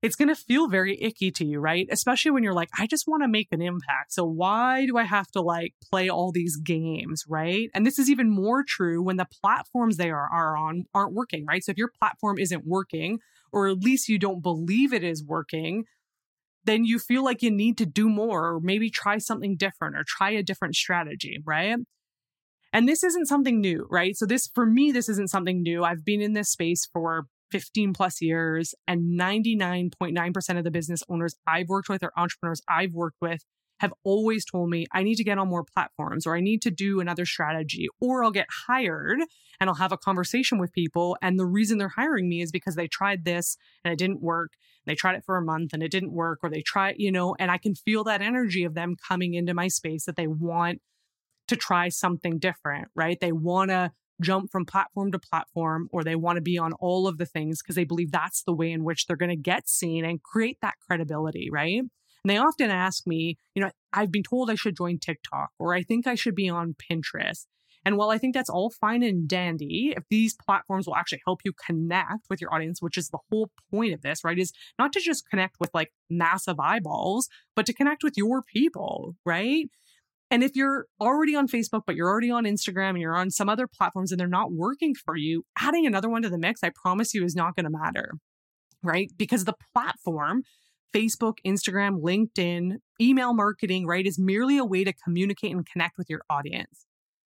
it's 0.00 0.14
going 0.14 0.28
to 0.28 0.36
feel 0.36 0.68
very 0.68 1.00
icky 1.00 1.30
to 1.32 1.44
you, 1.44 1.58
right? 1.58 1.88
Especially 1.90 2.30
when 2.30 2.44
you're 2.44 2.54
like, 2.54 2.68
I 2.78 2.86
just 2.86 3.08
want 3.08 3.24
to 3.24 3.28
make 3.28 3.48
an 3.50 3.60
impact. 3.60 4.12
So 4.12 4.24
why 4.24 4.86
do 4.86 4.96
I 4.96 5.02
have 5.02 5.28
to 5.32 5.40
like 5.40 5.74
play 5.90 6.08
all 6.08 6.30
these 6.30 6.56
games, 6.56 7.24
right? 7.28 7.68
And 7.74 7.84
this 7.84 7.98
is 7.98 8.08
even 8.08 8.30
more 8.30 8.64
true 8.66 9.02
when 9.02 9.16
the 9.16 9.26
platforms 9.42 9.96
they 9.96 10.10
are, 10.10 10.28
are 10.32 10.56
on 10.56 10.84
aren't 10.94 11.14
working, 11.14 11.44
right? 11.46 11.64
So 11.64 11.72
if 11.72 11.78
your 11.78 11.90
platform 11.98 12.38
isn't 12.38 12.64
working, 12.64 13.18
or 13.52 13.68
at 13.68 13.78
least 13.78 14.08
you 14.08 14.18
don't 14.18 14.42
believe 14.42 14.92
it 14.92 15.02
is 15.02 15.24
working, 15.24 15.84
then 16.64 16.84
you 16.84 16.98
feel 16.98 17.24
like 17.24 17.42
you 17.42 17.50
need 17.50 17.78
to 17.78 17.86
do 17.86 18.08
more 18.08 18.46
or 18.46 18.60
maybe 18.60 18.90
try 18.90 19.18
something 19.18 19.56
different 19.56 19.96
or 19.96 20.04
try 20.06 20.30
a 20.30 20.42
different 20.42 20.76
strategy, 20.76 21.38
right? 21.44 21.76
And 22.72 22.88
this 22.88 23.02
isn't 23.02 23.26
something 23.26 23.60
new, 23.60 23.86
right? 23.90 24.14
So 24.16 24.26
this, 24.26 24.48
for 24.54 24.66
me, 24.66 24.92
this 24.92 25.08
isn't 25.08 25.30
something 25.30 25.62
new. 25.62 25.82
I've 25.82 26.04
been 26.04 26.20
in 26.20 26.34
this 26.34 26.50
space 26.50 26.86
for 26.92 27.26
15 27.50 27.92
plus 27.92 28.20
years 28.20 28.74
and 28.86 29.18
99.9% 29.18 30.58
of 30.58 30.64
the 30.64 30.70
business 30.70 31.02
owners 31.08 31.36
I've 31.46 31.68
worked 31.68 31.88
with 31.88 32.02
or 32.02 32.12
entrepreneurs 32.16 32.62
I've 32.68 32.92
worked 32.92 33.18
with 33.20 33.44
have 33.80 33.92
always 34.04 34.44
told 34.44 34.70
me 34.70 34.86
I 34.92 35.02
need 35.02 35.16
to 35.16 35.24
get 35.24 35.38
on 35.38 35.48
more 35.48 35.64
platforms 35.64 36.26
or 36.26 36.36
I 36.36 36.40
need 36.40 36.62
to 36.62 36.70
do 36.70 37.00
another 37.00 37.24
strategy 37.24 37.88
or 38.00 38.24
I'll 38.24 38.30
get 38.30 38.48
hired 38.66 39.20
and 39.60 39.70
I'll 39.70 39.76
have 39.76 39.92
a 39.92 39.98
conversation 39.98 40.58
with 40.58 40.72
people. 40.72 41.16
And 41.22 41.38
the 41.38 41.46
reason 41.46 41.78
they're 41.78 41.88
hiring 41.88 42.28
me 42.28 42.42
is 42.42 42.50
because 42.50 42.74
they 42.74 42.88
tried 42.88 43.24
this 43.24 43.56
and 43.84 43.92
it 43.92 43.98
didn't 43.98 44.20
work. 44.20 44.52
They 44.86 44.94
tried 44.94 45.16
it 45.16 45.24
for 45.24 45.36
a 45.36 45.42
month 45.42 45.72
and 45.72 45.82
it 45.82 45.90
didn't 45.90 46.12
work, 46.12 46.40
or 46.42 46.50
they 46.50 46.62
try, 46.62 46.94
you 46.96 47.12
know, 47.12 47.36
and 47.38 47.50
I 47.50 47.58
can 47.58 47.74
feel 47.74 48.04
that 48.04 48.22
energy 48.22 48.64
of 48.64 48.74
them 48.74 48.96
coming 48.96 49.34
into 49.34 49.54
my 49.54 49.68
space 49.68 50.06
that 50.06 50.16
they 50.16 50.26
want 50.26 50.80
to 51.48 51.56
try 51.56 51.88
something 51.88 52.38
different, 52.38 52.88
right? 52.94 53.18
They 53.20 53.32
want 53.32 53.70
to 53.70 53.92
jump 54.20 54.50
from 54.50 54.64
platform 54.64 55.12
to 55.12 55.18
platform 55.18 55.88
or 55.92 56.02
they 56.02 56.16
want 56.16 56.36
to 56.36 56.42
be 56.42 56.58
on 56.58 56.72
all 56.74 57.06
of 57.06 57.18
the 57.18 57.26
things 57.26 57.62
because 57.62 57.76
they 57.76 57.84
believe 57.84 58.10
that's 58.10 58.42
the 58.42 58.54
way 58.54 58.72
in 58.72 58.84
which 58.84 59.06
they're 59.06 59.16
going 59.16 59.28
to 59.30 59.36
get 59.36 59.68
seen 59.68 60.04
and 60.04 60.22
create 60.22 60.58
that 60.62 60.74
credibility, 60.86 61.48
right? 61.50 61.78
And 61.80 61.90
they 62.24 62.36
often 62.36 62.70
ask 62.70 63.06
me, 63.06 63.38
you 63.54 63.62
know, 63.62 63.70
I've 63.92 64.12
been 64.12 64.22
told 64.22 64.50
I 64.50 64.56
should 64.56 64.76
join 64.76 64.98
TikTok 64.98 65.50
or 65.58 65.74
I 65.74 65.82
think 65.82 66.06
I 66.06 66.14
should 66.14 66.34
be 66.34 66.48
on 66.48 66.74
Pinterest. 66.74 67.46
And 67.84 67.96
while 67.96 68.10
I 68.10 68.18
think 68.18 68.34
that's 68.34 68.50
all 68.50 68.70
fine 68.70 69.02
and 69.02 69.28
dandy, 69.28 69.94
if 69.96 70.02
these 70.10 70.34
platforms 70.34 70.86
will 70.86 70.96
actually 70.96 71.22
help 71.24 71.40
you 71.44 71.52
connect 71.64 72.28
with 72.28 72.40
your 72.40 72.52
audience, 72.52 72.82
which 72.82 72.98
is 72.98 73.08
the 73.08 73.18
whole 73.30 73.50
point 73.70 73.94
of 73.94 74.02
this, 74.02 74.24
right? 74.24 74.38
Is 74.38 74.52
not 74.78 74.92
to 74.92 75.00
just 75.00 75.28
connect 75.30 75.56
with 75.60 75.70
like 75.72 75.92
massive 76.10 76.58
eyeballs, 76.60 77.28
but 77.54 77.66
to 77.66 77.72
connect 77.72 78.02
with 78.02 78.14
your 78.16 78.42
people, 78.42 79.16
right? 79.24 79.70
And 80.30 80.44
if 80.44 80.54
you're 80.54 80.86
already 81.00 81.34
on 81.34 81.48
Facebook, 81.48 81.82
but 81.86 81.96
you're 81.96 82.08
already 82.08 82.30
on 82.30 82.44
Instagram 82.44 82.90
and 82.90 83.00
you're 83.00 83.16
on 83.16 83.30
some 83.30 83.48
other 83.48 83.66
platforms 83.66 84.12
and 84.12 84.20
they're 84.20 84.28
not 84.28 84.52
working 84.52 84.94
for 84.94 85.16
you, 85.16 85.44
adding 85.58 85.86
another 85.86 86.08
one 86.08 86.22
to 86.22 86.28
the 86.28 86.38
mix, 86.38 86.62
I 86.62 86.70
promise 86.70 87.14
you, 87.14 87.24
is 87.24 87.34
not 87.34 87.56
going 87.56 87.64
to 87.64 87.70
matter, 87.70 88.12
right? 88.82 89.10
Because 89.16 89.44
the 89.44 89.54
platform, 89.74 90.42
Facebook, 90.94 91.36
Instagram, 91.46 92.02
LinkedIn, 92.02 92.76
email 93.00 93.32
marketing, 93.32 93.86
right, 93.86 94.06
is 94.06 94.18
merely 94.18 94.58
a 94.58 94.64
way 94.64 94.84
to 94.84 94.92
communicate 94.92 95.52
and 95.52 95.66
connect 95.66 95.96
with 95.96 96.10
your 96.10 96.20
audience. 96.28 96.86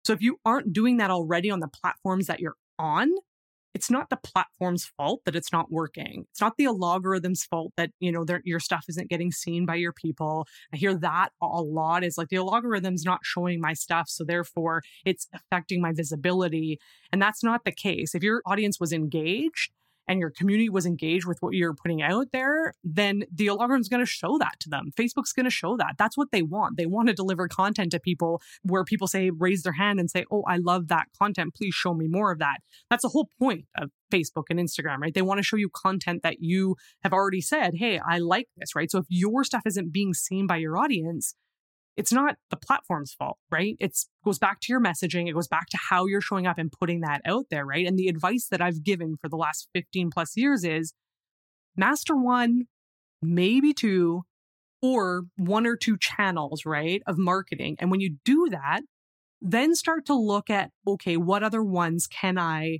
So 0.03 0.13
if 0.13 0.21
you 0.21 0.37
aren't 0.45 0.73
doing 0.73 0.97
that 0.97 1.11
already 1.11 1.49
on 1.49 1.59
the 1.59 1.69
platforms 1.69 2.27
that 2.27 2.39
you're 2.39 2.55
on, 2.77 3.09
it's 3.73 3.89
not 3.89 4.09
the 4.09 4.17
platform's 4.17 4.91
fault 4.97 5.21
that 5.25 5.35
it's 5.35 5.51
not 5.51 5.71
working. 5.71 6.25
It's 6.31 6.41
not 6.41 6.57
the 6.57 6.65
algorithm's 6.65 7.43
fault 7.43 7.71
that, 7.77 7.91
you 7.99 8.11
know, 8.11 8.25
your 8.43 8.59
stuff 8.59 8.85
isn't 8.89 9.09
getting 9.09 9.31
seen 9.31 9.65
by 9.65 9.75
your 9.75 9.93
people. 9.93 10.47
I 10.73 10.77
hear 10.77 10.93
that 10.95 11.29
a 11.41 11.61
lot 11.61 12.03
is 12.03 12.17
like 12.17 12.29
the 12.29 12.37
algorithm's 12.37 13.05
not 13.05 13.21
showing 13.23 13.61
my 13.61 13.73
stuff. 13.73 14.09
So 14.09 14.23
therefore 14.23 14.81
it's 15.05 15.27
affecting 15.33 15.81
my 15.81 15.93
visibility. 15.93 16.79
And 17.11 17.21
that's 17.21 17.43
not 17.43 17.65
the 17.65 17.71
case. 17.71 18.13
If 18.13 18.23
your 18.23 18.41
audience 18.45 18.79
was 18.79 18.93
engaged 18.93 19.71
and 20.07 20.19
your 20.19 20.29
community 20.29 20.69
was 20.69 20.85
engaged 20.85 21.25
with 21.25 21.37
what 21.41 21.53
you're 21.53 21.73
putting 21.73 22.01
out 22.01 22.27
there, 22.31 22.73
then 22.83 23.23
the 23.33 23.49
algorithm's 23.49 23.89
going 23.89 24.01
to 24.01 24.05
show 24.05 24.37
that 24.39 24.59
to 24.59 24.69
them. 24.69 24.89
Facebook's 24.97 25.33
going 25.33 25.45
to 25.45 25.49
show 25.49 25.77
that. 25.77 25.95
That's 25.97 26.17
what 26.17 26.31
they 26.31 26.41
want. 26.41 26.77
They 26.77 26.85
want 26.85 27.07
to 27.09 27.13
deliver 27.13 27.47
content 27.47 27.91
to 27.91 27.99
people 27.99 28.41
where 28.63 28.83
people 28.83 29.07
say, 29.07 29.29
raise 29.29 29.63
their 29.63 29.73
hand 29.73 29.99
and 29.99 30.09
say, 30.09 30.25
Oh, 30.31 30.43
I 30.47 30.57
love 30.57 30.87
that 30.89 31.07
content. 31.17 31.55
Please 31.55 31.73
show 31.73 31.93
me 31.93 32.07
more 32.07 32.31
of 32.31 32.39
that. 32.39 32.57
That's 32.89 33.03
the 33.03 33.09
whole 33.09 33.29
point 33.39 33.65
of 33.77 33.91
Facebook 34.11 34.45
and 34.49 34.59
Instagram, 34.59 34.97
right? 34.97 35.13
They 35.13 35.21
want 35.21 35.39
to 35.39 35.43
show 35.43 35.57
you 35.57 35.69
content 35.69 36.23
that 36.23 36.37
you 36.39 36.75
have 37.03 37.13
already 37.13 37.41
said, 37.41 37.75
Hey, 37.75 37.99
I 37.99 38.17
like 38.19 38.47
this, 38.57 38.75
right? 38.75 38.91
So 38.91 38.99
if 38.99 39.05
your 39.09 39.43
stuff 39.43 39.63
isn't 39.65 39.93
being 39.93 40.13
seen 40.13 40.47
by 40.47 40.57
your 40.57 40.77
audience, 40.77 41.35
it's 41.97 42.11
not 42.11 42.37
the 42.49 42.57
platform's 42.57 43.13
fault, 43.13 43.37
right? 43.51 43.75
It 43.79 43.97
goes 44.23 44.39
back 44.39 44.59
to 44.61 44.71
your 44.71 44.81
messaging. 44.81 45.27
It 45.27 45.33
goes 45.33 45.47
back 45.47 45.67
to 45.69 45.77
how 45.89 46.05
you're 46.05 46.21
showing 46.21 46.47
up 46.47 46.57
and 46.57 46.71
putting 46.71 47.01
that 47.01 47.21
out 47.25 47.45
there, 47.51 47.65
right? 47.65 47.85
And 47.85 47.97
the 47.97 48.07
advice 48.07 48.47
that 48.49 48.61
I've 48.61 48.83
given 48.83 49.17
for 49.19 49.27
the 49.27 49.35
last 49.35 49.67
15 49.73 50.09
plus 50.11 50.37
years 50.37 50.63
is 50.63 50.93
master 51.75 52.15
one, 52.15 52.63
maybe 53.21 53.73
two, 53.73 54.23
or 54.81 55.23
one 55.37 55.67
or 55.67 55.75
two 55.75 55.97
channels, 55.97 56.65
right, 56.65 57.03
of 57.05 57.17
marketing. 57.17 57.75
And 57.79 57.91
when 57.91 57.99
you 57.99 58.17
do 58.25 58.47
that, 58.49 58.81
then 59.41 59.75
start 59.75 60.05
to 60.05 60.15
look 60.15 60.49
at, 60.49 60.71
okay, 60.87 61.17
what 61.17 61.43
other 61.43 61.63
ones 61.63 62.07
can 62.07 62.37
I 62.37 62.79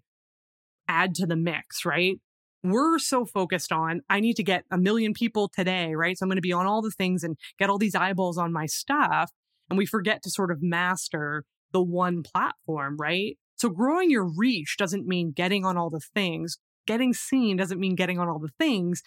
add 0.87 1.15
to 1.15 1.25
the 1.25 1.35
mix, 1.35 1.85
right? 1.85 2.19
We're 2.63 2.99
so 2.99 3.25
focused 3.25 3.71
on, 3.71 4.01
I 4.09 4.19
need 4.19 4.35
to 4.35 4.43
get 4.43 4.65
a 4.71 4.77
million 4.77 5.13
people 5.13 5.49
today, 5.49 5.95
right? 5.95 6.17
So 6.17 6.23
I'm 6.23 6.29
going 6.29 6.37
to 6.37 6.41
be 6.41 6.53
on 6.53 6.67
all 6.67 6.81
the 6.81 6.91
things 6.91 7.23
and 7.23 7.37
get 7.57 7.69
all 7.69 7.77
these 7.77 7.95
eyeballs 7.95 8.37
on 8.37 8.53
my 8.53 8.65
stuff. 8.65 9.31
And 9.69 9.77
we 9.77 9.85
forget 9.85 10.21
to 10.23 10.29
sort 10.29 10.51
of 10.51 10.61
master 10.61 11.43
the 11.71 11.81
one 11.81 12.23
platform, 12.23 12.97
right? 12.97 13.37
So 13.55 13.69
growing 13.69 14.11
your 14.11 14.25
reach 14.25 14.75
doesn't 14.77 15.07
mean 15.07 15.31
getting 15.31 15.65
on 15.65 15.77
all 15.77 15.89
the 15.89 16.01
things. 16.13 16.57
Getting 16.85 17.13
seen 17.13 17.57
doesn't 17.57 17.79
mean 17.79 17.95
getting 17.95 18.19
on 18.19 18.27
all 18.27 18.39
the 18.39 18.51
things. 18.59 19.01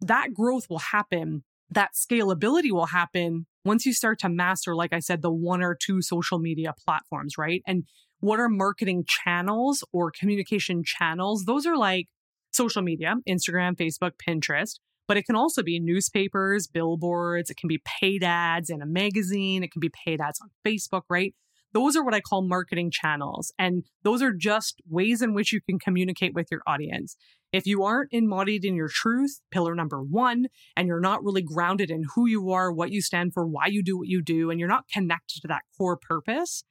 That 0.00 0.32
growth 0.32 0.66
will 0.70 0.78
happen. 0.78 1.44
That 1.70 1.90
scalability 1.94 2.70
will 2.70 2.86
happen 2.86 3.46
once 3.64 3.84
you 3.84 3.92
start 3.92 4.18
to 4.20 4.28
master, 4.28 4.74
like 4.74 4.92
I 4.92 5.00
said, 5.00 5.20
the 5.20 5.30
one 5.30 5.62
or 5.62 5.74
two 5.74 6.00
social 6.00 6.38
media 6.38 6.74
platforms, 6.84 7.36
right? 7.36 7.62
And 7.66 7.84
what 8.20 8.40
are 8.40 8.48
marketing 8.48 9.04
channels 9.06 9.84
or 9.92 10.10
communication 10.10 10.82
channels? 10.84 11.44
Those 11.44 11.66
are 11.66 11.76
like 11.76 12.08
social 12.50 12.82
media, 12.82 13.14
Instagram, 13.28 13.76
Facebook, 13.76 14.12
Pinterest, 14.26 14.78
but 15.06 15.16
it 15.16 15.24
can 15.24 15.36
also 15.36 15.62
be 15.62 15.80
newspapers, 15.80 16.66
billboards, 16.66 17.50
it 17.50 17.56
can 17.56 17.68
be 17.68 17.82
paid 18.00 18.22
ads 18.22 18.70
in 18.70 18.82
a 18.82 18.86
magazine, 18.86 19.64
it 19.64 19.72
can 19.72 19.80
be 19.80 19.90
paid 19.90 20.20
ads 20.20 20.40
on 20.40 20.50
Facebook, 20.66 21.02
right? 21.08 21.34
Those 21.72 21.96
are 21.96 22.04
what 22.04 22.14
I 22.14 22.20
call 22.20 22.42
marketing 22.42 22.90
channels. 22.90 23.52
And 23.58 23.84
those 24.02 24.22
are 24.22 24.32
just 24.32 24.80
ways 24.88 25.20
in 25.20 25.34
which 25.34 25.52
you 25.52 25.60
can 25.60 25.78
communicate 25.78 26.34
with 26.34 26.48
your 26.50 26.62
audience. 26.66 27.16
If 27.52 27.66
you 27.66 27.82
aren't 27.82 28.12
embodied 28.12 28.64
in 28.64 28.74
your 28.74 28.88
truth, 28.88 29.40
pillar 29.50 29.74
number 29.74 30.02
one, 30.02 30.46
and 30.76 30.86
you're 30.86 31.00
not 31.00 31.22
really 31.22 31.42
grounded 31.42 31.90
in 31.90 32.04
who 32.14 32.26
you 32.26 32.50
are, 32.50 32.72
what 32.72 32.90
you 32.90 33.00
stand 33.00 33.32
for, 33.32 33.46
why 33.46 33.66
you 33.66 33.82
do 33.82 33.98
what 33.98 34.08
you 34.08 34.22
do, 34.22 34.50
and 34.50 34.58
you're 34.58 34.68
not 34.68 34.88
connected 34.92 35.40
to 35.42 35.48
that 35.48 35.62
core 35.76 35.96
purpose, 35.96 36.64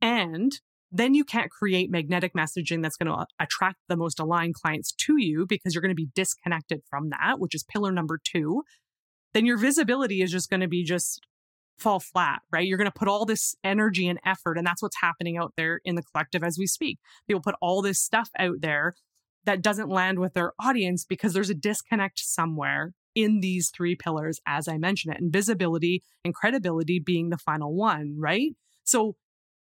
and 0.00 0.60
then 0.94 1.12
you 1.12 1.24
can't 1.24 1.50
create 1.50 1.90
magnetic 1.90 2.34
messaging 2.34 2.80
that's 2.80 2.96
going 2.96 3.08
to 3.08 3.18
uh, 3.18 3.24
attract 3.40 3.78
the 3.88 3.96
most 3.96 4.20
aligned 4.20 4.54
clients 4.54 4.92
to 4.92 5.16
you 5.18 5.44
because 5.44 5.74
you're 5.74 5.82
going 5.82 5.90
to 5.90 5.96
be 5.96 6.08
disconnected 6.14 6.82
from 6.88 7.10
that, 7.10 7.40
which 7.40 7.52
is 7.52 7.64
pillar 7.64 7.90
number 7.90 8.20
two. 8.22 8.62
Then 9.32 9.44
your 9.44 9.58
visibility 9.58 10.22
is 10.22 10.30
just 10.30 10.48
going 10.48 10.60
to 10.60 10.68
be 10.68 10.84
just 10.84 11.20
fall 11.80 11.98
flat, 11.98 12.42
right? 12.52 12.64
You're 12.64 12.78
going 12.78 12.90
to 12.90 12.96
put 12.96 13.08
all 13.08 13.24
this 13.24 13.56
energy 13.64 14.06
and 14.06 14.20
effort, 14.24 14.56
and 14.56 14.64
that's 14.64 14.80
what's 14.80 15.00
happening 15.00 15.36
out 15.36 15.54
there 15.56 15.80
in 15.84 15.96
the 15.96 16.02
collective 16.02 16.44
as 16.44 16.58
we 16.58 16.68
speak. 16.68 17.00
People 17.26 17.42
put 17.42 17.56
all 17.60 17.82
this 17.82 18.00
stuff 18.00 18.30
out 18.38 18.60
there 18.60 18.94
that 19.46 19.62
doesn't 19.62 19.88
land 19.88 20.20
with 20.20 20.34
their 20.34 20.52
audience 20.60 21.04
because 21.04 21.32
there's 21.32 21.50
a 21.50 21.54
disconnect 21.54 22.20
somewhere 22.20 22.92
in 23.16 23.40
these 23.40 23.72
three 23.74 23.96
pillars, 23.96 24.40
as 24.46 24.68
I 24.68 24.78
mentioned 24.78 25.16
it, 25.16 25.20
and 25.20 25.32
visibility 25.32 26.04
and 26.24 26.32
credibility 26.32 27.00
being 27.00 27.30
the 27.30 27.36
final 27.36 27.74
one, 27.74 28.14
right? 28.16 28.52
So 28.84 29.16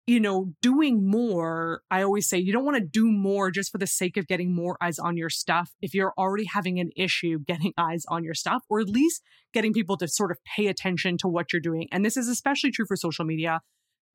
you 0.07 0.19
know, 0.19 0.53
doing 0.61 1.09
more, 1.09 1.83
I 1.91 2.03
always 2.03 2.29
say 2.29 2.38
you 2.38 2.53
don't 2.53 2.65
want 2.65 2.77
to 2.77 2.85
do 2.85 3.11
more 3.11 3.51
just 3.51 3.71
for 3.71 3.79
the 3.79 3.87
sake 3.87 4.17
of 4.17 4.27
getting 4.27 4.55
more 4.55 4.77
eyes 4.81 4.99
on 4.99 5.17
your 5.17 5.31
stuff. 5.31 5.71
If 5.81 5.95
you're 5.95 6.12
already 6.19 6.45
having 6.45 6.81
an 6.81 6.91
issue 6.97 7.38
getting 7.38 7.73
eyes 7.79 8.05
on 8.09 8.25
your 8.25 8.35
stuff, 8.35 8.62
or 8.69 8.81
at 8.81 8.88
least 8.88 9.23
getting 9.53 9.73
people 9.73 9.97
to 9.99 10.09
sort 10.09 10.33
of 10.33 10.38
pay 10.45 10.67
attention 10.67 11.19
to 11.19 11.29
what 11.29 11.53
you're 11.53 11.61
doing. 11.61 11.88
And 11.93 12.05
this 12.05 12.17
is 12.17 12.29
especially 12.29 12.73
true 12.73 12.87
for 12.87 12.97
social 12.97 13.25
media, 13.25 13.61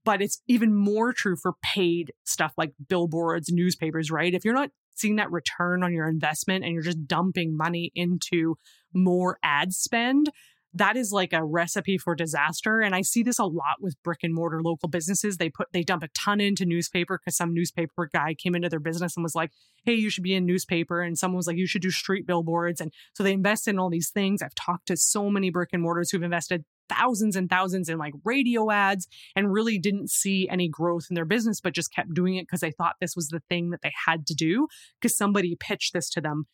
but 0.03 0.21
it's 0.21 0.41
even 0.47 0.75
more 0.75 1.13
true 1.13 1.37
for 1.41 1.53
paid 1.63 2.11
stuff 2.25 2.53
like 2.57 2.73
billboards, 2.89 3.49
newspapers, 3.49 4.11
right? 4.11 4.33
If 4.33 4.43
you're 4.43 4.53
not 4.53 4.71
seeing 4.95 5.17
that 5.17 5.31
return 5.31 5.83
on 5.83 5.93
your 5.93 6.09
investment 6.09 6.65
and 6.65 6.73
you're 6.73 6.83
just 6.83 7.07
dumping 7.07 7.55
money 7.55 7.91
into 7.95 8.55
more 8.93 9.37
ad 9.43 9.73
spend, 9.73 10.31
that 10.77 10.97
is 10.97 11.11
like 11.11 11.33
a 11.33 11.43
recipe 11.43 11.97
for 11.97 12.15
disaster. 12.15 12.81
And 12.81 12.95
I 12.95 13.01
see 13.01 13.23
this 13.23 13.39
a 13.39 13.45
lot 13.45 13.81
with 13.81 14.01
brick 14.03 14.19
and 14.23 14.33
mortar 14.33 14.61
local 14.61 14.89
businesses. 14.89 15.37
They 15.37 15.49
put, 15.49 15.67
they 15.73 15.83
dump 15.83 16.03
a 16.03 16.09
ton 16.09 16.39
into 16.39 16.65
newspaper 16.65 17.19
because 17.19 17.37
some 17.37 17.53
newspaper 17.53 18.09
guy 18.11 18.33
came 18.33 18.55
into 18.55 18.69
their 18.69 18.79
business 18.79 19.15
and 19.15 19.23
was 19.23 19.35
like, 19.35 19.51
Hey, 19.83 19.93
you 19.93 20.09
should 20.09 20.23
be 20.23 20.33
in 20.33 20.45
newspaper. 20.45 21.01
And 21.01 21.17
someone 21.17 21.37
was 21.37 21.47
like, 21.47 21.57
you 21.57 21.67
should 21.67 21.81
do 21.81 21.91
street 21.91 22.27
billboards. 22.27 22.81
And 22.81 22.91
so 23.13 23.23
they 23.23 23.33
invest 23.33 23.67
in 23.67 23.79
all 23.79 23.89
these 23.89 24.09
things. 24.09 24.41
I've 24.41 24.55
talked 24.55 24.87
to 24.87 24.97
so 24.97 25.29
many 25.29 25.49
brick 25.49 25.69
and 25.73 25.81
mortars 25.81 26.11
who've 26.11 26.23
invested 26.23 26.65
thousands 26.89 27.35
and 27.35 27.49
thousands 27.49 27.89
in 27.89 27.97
like 27.97 28.13
radio 28.23 28.71
ads 28.71 29.07
and 29.35 29.51
really 29.51 29.77
didn't 29.77 30.09
see 30.09 30.47
any 30.49 30.69
growth 30.69 31.07
in 31.09 31.15
their 31.15 31.25
business, 31.25 31.59
but 31.61 31.73
just 31.73 31.93
kept 31.93 32.13
doing 32.13 32.35
it 32.35 32.43
because 32.43 32.61
they 32.61 32.71
thought 32.71 32.95
this 32.99 33.15
was 33.15 33.29
the 33.29 33.41
thing 33.49 33.71
that 33.71 33.81
they 33.81 33.91
had 34.05 34.25
to 34.27 34.33
do 34.33 34.67
because 35.01 35.17
somebody 35.17 35.55
pitched 35.59 35.93
this 35.93 36.09
to 36.09 36.21
them. 36.21 36.47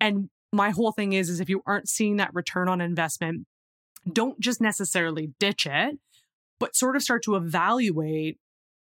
And 0.00 0.30
my 0.52 0.70
whole 0.70 0.92
thing 0.92 1.12
is, 1.12 1.28
is 1.28 1.40
if 1.40 1.48
you 1.48 1.62
aren't 1.66 1.88
seeing 1.88 2.16
that 2.16 2.30
return 2.32 2.68
on 2.68 2.80
investment, 2.80 3.46
don't 4.12 4.38
just 4.40 4.60
necessarily 4.60 5.32
ditch 5.38 5.66
it, 5.66 5.98
but 6.58 6.76
sort 6.76 6.96
of 6.96 7.02
start 7.02 7.22
to 7.24 7.36
evaluate 7.36 8.38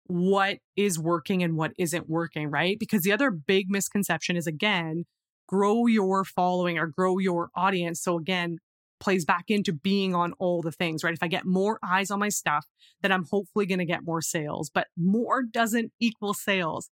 what 0.07 0.59
is 0.77 0.98
working 0.98 1.42
and 1.42 1.57
what 1.57 1.72
isn't 1.79 2.09
working, 2.09 2.50
right? 2.50 2.79
Because 2.79 3.03
the 3.03 3.12
other 3.12 3.31
big 3.31 3.70
misconception 3.70 4.37
is 4.37 4.46
again, 4.46 5.05
grow 5.48 5.87
your 5.87 6.24
following 6.24 6.79
or 6.79 6.87
grow 6.87 7.18
your 7.18 7.50
audience. 7.55 8.03
So 8.03 8.18
again, 8.18 8.59
plays 9.00 9.24
back 9.24 9.44
into 9.48 9.72
being 9.72 10.14
on 10.14 10.33
all 10.38 10.62
the 10.62 10.72
things, 10.72 11.03
right? 11.03 11.14
If 11.14 11.22
I 11.22 11.29
get 11.29 11.44
more 11.44 11.79
eyes 11.83 12.11
on 12.11 12.18
my 12.18 12.29
stuff, 12.29 12.66
then 13.03 13.12
I'm 13.12 13.24
hopefully 13.31 13.66
going 13.66 13.79
to 13.79 13.85
get 13.85 14.05
more 14.05 14.22
sales, 14.22 14.70
but 14.72 14.88
more 14.96 15.42
doesn't 15.42 15.92
equal 16.00 16.35
sales 16.35 16.90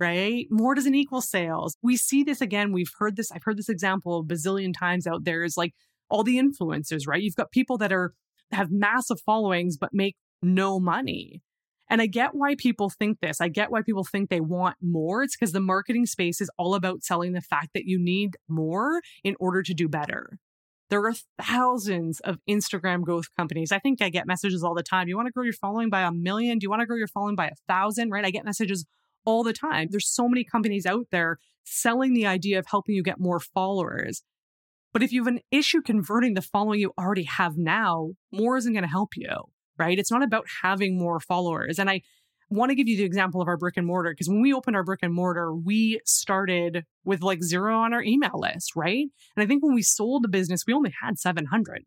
right? 0.00 0.46
More 0.50 0.74
doesn't 0.74 0.94
equal 0.94 1.20
sales. 1.20 1.76
We 1.82 1.96
see 1.96 2.24
this 2.24 2.40
again. 2.40 2.72
We've 2.72 2.90
heard 2.98 3.16
this. 3.16 3.30
I've 3.30 3.44
heard 3.44 3.56
this 3.56 3.68
example 3.68 4.18
a 4.18 4.24
bazillion 4.24 4.72
times 4.76 5.06
out 5.06 5.24
there 5.24 5.44
is 5.44 5.56
like 5.56 5.72
all 6.08 6.22
the 6.22 6.38
influencers, 6.38 7.06
right? 7.06 7.22
You've 7.22 7.36
got 7.36 7.50
people 7.50 7.78
that 7.78 7.92
are 7.92 8.14
have 8.52 8.70
massive 8.70 9.20
followings 9.20 9.76
but 9.76 9.90
make 9.92 10.16
no 10.42 10.78
money. 10.78 11.42
And 11.90 12.00
I 12.00 12.06
get 12.06 12.34
why 12.34 12.54
people 12.54 12.90
think 12.90 13.20
this. 13.20 13.40
I 13.40 13.48
get 13.48 13.70
why 13.70 13.82
people 13.82 14.04
think 14.04 14.30
they 14.30 14.40
want 14.40 14.76
more. 14.80 15.22
It's 15.22 15.36
because 15.36 15.52
the 15.52 15.60
marketing 15.60 16.06
space 16.06 16.40
is 16.40 16.50
all 16.58 16.74
about 16.74 17.04
selling 17.04 17.32
the 17.32 17.40
fact 17.40 17.70
that 17.74 17.84
you 17.84 17.98
need 17.98 18.36
more 18.48 19.02
in 19.22 19.36
order 19.38 19.62
to 19.62 19.74
do 19.74 19.88
better. 19.88 20.38
There 20.90 21.04
are 21.06 21.14
thousands 21.40 22.20
of 22.20 22.38
Instagram 22.48 23.02
growth 23.02 23.26
companies. 23.36 23.72
I 23.72 23.78
think 23.78 24.00
I 24.00 24.08
get 24.08 24.26
messages 24.26 24.62
all 24.62 24.74
the 24.74 24.82
time. 24.82 25.08
You 25.08 25.16
want 25.16 25.26
to 25.26 25.32
grow 25.32 25.44
your 25.44 25.52
following 25.52 25.90
by 25.90 26.02
a 26.02 26.12
million? 26.12 26.58
Do 26.58 26.64
you 26.64 26.70
want 26.70 26.80
to 26.80 26.86
grow 26.86 26.96
your 26.96 27.08
following 27.08 27.36
by 27.36 27.48
a 27.48 27.54
thousand? 27.68 28.10
Right? 28.10 28.24
I 28.24 28.30
get 28.30 28.44
messages 28.44 28.86
all 29.24 29.42
the 29.42 29.52
time. 29.52 29.88
There's 29.90 30.08
so 30.08 30.28
many 30.28 30.44
companies 30.44 30.86
out 30.86 31.06
there 31.10 31.38
selling 31.64 32.14
the 32.14 32.26
idea 32.26 32.58
of 32.58 32.66
helping 32.66 32.94
you 32.94 33.02
get 33.02 33.18
more 33.18 33.40
followers. 33.40 34.22
But 34.94 35.02
if 35.02 35.12
you 35.12 35.22
have 35.22 35.34
an 35.34 35.40
issue 35.50 35.82
converting 35.82 36.34
the 36.34 36.40
following 36.40 36.80
you 36.80 36.92
already 36.96 37.24
have 37.24 37.58
now, 37.58 38.12
more 38.32 38.56
isn't 38.56 38.72
going 38.72 38.84
to 38.84 38.88
help 38.88 39.16
you, 39.16 39.28
right? 39.76 39.98
It's 39.98 40.12
not 40.12 40.22
about 40.22 40.46
having 40.62 40.96
more 40.96 41.18
followers. 41.18 41.80
And 41.80 41.90
I 41.90 42.02
want 42.48 42.70
to 42.70 42.76
give 42.76 42.86
you 42.86 42.96
the 42.96 43.02
example 43.02 43.42
of 43.42 43.48
our 43.48 43.56
brick 43.56 43.76
and 43.76 43.88
mortar 43.88 44.12
because 44.12 44.28
when 44.28 44.40
we 44.40 44.54
opened 44.54 44.76
our 44.76 44.84
brick 44.84 45.00
and 45.02 45.12
mortar, 45.12 45.52
we 45.52 46.00
started 46.04 46.84
with 47.04 47.22
like 47.22 47.42
zero 47.42 47.76
on 47.76 47.92
our 47.92 48.04
email 48.04 48.38
list, 48.38 48.76
right? 48.76 49.06
And 49.36 49.42
I 49.42 49.46
think 49.46 49.64
when 49.64 49.74
we 49.74 49.82
sold 49.82 50.22
the 50.22 50.28
business, 50.28 50.62
we 50.64 50.72
only 50.72 50.94
had 51.02 51.18
700. 51.18 51.82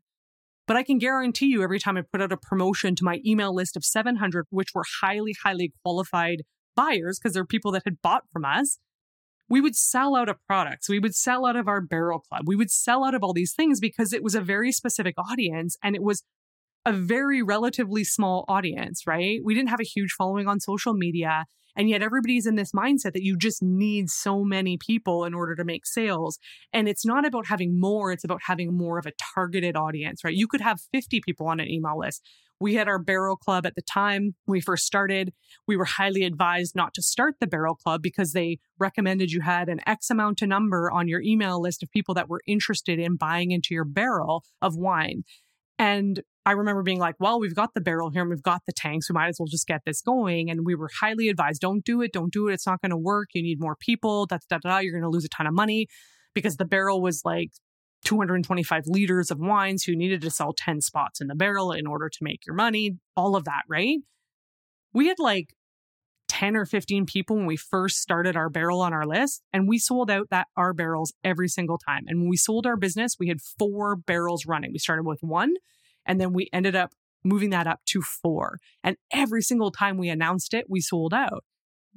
But 0.67 0.76
I 0.76 0.84
can 0.84 0.98
guarantee 0.98 1.46
you 1.46 1.63
every 1.63 1.80
time 1.80 1.96
I 1.96 2.02
put 2.02 2.22
out 2.22 2.34
a 2.34 2.38
promotion 2.38 2.93
to 2.96 3.06
my 3.06 3.22
email 3.26 3.56
list 3.56 3.78
of 3.78 3.86
700, 3.86 4.48
which 4.50 4.74
were 4.76 4.84
highly, 5.00 5.34
highly 5.41 5.72
qualified 5.82 6.41
buyers 6.76 7.20
because 7.20 7.34
they're 7.34 7.46
people 7.46 7.72
that 7.72 7.84
had 7.86 8.02
bought 8.02 8.24
from 8.34 8.43
us, 8.43 8.80
we 9.50 9.62
would 9.62 9.76
sell 9.76 10.16
out 10.16 10.30
of 10.30 10.38
products. 10.46 10.90
We 10.90 11.00
would 11.00 11.16
sell 11.16 11.46
out 11.46 11.56
of 11.56 11.68
our 11.68 11.82
barrel 11.82 12.20
club. 12.20 12.44
We 12.46 12.56
would 12.56 12.72
sell 12.72 13.04
out 13.04 13.14
of 13.14 13.24
all 13.24 13.34
these 13.34 13.54
things 13.54 13.80
because 13.80 14.14
it 14.14 14.24
was 14.24 14.36
a 14.36 14.42
very 14.42 14.72
specific 14.72 15.16
audience 15.18 15.78
and 15.84 15.96
it 15.96 16.04
was 16.04 16.24
a 16.86 16.94
very 16.94 17.42
relatively 17.42 18.04
small 18.04 18.46
audience, 18.48 19.04
right? 19.06 19.40
We 19.44 19.54
didn't 19.54 19.70
have 19.70 19.82
a 19.82 19.86
huge 19.86 20.14
following 20.18 20.48
on 20.48 20.60
social 20.60 20.94
media. 20.94 21.46
And 21.76 21.90
yet 21.90 22.02
everybody's 22.02 22.48
in 22.48 22.56
this 22.56 22.72
mindset 22.72 23.14
that 23.14 23.24
you 23.24 23.38
just 23.38 23.62
need 23.62 24.10
so 24.10 24.44
many 24.44 24.78
people 24.78 25.26
in 25.26 25.36
order 25.36 25.54
to 25.56 25.64
make 25.64 25.86
sales. 25.86 26.40
And 26.74 26.90
it's 26.90 27.06
not 27.06 27.26
about 27.26 27.46
having 27.46 27.80
more, 27.80 28.12
it's 28.12 28.24
about 28.24 28.42
having 28.48 28.76
more 28.76 28.98
of 28.98 29.06
a 29.06 29.12
targeted 29.36 29.76
audience, 29.76 30.24
right? 30.24 30.34
You 30.34 30.48
could 30.48 30.62
have 30.62 30.80
50 30.92 31.22
people 31.24 31.48
on 31.48 31.60
an 31.60 31.70
email 31.70 32.00
list. 32.00 32.24
We 32.60 32.76
had 32.76 32.88
our 32.88 33.00
barrel 33.00 33.36
club 33.36 33.65
at 33.65 33.76
the 33.76 33.82
time 33.82 34.36
we 34.48 34.62
first 34.62 34.86
started. 34.86 35.34
We 35.67 35.78
were 35.78 35.86
highly 35.86 36.24
advised 36.24 36.76
not 36.76 36.93
to 36.96 37.02
start 37.02 37.36
the 37.39 37.48
barrel 37.48 37.76
club 37.76 38.02
because 38.02 38.34
they 38.34 38.60
recommended 38.80 39.32
you 39.32 39.41
had 39.41 39.70
an 39.70 39.80
X 39.86 40.10
amount 40.10 40.41
of 40.41 40.50
number 40.50 40.91
on 40.91 41.08
your 41.08 41.22
email 41.22 41.62
list 41.62 41.84
of 41.84 41.91
people 41.91 42.15
that 42.15 42.30
were 42.30 42.41
interested 42.48 43.00
in 43.00 43.15
buying 43.15 43.52
into 43.52 43.74
your 43.74 43.86
barrel 43.86 44.43
of 44.62 44.76
wine. 44.76 45.24
And 45.80 46.22
I 46.46 46.52
remember 46.52 46.82
being 46.82 47.00
like, 47.00 47.15
well, 47.20 47.39
we've 47.39 47.54
got 47.54 47.74
the 47.74 47.82
barrel 47.82 48.10
here 48.10 48.22
and 48.22 48.30
we've 48.30 48.41
got 48.41 48.62
the 48.65 48.74
tanks. 48.74 49.10
We 49.10 49.13
might 49.13 49.28
as 49.28 49.38
well 49.38 49.48
just 49.48 49.67
get 49.67 49.82
this 49.86 50.02
going. 50.02 50.50
And 50.50 50.65
we 50.65 50.76
were 50.76 50.89
highly 51.00 51.30
advised 51.30 51.62
don't 51.62 51.84
do 51.84 52.02
it. 52.02 52.13
Don't 52.13 52.32
do 52.32 52.48
it. 52.48 52.54
It's 52.54 52.65
not 52.65 52.82
going 52.82 52.91
to 52.91 52.98
work. 52.98 53.30
You 53.34 53.43
need 53.43 53.60
more 53.60 53.76
people. 53.76 54.26
Da, 54.26 54.38
da, 54.50 54.58
da, 54.58 54.70
da. 54.70 54.78
You're 54.80 54.93
going 54.93 55.04
to 55.04 55.10
lose 55.10 55.26
a 55.26 55.30
ton 55.30 55.46
of 55.46 55.54
money 55.54 55.88
because 56.34 56.56
the 56.56 56.65
barrel 56.65 57.02
was 57.02 57.22
like 57.26 57.52
225 58.08 58.84
liters 58.88 59.32
of 59.32 59.38
wines 59.38 59.84
who 59.84 59.93
needed 59.93 60.22
to 60.22 60.30
sell 60.30 60.54
10 60.54 60.80
spots 60.80 61.20
in 61.20 61.28
the 61.28 61.36
barrel 61.36 61.74
in 61.74 61.86
order 61.86 62.08
to 62.08 62.17
make 62.22 62.46
your 62.46 62.56
money, 62.56 62.96
all 63.17 63.36
of 63.36 63.43
that, 63.43 63.63
right? 63.67 63.98
We 64.93 65.08
had 65.08 65.20
like 65.20 65.54
10 66.30 66.56
or 66.56 66.65
15 66.65 67.06
people 67.06 67.36
when 67.36 67.46
we 67.46 67.58
first 67.58 67.98
started 67.98 68.38
our 68.38 68.50
barrel 68.50 68.80
on 68.80 68.93
our 68.93 69.06
list 69.06 69.43
and 69.52 69.67
we 69.67 69.78
sold 69.78 70.10
out 70.10 70.30
that 70.30 70.48
our 70.56 70.74
barrels 70.74 71.12
every 71.22 71.50
single 71.50 71.78
time. 71.78 72.06
And 72.08 72.22
when 72.22 72.30
we 72.30 72.38
sold 72.38 72.65
our 72.65 72.78
business, 72.78 73.17
we 73.20 73.28
had 73.28 73.41
four 73.41 73.98
barrels 73.98 74.46
running. 74.46 74.72
We 74.72 74.80
started 74.80 75.06
with 75.06 75.20
one 75.22 75.56
and 76.06 76.22
then 76.22 76.32
we 76.32 76.48
ended 76.54 76.78
up 76.78 76.93
moving 77.26 77.50
that 77.50 77.67
up 77.67 77.82
to 77.88 78.02
four. 78.02 78.60
And 78.86 78.96
every 79.12 79.41
single 79.41 79.70
time 79.70 79.98
we 79.98 80.08
announced 80.08 80.54
it, 80.54 80.67
we 80.70 80.80
sold 80.80 81.13
out 81.13 81.43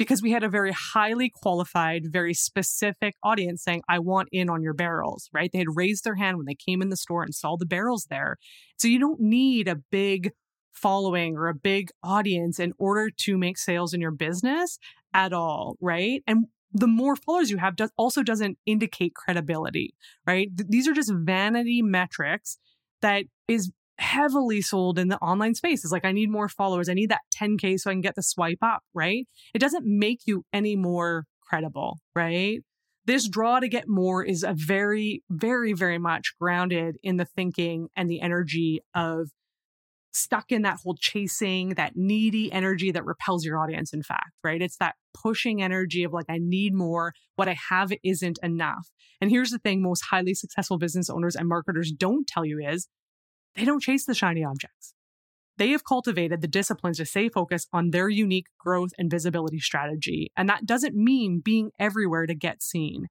because 0.01 0.23
we 0.23 0.31
had 0.31 0.43
a 0.43 0.49
very 0.49 0.73
highly 0.73 1.29
qualified, 1.29 2.11
very 2.11 2.33
specific 2.33 3.17
audience 3.23 3.63
saying, 3.63 3.83
I 3.87 3.99
want 3.99 4.31
in 4.33 4.49
on 4.49 4.63
your 4.63 4.73
barrels, 4.73 5.29
right? 5.31 5.51
They 5.53 5.59
had 5.59 5.77
raised 5.77 6.05
their 6.05 6.15
hand 6.15 6.39
when 6.39 6.47
they 6.47 6.55
came 6.55 6.81
in 6.81 6.89
the 6.89 6.97
store 6.97 7.23
and 7.23 7.35
saw 7.35 7.59
the 7.59 7.67
barrels 7.67 8.07
there. 8.09 8.39
So 8.79 8.89
you 8.89 8.99
don't 8.99 9.21
need 9.21 9.69
a 9.69 9.77
big 9.77 10.33
following 10.73 11.37
or 11.37 11.49
a 11.49 11.55
big 11.55 11.91
audience 12.03 12.59
in 12.59 12.73
order 12.79 13.11
to 13.11 13.37
make 13.37 13.59
sales 13.59 13.93
in 13.93 14.01
your 14.01 14.11
business 14.11 14.79
at 15.13 15.35
all, 15.35 15.77
right? 15.83 16.23
And 16.27 16.47
the 16.73 16.87
more 16.87 17.15
followers 17.15 17.51
you 17.51 17.59
have 17.59 17.77
does 17.77 17.91
also 17.99 18.23
doesn't 18.23 18.57
indicate 18.65 19.15
credibility, 19.15 19.93
right? 20.27 20.49
these 20.57 20.89
are 20.89 20.95
just 20.95 21.13
vanity 21.15 21.83
metrics 21.83 22.57
that 23.03 23.25
is 23.49 23.71
heavily 24.01 24.63
sold 24.63 24.99
in 24.99 25.09
the 25.09 25.19
online 25.19 25.55
space 25.55 25.85
is 25.85 25.93
like, 25.93 26.05
I 26.05 26.13
need 26.13 26.31
more 26.31 26.49
followers. 26.49 26.89
I 26.89 26.95
need 26.95 27.11
that 27.11 27.21
10K 27.35 27.79
so 27.79 27.91
I 27.91 27.95
can 27.95 28.01
get 28.01 28.15
the 28.15 28.23
swipe 28.23 28.59
up, 28.63 28.83
right? 28.95 29.27
It 29.55 29.59
doesn't 29.59 29.85
make 29.87 30.21
you 30.27 30.45
any 30.53 30.75
more 30.77 31.27
credible, 31.47 31.99
right? 32.15 32.61
This 33.05 33.29
draw 33.29 33.61
to 33.61 33.69
get 33.69 33.89
more 33.89 34.25
is 34.25 34.43
a 34.43 34.55
very, 34.55 35.23
very, 35.31 35.73
very 35.73 35.99
much 35.99 36.35
grounded 36.41 36.97
in 37.03 37.17
the 37.17 37.25
thinking 37.25 37.89
and 37.97 38.09
the 38.09 38.21
energy 38.21 38.81
of 38.95 39.31
stuck 40.13 40.51
in 40.51 40.63
that 40.63 40.79
whole 40.83 40.97
chasing, 40.99 41.71
that 41.71 41.93
needy 41.95 42.53
energy 42.53 42.91
that 42.91 43.05
repels 43.05 43.45
your 43.45 43.59
audience, 43.59 43.93
in 43.93 44.03
fact, 44.03 44.33
right? 44.43 44.61
It's 44.61 44.77
that 44.79 44.97
pushing 45.15 45.63
energy 45.63 46.05
of 46.05 46.13
like, 46.13 46.27
I 46.29 46.39
need 46.41 46.75
more. 46.75 47.13
What 47.37 47.49
I 47.49 47.57
have 47.69 47.93
isn't 48.03 48.39
enough. 48.43 48.89
And 49.21 49.31
here's 49.31 49.51
the 49.51 49.59
thing 49.59 49.83
most 49.83 50.07
highly 50.11 50.35
successful 50.35 50.79
business 50.79 51.11
owners 51.11 51.37
and 51.37 51.49
marketers 51.49 51.93
don't 51.93 52.27
tell 52.27 52.45
you 52.45 52.59
is 52.59 52.89
they 53.57 53.65
don't 53.65 53.83
chase 53.83 54.05
the 54.05 54.15
shiny 54.15 54.45
objects. 54.45 54.95
They 55.59 55.71
have 55.71 55.85
cultivated 55.85 56.41
the 56.41 56.49
disciplines 56.49 56.97
to 56.97 57.05
stay 57.05 57.29
focused 57.29 57.69
on 57.73 57.91
their 57.91 58.09
unique 58.09 58.47
growth 58.59 58.93
and 58.99 59.11
visibility 59.11 59.59
strategy. 59.59 60.33
And 60.37 60.49
that 60.49 60.65
doesn't 60.65 60.95
mean 60.95 61.43
being 61.45 61.71
everywhere 61.79 62.27
to 62.27 62.35
get 62.35 62.63
seen. 62.63 63.09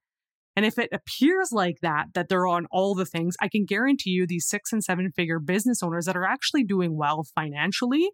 And 0.56 0.65
if 0.65 0.80
it 0.80 0.89
appears 0.91 1.52
like 1.52 1.80
that, 1.82 2.08
that 2.15 2.28
they're 2.28 2.47
on 2.47 2.65
all 2.71 2.95
the 2.95 3.06
things, 3.06 3.36
I 3.39 3.49
can 3.49 3.65
guarantee 3.65 4.10
you 4.10 4.25
these 4.25 4.47
six 4.47 4.73
and 4.73 4.84
seven 4.84 5.12
figure 5.12 5.39
business 5.39 5.84
owners 5.84 6.06
that 6.06 6.17
are 6.17 6.25
actually 6.25 6.63
doing 6.63 6.97
well 6.97 7.23
financially, 7.23 8.10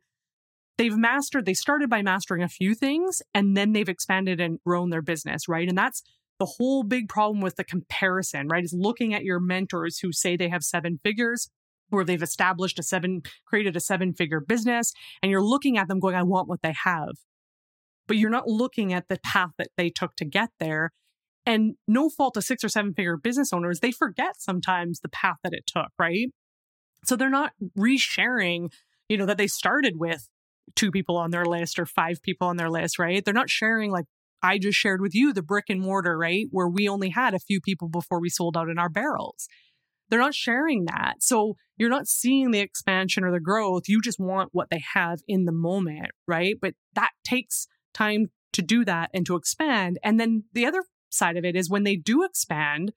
they've 0.77 0.97
mastered, 0.97 1.45
they 1.45 1.53
started 1.53 1.89
by 1.89 2.01
mastering 2.01 2.43
a 2.43 2.49
few 2.49 2.75
things 2.75 3.21
and 3.33 3.55
then 3.55 3.71
they've 3.71 3.87
expanded 3.87 4.41
and 4.41 4.59
grown 4.65 4.89
their 4.89 5.01
business, 5.01 5.47
right? 5.47 5.67
And 5.67 5.77
that's 5.77 6.03
the 6.39 6.45
whole 6.45 6.83
big 6.83 7.07
problem 7.07 7.41
with 7.41 7.55
the 7.55 7.63
comparison, 7.63 8.49
right? 8.49 8.63
Is 8.63 8.75
looking 8.77 9.13
at 9.13 9.23
your 9.23 9.39
mentors 9.39 9.99
who 9.99 10.11
say 10.11 10.35
they 10.35 10.49
have 10.49 10.63
seven 10.63 10.99
figures 11.03 11.49
or 11.91 12.03
they've 12.03 12.21
established 12.21 12.79
a 12.79 12.83
seven, 12.83 13.21
created 13.45 13.75
a 13.75 13.79
seven 13.79 14.13
figure 14.13 14.39
business, 14.39 14.93
and 15.21 15.31
you're 15.31 15.43
looking 15.43 15.77
at 15.77 15.87
them 15.87 15.99
going, 15.99 16.15
I 16.15 16.23
want 16.23 16.47
what 16.47 16.61
they 16.61 16.73
have. 16.83 17.11
But 18.07 18.17
you're 18.17 18.29
not 18.29 18.47
looking 18.47 18.93
at 18.93 19.07
the 19.07 19.19
path 19.23 19.51
that 19.57 19.69
they 19.77 19.89
took 19.89 20.15
to 20.17 20.25
get 20.25 20.49
there. 20.59 20.91
And 21.45 21.75
no 21.87 22.09
fault 22.09 22.37
of 22.37 22.43
six 22.43 22.63
or 22.63 22.69
seven 22.69 22.93
figure 22.93 23.17
business 23.17 23.53
owners, 23.53 23.79
they 23.79 23.91
forget 23.91 24.41
sometimes 24.41 24.99
the 24.99 25.09
path 25.09 25.37
that 25.43 25.53
it 25.53 25.65
took, 25.67 25.89
right? 25.99 26.27
So 27.03 27.15
they're 27.15 27.29
not 27.29 27.51
resharing, 27.77 28.71
you 29.09 29.17
know, 29.17 29.25
that 29.27 29.37
they 29.37 29.47
started 29.47 29.95
with 29.97 30.27
two 30.75 30.91
people 30.91 31.17
on 31.17 31.29
their 31.29 31.45
list 31.45 31.77
or 31.77 31.85
five 31.85 32.21
people 32.23 32.47
on 32.47 32.57
their 32.57 32.69
list, 32.69 32.97
right? 32.97 33.23
They're 33.23 33.33
not 33.33 33.49
sharing 33.49 33.91
like 33.91 34.05
I 34.41 34.57
just 34.57 34.77
shared 34.77 35.01
with 35.01 35.15
you 35.15 35.33
the 35.33 35.41
brick 35.41 35.65
and 35.69 35.81
mortar, 35.81 36.17
right? 36.17 36.47
Where 36.51 36.67
we 36.67 36.87
only 36.87 37.09
had 37.09 37.33
a 37.33 37.39
few 37.39 37.61
people 37.61 37.89
before 37.89 38.19
we 38.19 38.29
sold 38.29 38.57
out 38.57 38.69
in 38.69 38.77
our 38.77 38.89
barrels. 38.89 39.47
They're 40.09 40.19
not 40.19 40.35
sharing 40.35 40.85
that. 40.85 41.15
So 41.21 41.55
you're 41.77 41.89
not 41.89 42.07
seeing 42.07 42.51
the 42.51 42.59
expansion 42.59 43.23
or 43.23 43.31
the 43.31 43.39
growth. 43.39 43.83
You 43.87 44.01
just 44.01 44.19
want 44.19 44.49
what 44.53 44.69
they 44.69 44.81
have 44.93 45.19
in 45.27 45.45
the 45.45 45.51
moment, 45.51 46.11
right? 46.27 46.55
But 46.59 46.73
that 46.93 47.11
takes 47.23 47.67
time 47.93 48.27
to 48.53 48.61
do 48.61 48.85
that 48.85 49.09
and 49.13 49.25
to 49.25 49.35
expand. 49.35 49.99
And 50.03 50.19
then 50.19 50.45
the 50.53 50.65
other 50.65 50.83
side 51.09 51.37
of 51.37 51.45
it 51.45 51.55
is 51.55 51.69
when 51.69 51.83
they 51.83 51.95
do 51.95 52.23
expand, 52.23 52.93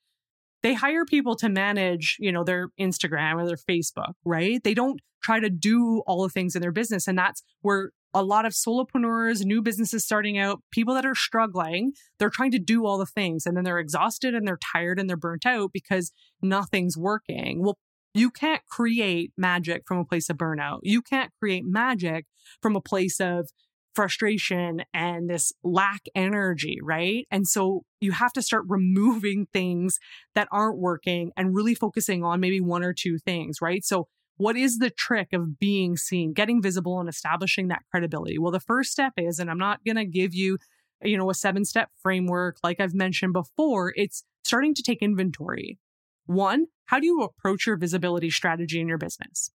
they 0.63 0.75
hire 0.75 1.05
people 1.05 1.37
to 1.37 1.49
manage, 1.49 2.17
you 2.19 2.33
know, 2.33 2.45
their 2.45 2.69
Instagram 2.81 3.35
or 3.35 3.47
their 3.47 3.57
Facebook, 3.57 4.13
right? 4.25 4.63
They 4.63 4.75
don't 4.75 5.01
try 5.23 5.41
to 5.41 5.51
do 5.51 6.03
all 6.07 6.23
the 6.23 6.29
things 6.29 6.55
in 6.55 6.63
their 6.63 6.73
business. 6.73 7.09
And 7.09 7.19
that's 7.19 7.43
where 7.63 7.91
a 8.15 8.23
lot 8.23 8.47
of 8.47 8.53
solopreneurs, 8.53 9.45
new 9.45 9.63
businesses 9.63 10.05
starting 10.05 10.39
out, 10.39 10.63
people 10.71 10.95
that 10.95 11.07
are 11.07 11.15
struggling, 11.15 11.93
they're 12.19 12.31
trying 12.31 12.51
to 12.53 12.59
do 12.59 12.87
all 12.87 12.99
the 12.99 13.07
things 13.07 13.47
and 13.47 13.57
then 13.57 13.65
they're 13.65 13.79
exhausted 13.79 14.35
and 14.35 14.47
they're 14.47 14.59
tired 14.73 14.99
and 14.99 15.09
they're 15.09 15.17
burnt 15.17 15.47
out 15.47 15.71
because 15.73 16.13
nothing's 16.43 16.97
working. 16.97 17.63
Well, 17.63 17.77
you 18.15 18.31
can't 18.31 18.63
create 18.71 19.33
magic 19.37 19.83
from 19.87 19.99
a 19.99 20.05
place 20.05 20.31
of 20.31 20.37
burnout. 20.37 20.81
You 20.83 21.03
can't 21.03 21.31
create 21.39 21.65
magic 21.67 22.27
from 22.63 22.75
a 22.75 22.81
place 22.81 23.21
of 23.21 23.51
frustration 23.95 24.83
and 24.95 25.29
this 25.29 25.53
lack 25.65 26.03
energy, 26.15 26.79
right? 26.83 27.27
And 27.31 27.47
so 27.47 27.83
you 28.01 28.13
have 28.13 28.33
to 28.35 28.43
start 28.43 28.65
removing 28.69 29.47
things 29.53 29.99
that 30.35 30.49
aren't 30.53 30.79
working 30.79 31.33
and 31.37 31.55
really 31.55 31.75
focusing 31.75 32.23
on 32.23 32.41
maybe 32.41 32.61
one 32.61 32.85
or 32.85 32.95
two 32.95 33.19
things, 33.19 33.59
right? 33.61 33.85
So 33.85 34.07
what 34.39 34.57
is 34.57 34.79
the 34.79 34.91
trick 34.91 35.33
of 35.33 35.59
being 35.59 35.97
seen, 35.97 36.33
getting 36.33 36.63
visible 36.63 36.99
and 37.01 37.09
establishing 37.09 37.69
that 37.69 37.83
credibility? 37.91 38.39
Well, 38.39 38.53
the 38.53 38.61
first 38.61 38.91
step 38.91 39.13
is, 39.17 39.39
and 39.39 39.51
I'm 39.51 39.59
not 39.59 39.85
going 39.85 39.97
to 39.97 40.05
give 40.07 40.35
you, 40.35 40.59
you 41.03 41.19
know, 41.19 41.29
a 41.29 41.35
seven 41.35 41.65
step 41.65 41.91
framework 42.03 42.57
like 42.63 42.81
I've 42.81 42.95
mentioned 42.95 43.33
before, 43.33 43.93
it's 43.97 44.25
starting 44.45 44.75
to 44.75 44.83
take 44.83 45.03
inventory. 45.03 45.79
One, 46.27 46.67
how 46.87 47.01
do 47.01 47.07
you 47.07 47.23
approach 47.23 47.67
your 47.67 47.77
visibility 47.77 48.31
strategy 48.31 48.81
in 48.81 48.89
your 48.89 48.99
business? 48.99 49.51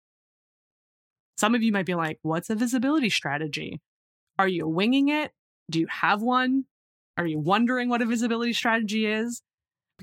Some 1.37 1.55
of 1.55 1.63
you 1.63 1.71
might 1.71 1.85
be 1.85 1.95
like, 1.95 2.19
what's 2.21 2.49
a 2.49 2.55
visibility 2.55 3.09
strategy? 3.09 3.81
Are 4.37 4.47
you 4.47 4.67
winging 4.67 5.09
it? 5.09 5.31
Do 5.69 5.79
you 5.79 5.87
have 5.87 6.21
one? 6.21 6.65
Are 7.17 7.25
you 7.25 7.39
wondering 7.39 7.89
what 7.89 8.01
a 8.01 8.05
visibility 8.05 8.53
strategy 8.53 9.05
is? 9.05 9.41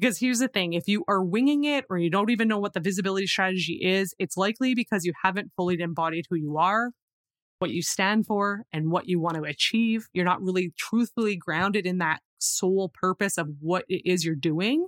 Because 0.01 0.19
here's 0.19 0.39
the 0.39 0.49
thing 0.49 0.73
if 0.73 0.89
you 0.89 1.05
are 1.09 1.23
winging 1.23 1.65
it 1.65 1.85
or 1.91 1.99
you 1.99 2.09
don't 2.09 2.31
even 2.31 2.49
know 2.49 2.59
what 2.59 2.73
the 2.73 2.81
visibility 2.81 3.27
strategy 3.27 3.79
is, 3.83 4.15
it's 4.19 4.37
likely 4.37 4.75
because 4.75 5.05
you 5.05 5.13
haven't 5.23 5.53
fully 5.57 5.79
embodied 5.79 6.25
who 6.31 6.37
you 6.37 6.57
are, 6.57 6.93
what 7.59 7.71
you 7.71 7.83
stand 7.83 8.27
for, 8.27 8.65
and 8.73 8.91
what 8.91 9.09
you 9.09 9.21
want 9.21 9.37
to 9.37 9.43
achieve. 9.43 10.09
You're 10.15 10.25
not 10.25 10.41
really 10.41 10.73
truthfully 10.79 11.37
grounded 11.37 11.85
in 11.85 11.99
that 11.99 12.21
sole 12.39 12.91
purpose 12.95 13.37
of 13.37 13.49
what 13.61 13.85
it 13.91 14.01
is 14.07 14.25
you're 14.25 14.35
doing. 14.35 14.87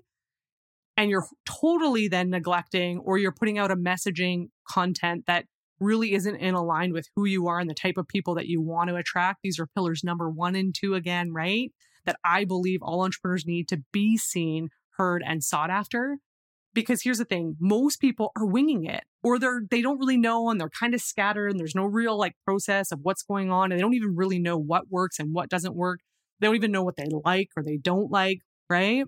And 0.97 1.11
you're 1.11 1.27
totally 1.45 2.09
then 2.09 2.31
neglecting 2.31 2.99
or 2.99 3.19
you're 3.19 3.33
putting 3.33 3.59
out 3.59 3.71
a 3.71 3.77
messaging 3.77 4.49
content 4.67 5.25
that 5.27 5.45
really 5.79 6.15
isn't 6.15 6.37
in 6.37 6.55
aligned 6.55 6.95
with 6.95 7.09
who 7.17 7.27
you 7.27 7.49
are 7.49 7.59
and 7.59 7.69
the 7.69 7.75
type 7.75 7.99
of 7.99 8.09
people 8.09 8.35
that 8.37 8.47
you 8.47 8.63
want 8.63 8.89
to 8.89 8.97
attract. 8.97 9.41
These 9.43 9.59
are 9.59 9.67
pillars 9.67 10.03
number 10.03 10.31
one 10.31 10.55
and 10.55 10.75
two 10.75 10.95
again, 10.95 11.33
right? 11.33 11.71
That 12.07 12.17
I 12.25 12.45
believe 12.45 12.81
all 12.83 13.03
entrepreneurs 13.03 13.45
need 13.47 13.69
to 13.69 13.83
be 13.93 14.17
seen 14.17 14.71
heard 14.97 15.23
and 15.27 15.43
sought 15.43 15.71
after 15.71 16.19
because 16.75 17.03
here's 17.03 17.19
the 17.19 17.25
thing 17.25 17.57
most 17.61 18.01
people 18.01 18.33
are 18.37 18.47
winging 18.47 18.85
it 18.85 19.05
or 19.23 19.39
they're 19.39 19.63
they 19.71 19.83
don't 19.83 19.99
really 19.99 20.17
know 20.17 20.51
and 20.51 20.61
they're 20.61 20.71
kind 20.71 20.95
of 20.95 21.01
scattered 21.01 21.51
and 21.51 21.61
there's 21.61 21.75
no 21.75 21.85
real 21.85 22.17
like 22.19 22.35
process 22.45 22.93
of 22.93 23.01
what's 23.03 23.23
going 23.23 23.51
on 23.51 23.71
and 23.71 23.79
they 23.79 23.83
don't 23.83 23.95
even 23.95 24.15
really 24.17 24.39
know 24.39 24.57
what 24.57 24.91
works 24.91 25.19
and 25.19 25.35
what 25.35 25.49
doesn't 25.49 25.75
work. 25.75 26.01
They 26.41 26.47
don't 26.47 26.57
even 26.57 26.73
know 26.73 26.83
what 26.83 26.97
they 26.97 27.07
like 27.25 27.49
or 27.57 27.63
they 27.63 27.77
don't 27.77 28.11
like 28.11 28.39
right? 28.71 29.05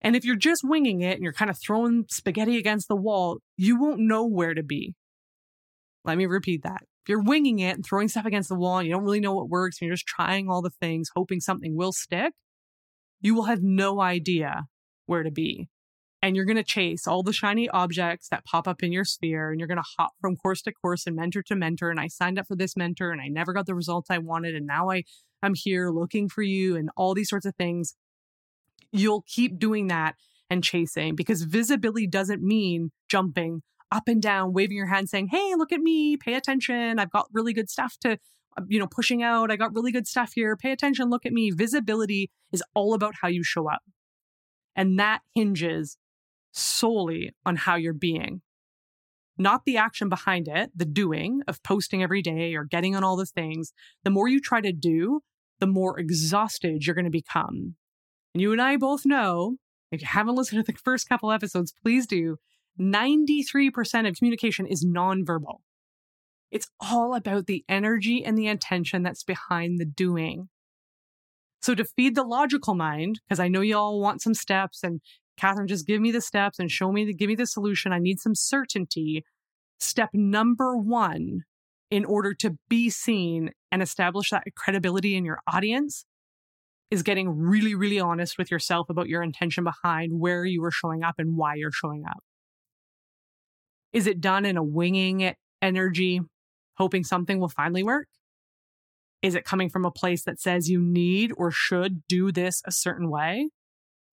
And 0.00 0.14
if 0.14 0.24
you're 0.24 0.36
just 0.36 0.62
winging 0.62 1.00
it 1.00 1.14
and 1.14 1.22
you're 1.22 1.32
kind 1.32 1.50
of 1.50 1.58
throwing 1.58 2.04
spaghetti 2.08 2.56
against 2.56 2.88
the 2.88 2.96
wall 2.96 3.38
you 3.56 3.80
won't 3.80 4.00
know 4.00 4.26
where 4.26 4.54
to 4.54 4.62
be. 4.62 4.94
Let 6.04 6.16
me 6.16 6.26
repeat 6.26 6.62
that. 6.62 6.82
If 7.02 7.08
you're 7.08 7.22
winging 7.22 7.58
it 7.58 7.76
and 7.76 7.84
throwing 7.84 8.08
stuff 8.08 8.26
against 8.26 8.48
the 8.48 8.54
wall 8.54 8.78
and 8.78 8.86
you 8.86 8.94
don't 8.94 9.04
really 9.04 9.20
know 9.20 9.34
what 9.34 9.48
works 9.48 9.78
and 9.80 9.86
you're 9.86 9.96
just 9.96 10.06
trying 10.06 10.48
all 10.48 10.62
the 10.62 10.70
things 10.70 11.10
hoping 11.14 11.40
something 11.40 11.76
will 11.76 11.92
stick 11.92 12.32
you 13.20 13.34
will 13.34 13.44
have 13.44 13.62
no 13.62 14.00
idea 14.00 14.66
where 15.08 15.22
to 15.22 15.30
be. 15.30 15.68
And 16.20 16.34
you're 16.34 16.44
going 16.44 16.56
to 16.56 16.64
chase 16.64 17.06
all 17.06 17.22
the 17.22 17.32
shiny 17.32 17.68
objects 17.68 18.28
that 18.28 18.44
pop 18.44 18.66
up 18.66 18.82
in 18.82 18.90
your 18.90 19.04
sphere 19.04 19.50
and 19.50 19.60
you're 19.60 19.68
going 19.68 19.78
to 19.78 19.88
hop 19.98 20.12
from 20.20 20.36
course 20.36 20.62
to 20.62 20.72
course 20.72 21.06
and 21.06 21.14
mentor 21.14 21.42
to 21.42 21.54
mentor. 21.54 21.90
And 21.90 22.00
I 22.00 22.08
signed 22.08 22.38
up 22.38 22.48
for 22.48 22.56
this 22.56 22.76
mentor 22.76 23.12
and 23.12 23.20
I 23.20 23.28
never 23.28 23.52
got 23.52 23.66
the 23.66 23.74
results 23.74 24.10
I 24.10 24.18
wanted. 24.18 24.56
And 24.56 24.66
now 24.66 24.90
I, 24.90 25.04
I'm 25.42 25.54
here 25.54 25.90
looking 25.90 26.28
for 26.28 26.42
you 26.42 26.76
and 26.76 26.90
all 26.96 27.14
these 27.14 27.28
sorts 27.28 27.46
of 27.46 27.54
things. 27.54 27.94
You'll 28.90 29.24
keep 29.28 29.58
doing 29.58 29.86
that 29.88 30.16
and 30.50 30.64
chasing 30.64 31.14
because 31.14 31.42
visibility 31.42 32.06
doesn't 32.06 32.42
mean 32.42 32.90
jumping 33.08 33.62
up 33.92 34.08
and 34.08 34.20
down, 34.20 34.52
waving 34.52 34.76
your 34.76 34.86
hand 34.86 35.08
saying, 35.08 35.28
Hey, 35.28 35.54
look 35.56 35.72
at 35.72 35.80
me, 35.80 36.16
pay 36.16 36.34
attention. 36.34 36.98
I've 36.98 37.10
got 37.10 37.28
really 37.32 37.52
good 37.52 37.70
stuff 37.70 37.96
to, 38.00 38.12
uh, 38.12 38.62
you 38.66 38.78
know, 38.78 38.86
pushing 38.86 39.22
out. 39.22 39.50
I 39.50 39.56
got 39.56 39.74
really 39.74 39.92
good 39.92 40.06
stuff 40.06 40.32
here. 40.34 40.56
Pay 40.56 40.72
attention. 40.72 41.10
Look 41.10 41.24
at 41.24 41.32
me. 41.32 41.50
Visibility 41.50 42.30
is 42.52 42.62
all 42.74 42.94
about 42.94 43.14
how 43.20 43.28
you 43.28 43.44
show 43.44 43.70
up. 43.70 43.82
And 44.78 44.96
that 45.00 45.22
hinges 45.34 45.98
solely 46.52 47.34
on 47.44 47.56
how 47.56 47.74
you're 47.74 47.92
being, 47.92 48.42
not 49.36 49.64
the 49.64 49.76
action 49.76 50.08
behind 50.08 50.46
it, 50.46 50.70
the 50.74 50.84
doing 50.84 51.42
of 51.48 51.62
posting 51.64 52.00
every 52.00 52.22
day 52.22 52.54
or 52.54 52.62
getting 52.62 52.94
on 52.94 53.02
all 53.02 53.16
the 53.16 53.26
things. 53.26 53.72
The 54.04 54.10
more 54.10 54.28
you 54.28 54.40
try 54.40 54.60
to 54.60 54.72
do, 54.72 55.20
the 55.58 55.66
more 55.66 55.98
exhausted 55.98 56.86
you're 56.86 56.94
going 56.94 57.04
to 57.04 57.10
become. 57.10 57.74
And 58.32 58.40
you 58.40 58.52
and 58.52 58.62
I 58.62 58.76
both 58.76 59.04
know, 59.04 59.56
if 59.90 60.00
you 60.00 60.06
haven't 60.06 60.36
listened 60.36 60.64
to 60.64 60.72
the 60.72 60.78
first 60.78 61.08
couple 61.08 61.32
episodes, 61.32 61.74
please 61.82 62.06
do. 62.06 62.36
93% 62.80 64.08
of 64.08 64.16
communication 64.16 64.64
is 64.64 64.86
nonverbal. 64.86 65.58
It's 66.52 66.68
all 66.80 67.16
about 67.16 67.46
the 67.46 67.64
energy 67.68 68.24
and 68.24 68.38
the 68.38 68.46
intention 68.46 69.02
that's 69.02 69.24
behind 69.24 69.80
the 69.80 69.84
doing. 69.84 70.48
So 71.60 71.74
to 71.74 71.84
feed 71.84 72.14
the 72.14 72.22
logical 72.22 72.74
mind, 72.74 73.20
because 73.26 73.40
I 73.40 73.48
know 73.48 73.60
you 73.60 73.76
all 73.76 74.00
want 74.00 74.22
some 74.22 74.34
steps 74.34 74.82
and 74.82 75.00
Katherine, 75.36 75.68
just 75.68 75.86
give 75.86 76.00
me 76.00 76.10
the 76.10 76.20
steps 76.20 76.58
and 76.58 76.70
show 76.70 76.90
me 76.90 77.04
the, 77.04 77.14
give 77.14 77.28
me 77.28 77.34
the 77.34 77.46
solution. 77.46 77.92
I 77.92 77.98
need 77.98 78.20
some 78.20 78.34
certainty. 78.34 79.24
Step 79.78 80.10
number 80.12 80.76
one, 80.76 81.42
in 81.90 82.04
order 82.04 82.34
to 82.34 82.56
be 82.68 82.90
seen 82.90 83.50
and 83.70 83.82
establish 83.82 84.30
that 84.30 84.44
credibility 84.56 85.14
in 85.16 85.24
your 85.24 85.38
audience 85.52 86.04
is 86.90 87.02
getting 87.02 87.28
really, 87.28 87.74
really 87.74 88.00
honest 88.00 88.38
with 88.38 88.50
yourself 88.50 88.88
about 88.88 89.08
your 89.08 89.22
intention 89.22 89.64
behind 89.64 90.18
where 90.18 90.44
you 90.44 90.64
are 90.64 90.70
showing 90.70 91.02
up 91.02 91.14
and 91.18 91.36
why 91.36 91.54
you're 91.54 91.70
showing 91.72 92.04
up. 92.08 92.18
Is 93.92 94.06
it 94.06 94.20
done 94.20 94.44
in 94.44 94.56
a 94.56 94.62
winging 94.62 95.34
energy, 95.62 96.20
hoping 96.76 97.04
something 97.04 97.38
will 97.38 97.48
finally 97.48 97.82
work? 97.82 98.08
Is 99.22 99.34
it 99.34 99.44
coming 99.44 99.68
from 99.68 99.84
a 99.84 99.90
place 99.90 100.24
that 100.24 100.40
says 100.40 100.70
you 100.70 100.80
need 100.80 101.32
or 101.36 101.50
should 101.50 102.06
do 102.06 102.30
this 102.30 102.62
a 102.64 102.72
certain 102.72 103.10
way? 103.10 103.50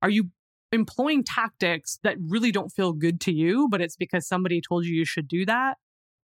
Are 0.01 0.09
you 0.09 0.31
employing 0.71 1.23
tactics 1.23 1.99
that 2.03 2.17
really 2.19 2.51
don't 2.51 2.71
feel 2.71 2.93
good 2.93 3.21
to 3.21 3.31
you, 3.31 3.67
but 3.69 3.81
it's 3.81 3.95
because 3.95 4.27
somebody 4.27 4.61
told 4.61 4.85
you 4.85 4.95
you 4.95 5.05
should 5.05 5.27
do 5.27 5.45
that? 5.45 5.77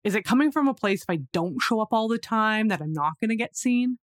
Is 0.03 0.15
it 0.15 0.23
coming 0.23 0.51
from 0.51 0.67
a 0.67 0.73
place 0.73 1.03
if 1.03 1.09
I 1.09 1.19
don't 1.31 1.61
show 1.61 1.79
up 1.79 1.89
all 1.91 2.07
the 2.07 2.17
time 2.17 2.69
that 2.69 2.81
I'm 2.81 2.93
not 2.93 3.13
going 3.19 3.29
to 3.29 3.35
get 3.35 3.55
seen? 3.55 3.97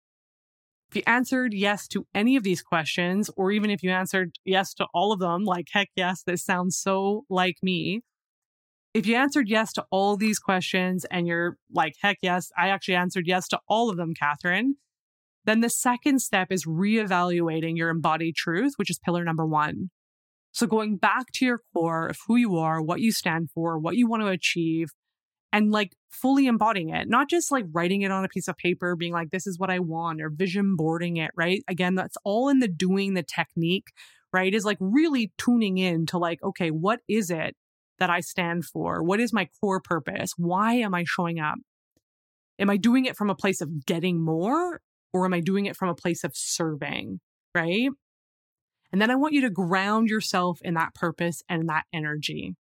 If 0.89 0.95
you 0.95 1.03
answered 1.05 1.53
yes 1.53 1.87
to 1.89 2.07
any 2.15 2.35
of 2.35 2.43
these 2.43 2.61
questions, 2.61 3.29
or 3.35 3.51
even 3.51 3.69
if 3.69 3.83
you 3.83 3.91
answered 3.91 4.39
yes 4.45 4.73
to 4.75 4.87
all 4.93 5.11
of 5.11 5.19
them, 5.19 5.43
like, 5.43 5.67
heck 5.71 5.89
yes, 5.95 6.23
this 6.23 6.43
sounds 6.43 6.77
so 6.77 7.25
like 7.29 7.57
me, 7.61 8.01
if 8.93 9.05
you 9.05 9.15
answered 9.15 9.49
yes 9.49 9.71
to 9.73 9.85
all 9.91 10.17
these 10.17 10.39
questions 10.39 11.05
and 11.11 11.27
you're 11.27 11.57
like, 11.73 11.93
heck 12.01 12.17
yes, 12.21 12.49
I 12.57 12.69
actually 12.69 12.95
answered 12.95 13.27
yes 13.27 13.47
to 13.49 13.59
all 13.67 13.89
of 13.89 13.97
them, 13.97 14.13
Katherine, 14.13 14.75
then 15.45 15.61
the 15.61 15.69
second 15.69 16.19
step 16.19 16.51
is 16.51 16.65
reevaluating 16.65 17.77
your 17.77 17.89
embodied 17.89 18.35
truth, 18.35 18.73
which 18.77 18.89
is 18.89 18.99
pillar 18.99 19.23
number 19.23 19.45
one. 19.45 19.89
So 20.51 20.65
going 20.65 20.97
back 20.97 21.31
to 21.35 21.45
your 21.45 21.61
core 21.73 22.07
of 22.07 22.17
who 22.27 22.35
you 22.35 22.57
are, 22.57 22.81
what 22.81 22.99
you 22.99 23.11
stand 23.11 23.51
for, 23.51 23.77
what 23.77 23.95
you 23.95 24.07
want 24.07 24.23
to 24.23 24.27
achieve, 24.27 24.89
and 25.53 25.71
like 25.71 25.93
fully 26.09 26.47
embodying 26.47 26.89
it, 26.89 27.07
not 27.07 27.29
just 27.29 27.51
like 27.51 27.65
writing 27.71 28.01
it 28.01 28.11
on 28.11 28.25
a 28.25 28.29
piece 28.29 28.47
of 28.47 28.57
paper, 28.57 28.95
being 28.95 29.13
like, 29.13 29.29
this 29.29 29.47
is 29.47 29.59
what 29.59 29.69
I 29.69 29.79
want, 29.79 30.21
or 30.21 30.29
vision 30.29 30.75
boarding 30.75 31.17
it, 31.17 31.31
right? 31.35 31.63
Again, 31.67 31.95
that's 31.95 32.17
all 32.23 32.49
in 32.49 32.59
the 32.59 32.67
doing 32.67 33.13
the 33.13 33.23
technique, 33.23 33.87
right? 34.33 34.53
Is 34.53 34.65
like 34.65 34.77
really 34.79 35.31
tuning 35.37 35.77
in 35.77 36.05
to 36.07 36.17
like, 36.17 36.41
okay, 36.43 36.69
what 36.69 36.99
is 37.07 37.29
it 37.29 37.55
that 37.99 38.09
I 38.09 38.19
stand 38.19 38.65
for? 38.65 39.03
What 39.03 39.19
is 39.19 39.33
my 39.33 39.47
core 39.59 39.81
purpose? 39.81 40.33
Why 40.37 40.75
am 40.75 40.93
I 40.93 41.03
showing 41.05 41.39
up? 41.39 41.55
Am 42.57 42.69
I 42.69 42.77
doing 42.77 43.05
it 43.05 43.15
from 43.15 43.29
a 43.29 43.35
place 43.35 43.61
of 43.61 43.85
getting 43.85 44.21
more 44.21 44.81
or 45.13 45.25
am 45.25 45.33
I 45.33 45.39
doing 45.39 45.65
it 45.65 45.75
from 45.75 45.89
a 45.89 45.95
place 45.95 46.23
of 46.23 46.33
serving? 46.35 47.19
Right. 47.55 47.89
And 48.91 49.01
then 49.01 49.11
I 49.11 49.15
want 49.15 49.33
you 49.33 49.41
to 49.41 49.49
ground 49.49 50.09
yourself 50.09 50.59
in 50.61 50.73
that 50.73 50.93
purpose 50.93 51.41
and 51.47 51.69
that 51.69 51.85
energy 51.93 52.55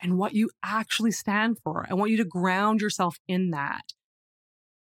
and 0.00 0.18
what 0.18 0.34
you 0.34 0.50
actually 0.62 1.10
stand 1.10 1.58
for. 1.64 1.86
I 1.90 1.94
want 1.94 2.10
you 2.10 2.16
to 2.18 2.24
ground 2.24 2.80
yourself 2.80 3.16
in 3.26 3.50
that. 3.50 3.82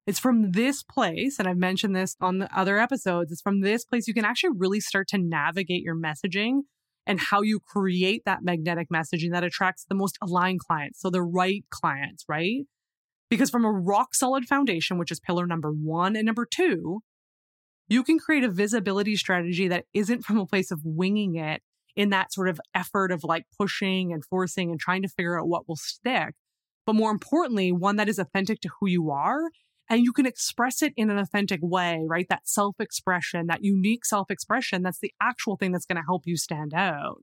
It's 0.07 0.19
from 0.19 0.53
this 0.53 0.83
place, 0.83 1.39
and 1.39 1.49
I've 1.49 1.57
mentioned 1.57 1.97
this 1.97 2.15
on 2.21 2.39
the 2.39 2.59
other 2.59 2.79
episodes, 2.79 3.33
it's 3.33 3.41
from 3.41 3.63
this 3.63 3.85
place 3.87 4.07
you 4.07 4.13
can 4.13 4.25
actually 4.25 4.53
really 4.57 4.81
start 4.81 5.09
to 5.09 5.19
navigate 5.19 5.83
your 5.83 5.97
messaging 5.97 6.63
and 7.07 7.21
how 7.21 7.43
you 7.43 7.61
create 7.61 8.23
that 8.25 8.43
magnetic 8.43 8.89
messaging 8.93 9.33
that 9.33 9.45
attracts 9.45 9.85
the 9.85 9.95
most 9.95 10.19
aligned 10.23 10.61
clients. 10.61 11.01
So 11.01 11.11
the 11.11 11.23
right 11.23 11.65
clients, 11.71 12.25
right? 12.29 12.63
Because 13.31 13.51
from 13.51 13.65
a 13.65 13.71
rock 13.71 14.15
solid 14.15 14.47
foundation, 14.47 14.99
which 14.99 15.11
is 15.11 15.21
pillar 15.21 15.47
number 15.47 15.71
one 15.71 16.17
and 16.17 16.27
number 16.27 16.47
two, 16.47 17.01
you 17.89 18.03
can 18.03 18.19
create 18.19 18.45
a 18.45 18.51
visibility 18.51 19.17
strategy 19.17 19.69
that 19.69 19.85
isn't 19.93 20.25
from 20.25 20.39
a 20.39 20.47
place 20.47 20.71
of 20.71 20.81
winging 20.85 21.37
it 21.37 21.63
in 21.97 22.11
that 22.11 22.33
sort 22.33 22.49
of 22.49 22.61
effort 22.75 23.13
of 23.13 23.23
like 23.25 23.45
pushing 23.59 24.13
and 24.13 24.25
forcing 24.25 24.71
and 24.71 24.81
trying 24.81 25.03
to 25.03 25.09
figure 25.09 25.39
out 25.39 25.49
what 25.49 25.69
will 25.69 25.77
stick. 25.77 26.35
But 26.87 26.95
more 26.95 27.11
importantly, 27.11 27.73
one 27.73 27.97
that 27.97 28.09
is 28.09 28.19
authentic 28.19 28.61
to 28.63 28.71
who 28.81 28.89
you 28.89 29.11
are 29.11 29.51
and 29.89 30.03
you 30.03 30.13
can 30.13 30.27
express 30.27 30.83
it 30.83 30.93
in 30.97 31.11
an 31.11 31.19
authentic 31.19 31.61
way, 31.63 32.05
right? 32.07 32.27
That 32.29 32.49
self 32.49 32.81
expression, 32.81 33.47
that 33.49 33.65
unique 33.65 34.05
self 34.05 34.31
expression, 34.31 34.83
that's 34.83 35.01
the 35.01 35.13
actual 35.21 35.57
thing 35.57 35.73
that's 35.73 35.87
going 35.87 35.97
to 35.97 36.07
help 36.07 36.27
you 36.27 36.37
stand 36.37 36.73
out. 36.75 37.23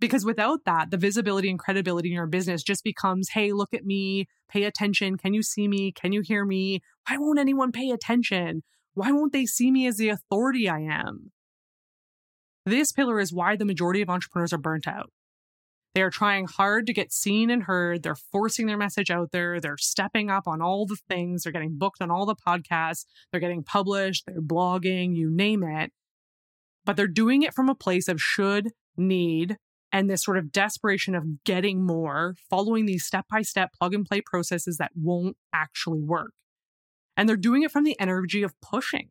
Because 0.00 0.24
without 0.24 0.64
that, 0.64 0.90
the 0.90 0.96
visibility 0.96 1.50
and 1.50 1.58
credibility 1.58 2.08
in 2.08 2.14
your 2.14 2.26
business 2.26 2.62
just 2.62 2.82
becomes, 2.82 3.30
hey, 3.30 3.52
look 3.52 3.74
at 3.74 3.84
me, 3.84 4.28
pay 4.48 4.64
attention. 4.64 5.18
Can 5.18 5.34
you 5.34 5.42
see 5.42 5.68
me? 5.68 5.92
Can 5.92 6.12
you 6.12 6.22
hear 6.22 6.44
me? 6.44 6.80
Why 7.06 7.18
won't 7.18 7.38
anyone 7.38 7.70
pay 7.70 7.90
attention? 7.90 8.62
Why 8.94 9.12
won't 9.12 9.32
they 9.32 9.44
see 9.44 9.70
me 9.70 9.86
as 9.86 9.98
the 9.98 10.08
authority 10.08 10.68
I 10.68 10.80
am? 10.80 11.32
This 12.64 12.92
pillar 12.92 13.20
is 13.20 13.32
why 13.32 13.56
the 13.56 13.64
majority 13.64 14.00
of 14.00 14.08
entrepreneurs 14.08 14.52
are 14.52 14.58
burnt 14.58 14.88
out. 14.88 15.12
They 15.94 16.02
are 16.02 16.10
trying 16.10 16.46
hard 16.46 16.86
to 16.86 16.92
get 16.92 17.12
seen 17.12 17.50
and 17.50 17.64
heard. 17.64 18.02
They're 18.02 18.14
forcing 18.14 18.66
their 18.66 18.76
message 18.76 19.10
out 19.10 19.32
there. 19.32 19.60
They're 19.60 19.76
stepping 19.76 20.30
up 20.30 20.46
on 20.46 20.62
all 20.62 20.86
the 20.86 20.98
things. 21.08 21.42
They're 21.42 21.52
getting 21.52 21.78
booked 21.78 22.00
on 22.00 22.10
all 22.10 22.26
the 22.26 22.36
podcasts. 22.36 23.04
They're 23.30 23.40
getting 23.40 23.64
published. 23.64 24.24
They're 24.26 24.40
blogging, 24.40 25.16
you 25.16 25.30
name 25.30 25.64
it. 25.64 25.90
But 26.84 26.96
they're 26.96 27.08
doing 27.08 27.42
it 27.42 27.54
from 27.54 27.68
a 27.68 27.74
place 27.74 28.06
of 28.08 28.22
should, 28.22 28.70
need, 28.96 29.56
and 29.92 30.08
this 30.08 30.22
sort 30.22 30.38
of 30.38 30.52
desperation 30.52 31.14
of 31.14 31.44
getting 31.44 31.84
more, 31.84 32.36
following 32.48 32.86
these 32.86 33.04
step 33.04 33.26
by 33.30 33.42
step 33.42 33.70
plug 33.76 33.92
and 33.92 34.06
play 34.06 34.20
processes 34.20 34.76
that 34.76 34.92
won't 34.94 35.36
actually 35.52 36.00
work. 36.00 36.32
And 37.16 37.28
they're 37.28 37.36
doing 37.36 37.62
it 37.64 37.72
from 37.72 37.84
the 37.84 37.98
energy 37.98 38.42
of 38.42 38.54
pushing, 38.60 39.08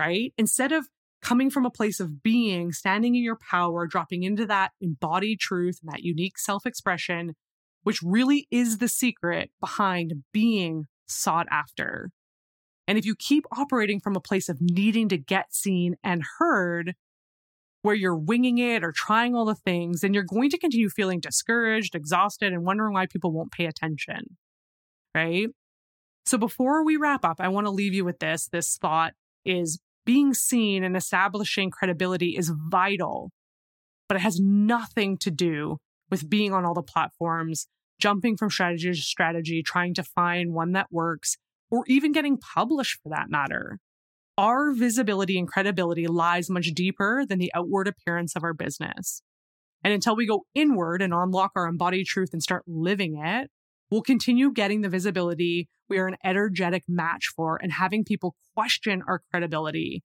right? 0.00 0.32
Instead 0.38 0.70
of 0.70 0.88
coming 1.22 1.50
from 1.50 1.66
a 1.66 1.70
place 1.70 2.00
of 2.00 2.22
being, 2.22 2.72
standing 2.72 3.14
in 3.14 3.22
your 3.22 3.38
power, 3.50 3.86
dropping 3.86 4.22
into 4.22 4.46
that 4.46 4.72
embodied 4.80 5.40
truth 5.40 5.78
and 5.82 5.92
that 5.92 6.02
unique 6.02 6.38
self 6.38 6.66
expression, 6.66 7.34
which 7.82 8.00
really 8.02 8.46
is 8.50 8.78
the 8.78 8.88
secret 8.88 9.50
behind 9.60 10.24
being 10.32 10.84
sought 11.06 11.46
after. 11.50 12.10
And 12.86 12.96
if 12.96 13.04
you 13.04 13.14
keep 13.14 13.44
operating 13.56 14.00
from 14.00 14.16
a 14.16 14.20
place 14.20 14.48
of 14.48 14.58
needing 14.60 15.08
to 15.10 15.18
get 15.18 15.54
seen 15.54 15.96
and 16.02 16.22
heard, 16.38 16.94
where 17.82 17.94
you're 17.94 18.16
winging 18.16 18.58
it 18.58 18.82
or 18.82 18.92
trying 18.92 19.34
all 19.34 19.44
the 19.44 19.54
things, 19.54 20.00
then 20.00 20.12
you're 20.12 20.24
going 20.24 20.50
to 20.50 20.58
continue 20.58 20.88
feeling 20.88 21.20
discouraged, 21.20 21.94
exhausted, 21.94 22.52
and 22.52 22.64
wondering 22.64 22.92
why 22.92 23.06
people 23.06 23.32
won't 23.32 23.52
pay 23.52 23.66
attention. 23.66 24.36
Right. 25.14 25.48
So 26.26 26.38
before 26.38 26.84
we 26.84 26.96
wrap 26.96 27.24
up, 27.24 27.40
I 27.40 27.48
want 27.48 27.66
to 27.66 27.70
leave 27.70 27.94
you 27.94 28.04
with 28.04 28.18
this. 28.18 28.48
This 28.48 28.76
thought 28.76 29.14
is 29.44 29.78
being 30.08 30.32
seen 30.32 30.84
and 30.84 30.96
establishing 30.96 31.70
credibility 31.70 32.34
is 32.34 32.50
vital, 32.70 33.30
but 34.08 34.16
it 34.16 34.20
has 34.20 34.40
nothing 34.40 35.18
to 35.18 35.30
do 35.30 35.76
with 36.10 36.30
being 36.30 36.54
on 36.54 36.64
all 36.64 36.72
the 36.72 36.82
platforms, 36.82 37.66
jumping 38.00 38.34
from 38.34 38.48
strategy 38.48 38.90
to 38.90 38.96
strategy, 38.96 39.62
trying 39.62 39.92
to 39.92 40.02
find 40.02 40.54
one 40.54 40.72
that 40.72 40.86
works, 40.90 41.36
or 41.70 41.84
even 41.88 42.12
getting 42.12 42.38
published 42.38 42.98
for 43.02 43.10
that 43.10 43.28
matter. 43.28 43.80
Our 44.38 44.72
visibility 44.72 45.38
and 45.38 45.46
credibility 45.46 46.06
lies 46.06 46.48
much 46.48 46.68
deeper 46.68 47.26
than 47.28 47.38
the 47.38 47.52
outward 47.54 47.86
appearance 47.86 48.34
of 48.34 48.42
our 48.42 48.54
business. 48.54 49.20
And 49.84 49.92
until 49.92 50.16
we 50.16 50.26
go 50.26 50.46
inward 50.54 51.02
and 51.02 51.12
unlock 51.12 51.50
our 51.54 51.66
embodied 51.66 52.06
truth 52.06 52.30
and 52.32 52.42
start 52.42 52.62
living 52.66 53.18
it, 53.22 53.50
we'll 53.90 54.02
continue 54.02 54.52
getting 54.52 54.82
the 54.82 54.88
visibility 54.88 55.68
we 55.88 55.98
are 55.98 56.06
an 56.06 56.16
energetic 56.24 56.84
match 56.86 57.28
for 57.34 57.58
and 57.62 57.72
having 57.72 58.04
people 58.04 58.34
question 58.54 59.02
our 59.06 59.22
credibility. 59.30 60.02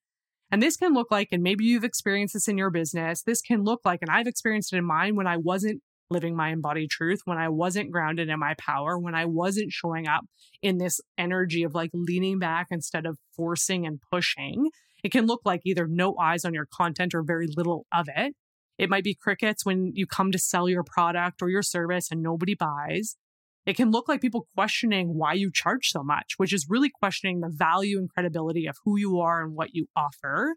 And 0.52 0.62
this 0.62 0.78
can 0.78 0.94
look 0.94 1.12
like, 1.12 1.30
and 1.32 1.42
maybe 1.42 1.66
you've 1.66 1.84
experienced 1.84 2.36
this 2.36 2.48
in 2.48 2.58
your 2.58 2.70
business, 2.70 3.24
this 3.24 3.42
can 3.42 3.64
look 3.64 3.82
like, 3.84 4.00
and 4.02 4.12
I've 4.12 4.28
experienced 4.28 4.72
it 4.72 4.78
in 4.78 4.86
mine 4.86 5.16
when 5.16 5.28
I 5.28 5.38
wasn't 5.38 5.82
living 6.10 6.36
my 6.36 6.50
embodied 6.50 6.92
truth, 6.92 7.22
when 7.26 7.38
I 7.38 7.50
wasn't 7.50 7.92
grounded 7.92 8.30
in 8.30 8.40
my 8.40 8.54
power, 8.60 9.00
when 9.00 9.16
I 9.16 9.26
wasn't 9.26 9.72
showing 9.72 10.08
up 10.08 10.26
in 10.62 10.78
this 10.78 11.02
energy 11.18 11.64
of 11.64 11.74
like 11.74 11.90
leaning 11.94 12.40
back 12.40 12.68
instead 12.70 13.06
of 13.06 13.18
forcing 13.36 13.88
and 13.88 14.00
pushing. 14.12 14.70
It 15.04 15.12
can 15.12 15.26
look 15.26 15.42
like 15.44 15.62
either 15.66 15.88
no 15.88 16.16
eyes 16.18 16.46
on 16.46 16.54
your 16.54 16.68
content 16.72 17.16
or 17.16 17.24
very 17.24 17.48
little 17.48 17.88
of 17.92 18.08
it. 18.16 18.36
It 18.78 18.90
might 18.90 19.04
be 19.04 19.16
crickets 19.16 19.66
when 19.66 19.92
you 19.96 20.06
come 20.06 20.32
to 20.32 20.38
sell 20.38 20.70
your 20.70 20.84
product 20.84 21.42
or 21.42 21.50
your 21.50 21.64
service 21.64 22.10
and 22.12 22.22
nobody 22.22 22.54
buys. 22.54 23.18
It 23.66 23.78
can 23.78 23.92
look 23.92 24.10
like 24.10 24.22
people 24.22 24.48
questioning 24.56 25.18
why 25.18 25.34
you 25.34 25.50
charge 25.52 25.90
so 25.90 26.04
much, 26.04 26.34
which 26.38 26.52
is 26.52 26.68
really 26.70 26.90
questioning 26.90 27.40
the 27.40 27.50
value 27.50 27.98
and 27.98 28.10
credibility 28.10 28.68
of 28.68 28.78
who 28.84 28.98
you 28.98 29.20
are 29.20 29.42
and 29.42 29.54
what 29.54 29.74
you 29.74 29.88
offer. 29.96 30.56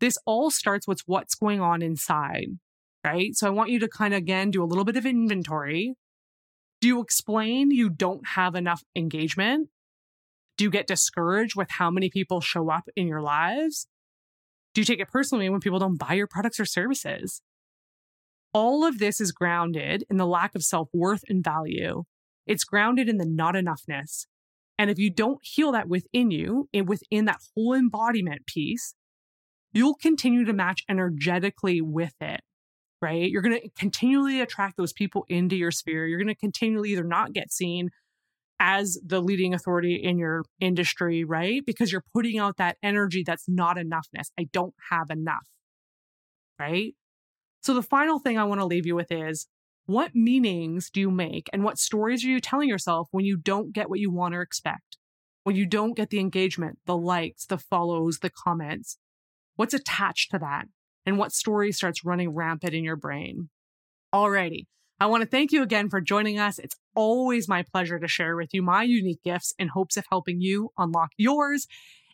This 0.00 0.18
all 0.26 0.50
starts 0.50 0.86
with 0.86 1.00
what's 1.06 1.34
going 1.34 1.60
on 1.60 1.80
inside, 1.80 2.48
right? 3.04 3.34
So 3.34 3.46
I 3.46 3.50
want 3.50 3.70
you 3.70 3.78
to 3.80 3.88
kind 3.88 4.12
of 4.12 4.18
again 4.18 4.50
do 4.50 4.62
a 4.62 4.66
little 4.66 4.84
bit 4.84 4.96
of 4.96 5.06
inventory. 5.06 5.94
Do 6.80 6.88
you 6.88 7.00
explain 7.00 7.70
you 7.70 7.88
don't 7.88 8.26
have 8.28 8.54
enough 8.54 8.82
engagement? 8.94 9.70
Do 10.58 10.64
you 10.64 10.70
get 10.70 10.86
discouraged 10.86 11.56
with 11.56 11.70
how 11.70 11.90
many 11.90 12.10
people 12.10 12.40
show 12.40 12.70
up 12.70 12.88
in 12.94 13.08
your 13.08 13.22
lives? 13.22 13.86
Do 14.74 14.82
you 14.82 14.84
take 14.84 15.00
it 15.00 15.08
personally 15.08 15.48
when 15.48 15.60
people 15.60 15.78
don't 15.78 15.98
buy 15.98 16.12
your 16.12 16.26
products 16.26 16.60
or 16.60 16.66
services? 16.66 17.40
All 18.52 18.84
of 18.84 18.98
this 18.98 19.20
is 19.20 19.32
grounded 19.32 20.04
in 20.10 20.18
the 20.18 20.26
lack 20.26 20.54
of 20.54 20.62
self 20.62 20.88
worth 20.92 21.24
and 21.28 21.42
value 21.42 22.04
it's 22.48 22.64
grounded 22.64 23.08
in 23.08 23.18
the 23.18 23.26
not 23.26 23.54
enoughness. 23.54 24.26
And 24.78 24.90
if 24.90 24.98
you 24.98 25.10
don't 25.10 25.38
heal 25.42 25.72
that 25.72 25.88
within 25.88 26.30
you 26.30 26.68
and 26.72 26.88
within 26.88 27.26
that 27.26 27.40
whole 27.54 27.74
embodiment 27.74 28.46
piece, 28.46 28.94
you'll 29.72 29.96
continue 29.96 30.44
to 30.44 30.52
match 30.52 30.82
energetically 30.88 31.80
with 31.80 32.14
it, 32.20 32.40
right? 33.02 33.30
You're 33.30 33.42
going 33.42 33.60
to 33.60 33.68
continually 33.78 34.40
attract 34.40 34.76
those 34.76 34.92
people 34.92 35.24
into 35.28 35.56
your 35.56 35.70
sphere. 35.70 36.06
You're 36.06 36.18
going 36.18 36.28
to 36.28 36.34
continually 36.34 36.90
either 36.90 37.04
not 37.04 37.32
get 37.32 37.52
seen 37.52 37.90
as 38.60 38.98
the 39.04 39.20
leading 39.20 39.54
authority 39.54 39.94
in 39.94 40.18
your 40.18 40.44
industry, 40.60 41.24
right? 41.24 41.62
Because 41.64 41.92
you're 41.92 42.04
putting 42.14 42.38
out 42.38 42.56
that 42.56 42.76
energy 42.82 43.22
that's 43.24 43.48
not 43.48 43.76
enoughness. 43.76 44.30
I 44.38 44.48
don't 44.52 44.74
have 44.90 45.10
enough, 45.10 45.46
right? 46.58 46.94
So 47.62 47.74
the 47.74 47.82
final 47.82 48.18
thing 48.18 48.38
I 48.38 48.44
want 48.44 48.60
to 48.60 48.66
leave 48.66 48.86
you 48.86 48.94
with 48.94 49.12
is 49.12 49.46
what 49.88 50.14
meanings 50.14 50.90
do 50.90 51.00
you 51.00 51.10
make 51.10 51.48
and 51.50 51.64
what 51.64 51.78
stories 51.78 52.22
are 52.22 52.28
you 52.28 52.40
telling 52.42 52.68
yourself 52.68 53.08
when 53.10 53.24
you 53.24 53.38
don't 53.38 53.72
get 53.72 53.88
what 53.88 54.00
you 54.00 54.10
want 54.10 54.34
or 54.34 54.42
expect? 54.42 54.98
When 55.44 55.56
you 55.56 55.64
don't 55.64 55.96
get 55.96 56.10
the 56.10 56.18
engagement, 56.18 56.78
the 56.84 56.94
likes, 56.94 57.46
the 57.46 57.56
follows, 57.56 58.18
the 58.18 58.28
comments? 58.28 58.98
What's 59.56 59.72
attached 59.72 60.30
to 60.32 60.38
that? 60.40 60.66
And 61.06 61.16
what 61.16 61.32
story 61.32 61.72
starts 61.72 62.04
running 62.04 62.34
rampant 62.34 62.74
in 62.74 62.84
your 62.84 62.96
brain? 62.96 63.48
Alrighty. 64.14 64.66
I 65.00 65.06
want 65.06 65.22
to 65.22 65.26
thank 65.26 65.52
you 65.52 65.62
again 65.62 65.88
for 65.88 66.02
joining 66.02 66.38
us. 66.38 66.58
It's 66.58 66.76
always 66.94 67.48
my 67.48 67.62
pleasure 67.62 67.98
to 67.98 68.06
share 68.06 68.36
with 68.36 68.50
you 68.52 68.60
my 68.60 68.82
unique 68.82 69.22
gifts 69.24 69.54
in 69.58 69.68
hopes 69.68 69.96
of 69.96 70.04
helping 70.10 70.42
you 70.42 70.68
unlock 70.76 71.12
yours. 71.16 71.66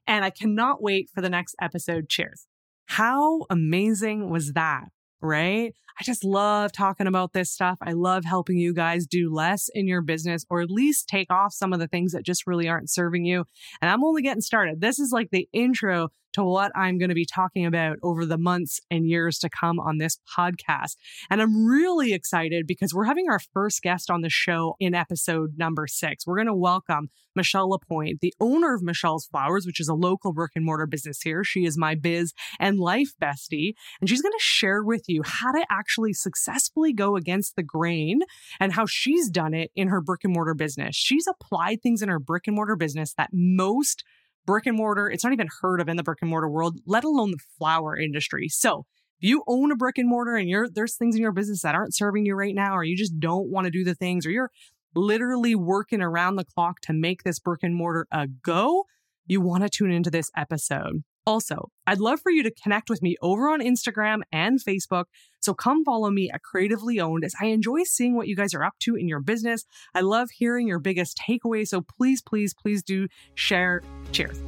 And 0.07 0.25
I 0.25 0.31
cannot 0.31 0.81
wait 0.81 1.11
for 1.13 1.21
the 1.21 1.29
next 1.29 1.57
episode. 1.61 2.09
Cheers. 2.09 2.47
How 2.87 3.47
amazing 3.51 4.31
was 4.31 4.53
that? 4.53 4.91
Right? 5.25 5.73
I 5.99 6.03
just 6.03 6.25
love 6.25 6.73
talking 6.73 7.07
about 7.07 7.33
this 7.33 7.53
stuff. 7.53 7.79
I 7.81 7.93
love 7.93 8.25
helping 8.25 8.59
you 8.59 8.75
guys 8.75 9.07
do 9.07 9.33
less 9.33 9.69
in 9.73 9.87
your 9.87 10.03
business 10.03 10.45
or 10.51 10.61
at 10.61 10.71
least 10.71 11.09
take 11.09 11.31
off 11.33 11.53
some 11.53 11.73
of 11.73 11.79
the 11.79 11.87
things 11.87 12.13
that 12.13 12.25
just 12.25 12.47
really 12.47 12.69
aren't 12.69 12.91
serving 12.91 13.25
you. 13.25 13.45
And 13.81 13.91
I'm 13.91 14.05
only 14.05 14.23
getting 14.23 14.41
started. 14.41 14.81
This 14.81 14.99
is 14.99 15.13
like 15.13 15.31
the 15.31 15.49
intro 15.53 16.09
to 16.35 16.45
what 16.45 16.73
I'm 16.77 16.99
going 16.99 17.09
to 17.09 17.15
be 17.15 17.27
talking 17.27 17.67
about 17.67 17.97
over 18.03 18.27
the 18.27 18.39
months 18.39 18.81
and 18.91 19.09
years 19.09 19.39
to 19.41 19.49
come 19.49 19.81
on 19.81 19.99
this 19.99 20.19
podcast. 20.37 20.97
And 21.31 21.41
I'm 21.41 21.65
really 21.65 22.13
excited 22.13 22.67
because 22.67 22.93
we're 22.93 23.05
having 23.05 23.29
our 23.31 23.41
first 23.53 23.83
guest 23.83 24.11
on 24.11 24.21
the 24.21 24.31
show 24.31 24.77
in 24.79 24.95
episode 24.95 25.55
number 25.57 25.87
six. 25.87 26.27
We're 26.27 26.37
going 26.37 26.47
to 26.47 26.55
welcome 26.55 27.09
Michelle 27.37 27.71
Lapointe, 27.71 28.21
the 28.21 28.35
owner 28.41 28.75
of 28.75 28.83
Michelle's 28.83 29.27
Flowers, 29.27 29.67
which 29.67 29.81
is 29.81 29.89
a 29.89 29.95
local 29.95 30.33
brick 30.33 30.53
and 30.55 30.65
mortar 30.65 30.87
business 30.87 31.21
here. 31.23 31.43
She 31.45 31.65
is 31.65 31.77
my 31.77 31.95
biz 31.95 32.33
and 32.61 32.79
life 32.79 33.13
bestie, 33.21 33.73
and 34.01 34.09
she's 34.09 34.23
going 34.23 34.33
to 34.33 34.39
share 34.41 34.83
with 34.83 35.05
you 35.09 35.23
how 35.25 35.53
to 35.53 35.65
actually 35.71 36.13
successfully 36.13 36.93
go 36.93 37.17
against 37.17 37.57
the 37.57 37.63
grain 37.63 38.21
and 38.61 38.73
how 38.73 38.87
she's 38.87 39.29
done 39.31 39.55
it 39.55 39.71
in 39.75 39.89
her 39.89 40.01
brick 40.01 40.25
and 40.25 40.33
mortar 40.33 40.55
business. 40.55 40.95
She's 40.97 41.27
applied 41.27 41.83
things 41.83 42.03
in 42.03 42.09
her 42.09 42.21
brick 42.21 42.47
and 42.47 42.57
mortar 42.57 42.77
business 42.77 43.15
that 43.15 43.31
most 43.33 44.05
brick 44.47 44.67
and 44.67 44.77
mortar, 44.77 45.11
it's 45.11 45.25
not 45.25 45.33
even 45.33 45.49
heard 45.61 45.81
of 45.81 45.89
in 45.89 45.97
the 45.97 46.03
brick 46.03 46.19
and 46.21 46.31
mortar 46.31 46.49
world, 46.49 46.79
let 46.87 47.05
alone 47.05 47.31
the 47.31 47.39
flower 47.59 47.97
industry. 47.97 48.49
So 48.49 48.87
if 49.21 49.29
you 49.29 49.43
own 49.47 49.73
a 49.73 49.77
brick 49.77 49.99
and 49.99 50.09
mortar 50.09 50.37
and 50.37 50.49
you're 50.49 50.69
there's 50.69 50.97
things 50.97 51.15
in 51.17 51.23
your 51.23 51.33
business 51.33 51.63
that 51.63 51.75
aren't 51.75 51.95
serving 51.95 52.27
you 52.27 52.35
right 52.35 52.55
now, 52.55 52.77
or 52.77 52.85
you 52.85 52.97
just 52.97 53.19
don't 53.19 53.51
want 53.51 53.67
to 53.67 53.71
do 53.71 53.85
the 53.85 53.95
things, 53.95 54.27
or 54.27 54.31
you're 54.31 54.51
literally 54.95 55.55
working 55.55 56.01
around 56.01 56.37
the 56.37 56.45
clock 56.45 56.81
to 56.83 56.93
make 56.93 57.23
this 57.23 57.39
brick 57.39 57.61
and 57.63 57.75
mortar 57.75 58.07
a 58.13 58.27
go, 58.27 58.85
you 59.27 59.41
want 59.41 59.63
to 59.63 59.69
tune 59.69 59.91
into 59.91 60.11
this 60.11 60.31
episode. 60.37 61.03
Also, 61.27 61.71
I'd 61.87 62.01
love 62.01 62.21
for 62.21 62.31
you 62.31 62.43
to 62.43 62.51
connect 62.51 62.91
with 62.91 63.01
me 63.01 63.17
over 63.23 63.49
on 63.49 63.61
Instagram 63.61 64.21
and 64.31 64.59
Facebook. 64.63 65.05
So 65.41 65.55
come 65.55 65.85
follow 65.85 66.11
me 66.11 66.31
at 66.31 66.43
Creatively 66.43 67.01
Owned 67.01 67.25
as 67.25 67.35
I 67.41 67.47
enjoy 67.47 67.85
seeing 67.85 68.15
what 68.15 68.29
you 68.29 68.37
guys 68.37 68.55
are 68.55 68.65
up 68.65 68.75
to 68.81 68.95
in 68.95 69.09
your 69.09 69.21
business. 69.21 69.65
I 69.95 70.01
love 70.01 70.29
hearing 70.31 70.69
your 70.69 70.79
biggest 70.79 71.19
takeaways. 71.29 71.69
So 71.69 71.81
please, 71.81 72.21
please, 72.23 72.55
please 72.55 72.83
do 72.83 73.09
share. 73.35 73.83
Cheers. 74.13 74.39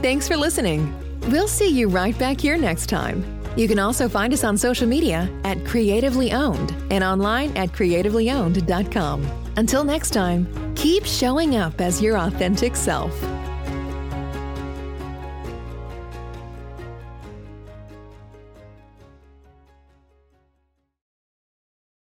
Thanks 0.00 0.28
for 0.28 0.36
listening. 0.36 0.94
We'll 1.28 1.48
see 1.48 1.68
you 1.68 1.88
right 1.88 2.16
back 2.18 2.40
here 2.40 2.58
next 2.58 2.86
time. 2.86 3.24
You 3.56 3.68
can 3.68 3.78
also 3.78 4.08
find 4.08 4.32
us 4.32 4.44
on 4.44 4.56
social 4.58 4.86
media 4.86 5.30
at 5.44 5.64
Creatively 5.64 6.32
Owned 6.32 6.74
and 6.90 7.02
online 7.02 7.56
at 7.56 7.70
creativelyowned.com. 7.70 9.26
Until 9.56 9.84
next 9.84 10.10
time, 10.10 10.74
keep 10.74 11.04
showing 11.04 11.56
up 11.56 11.80
as 11.80 12.02
your 12.02 12.18
authentic 12.18 12.74
self. 12.74 13.12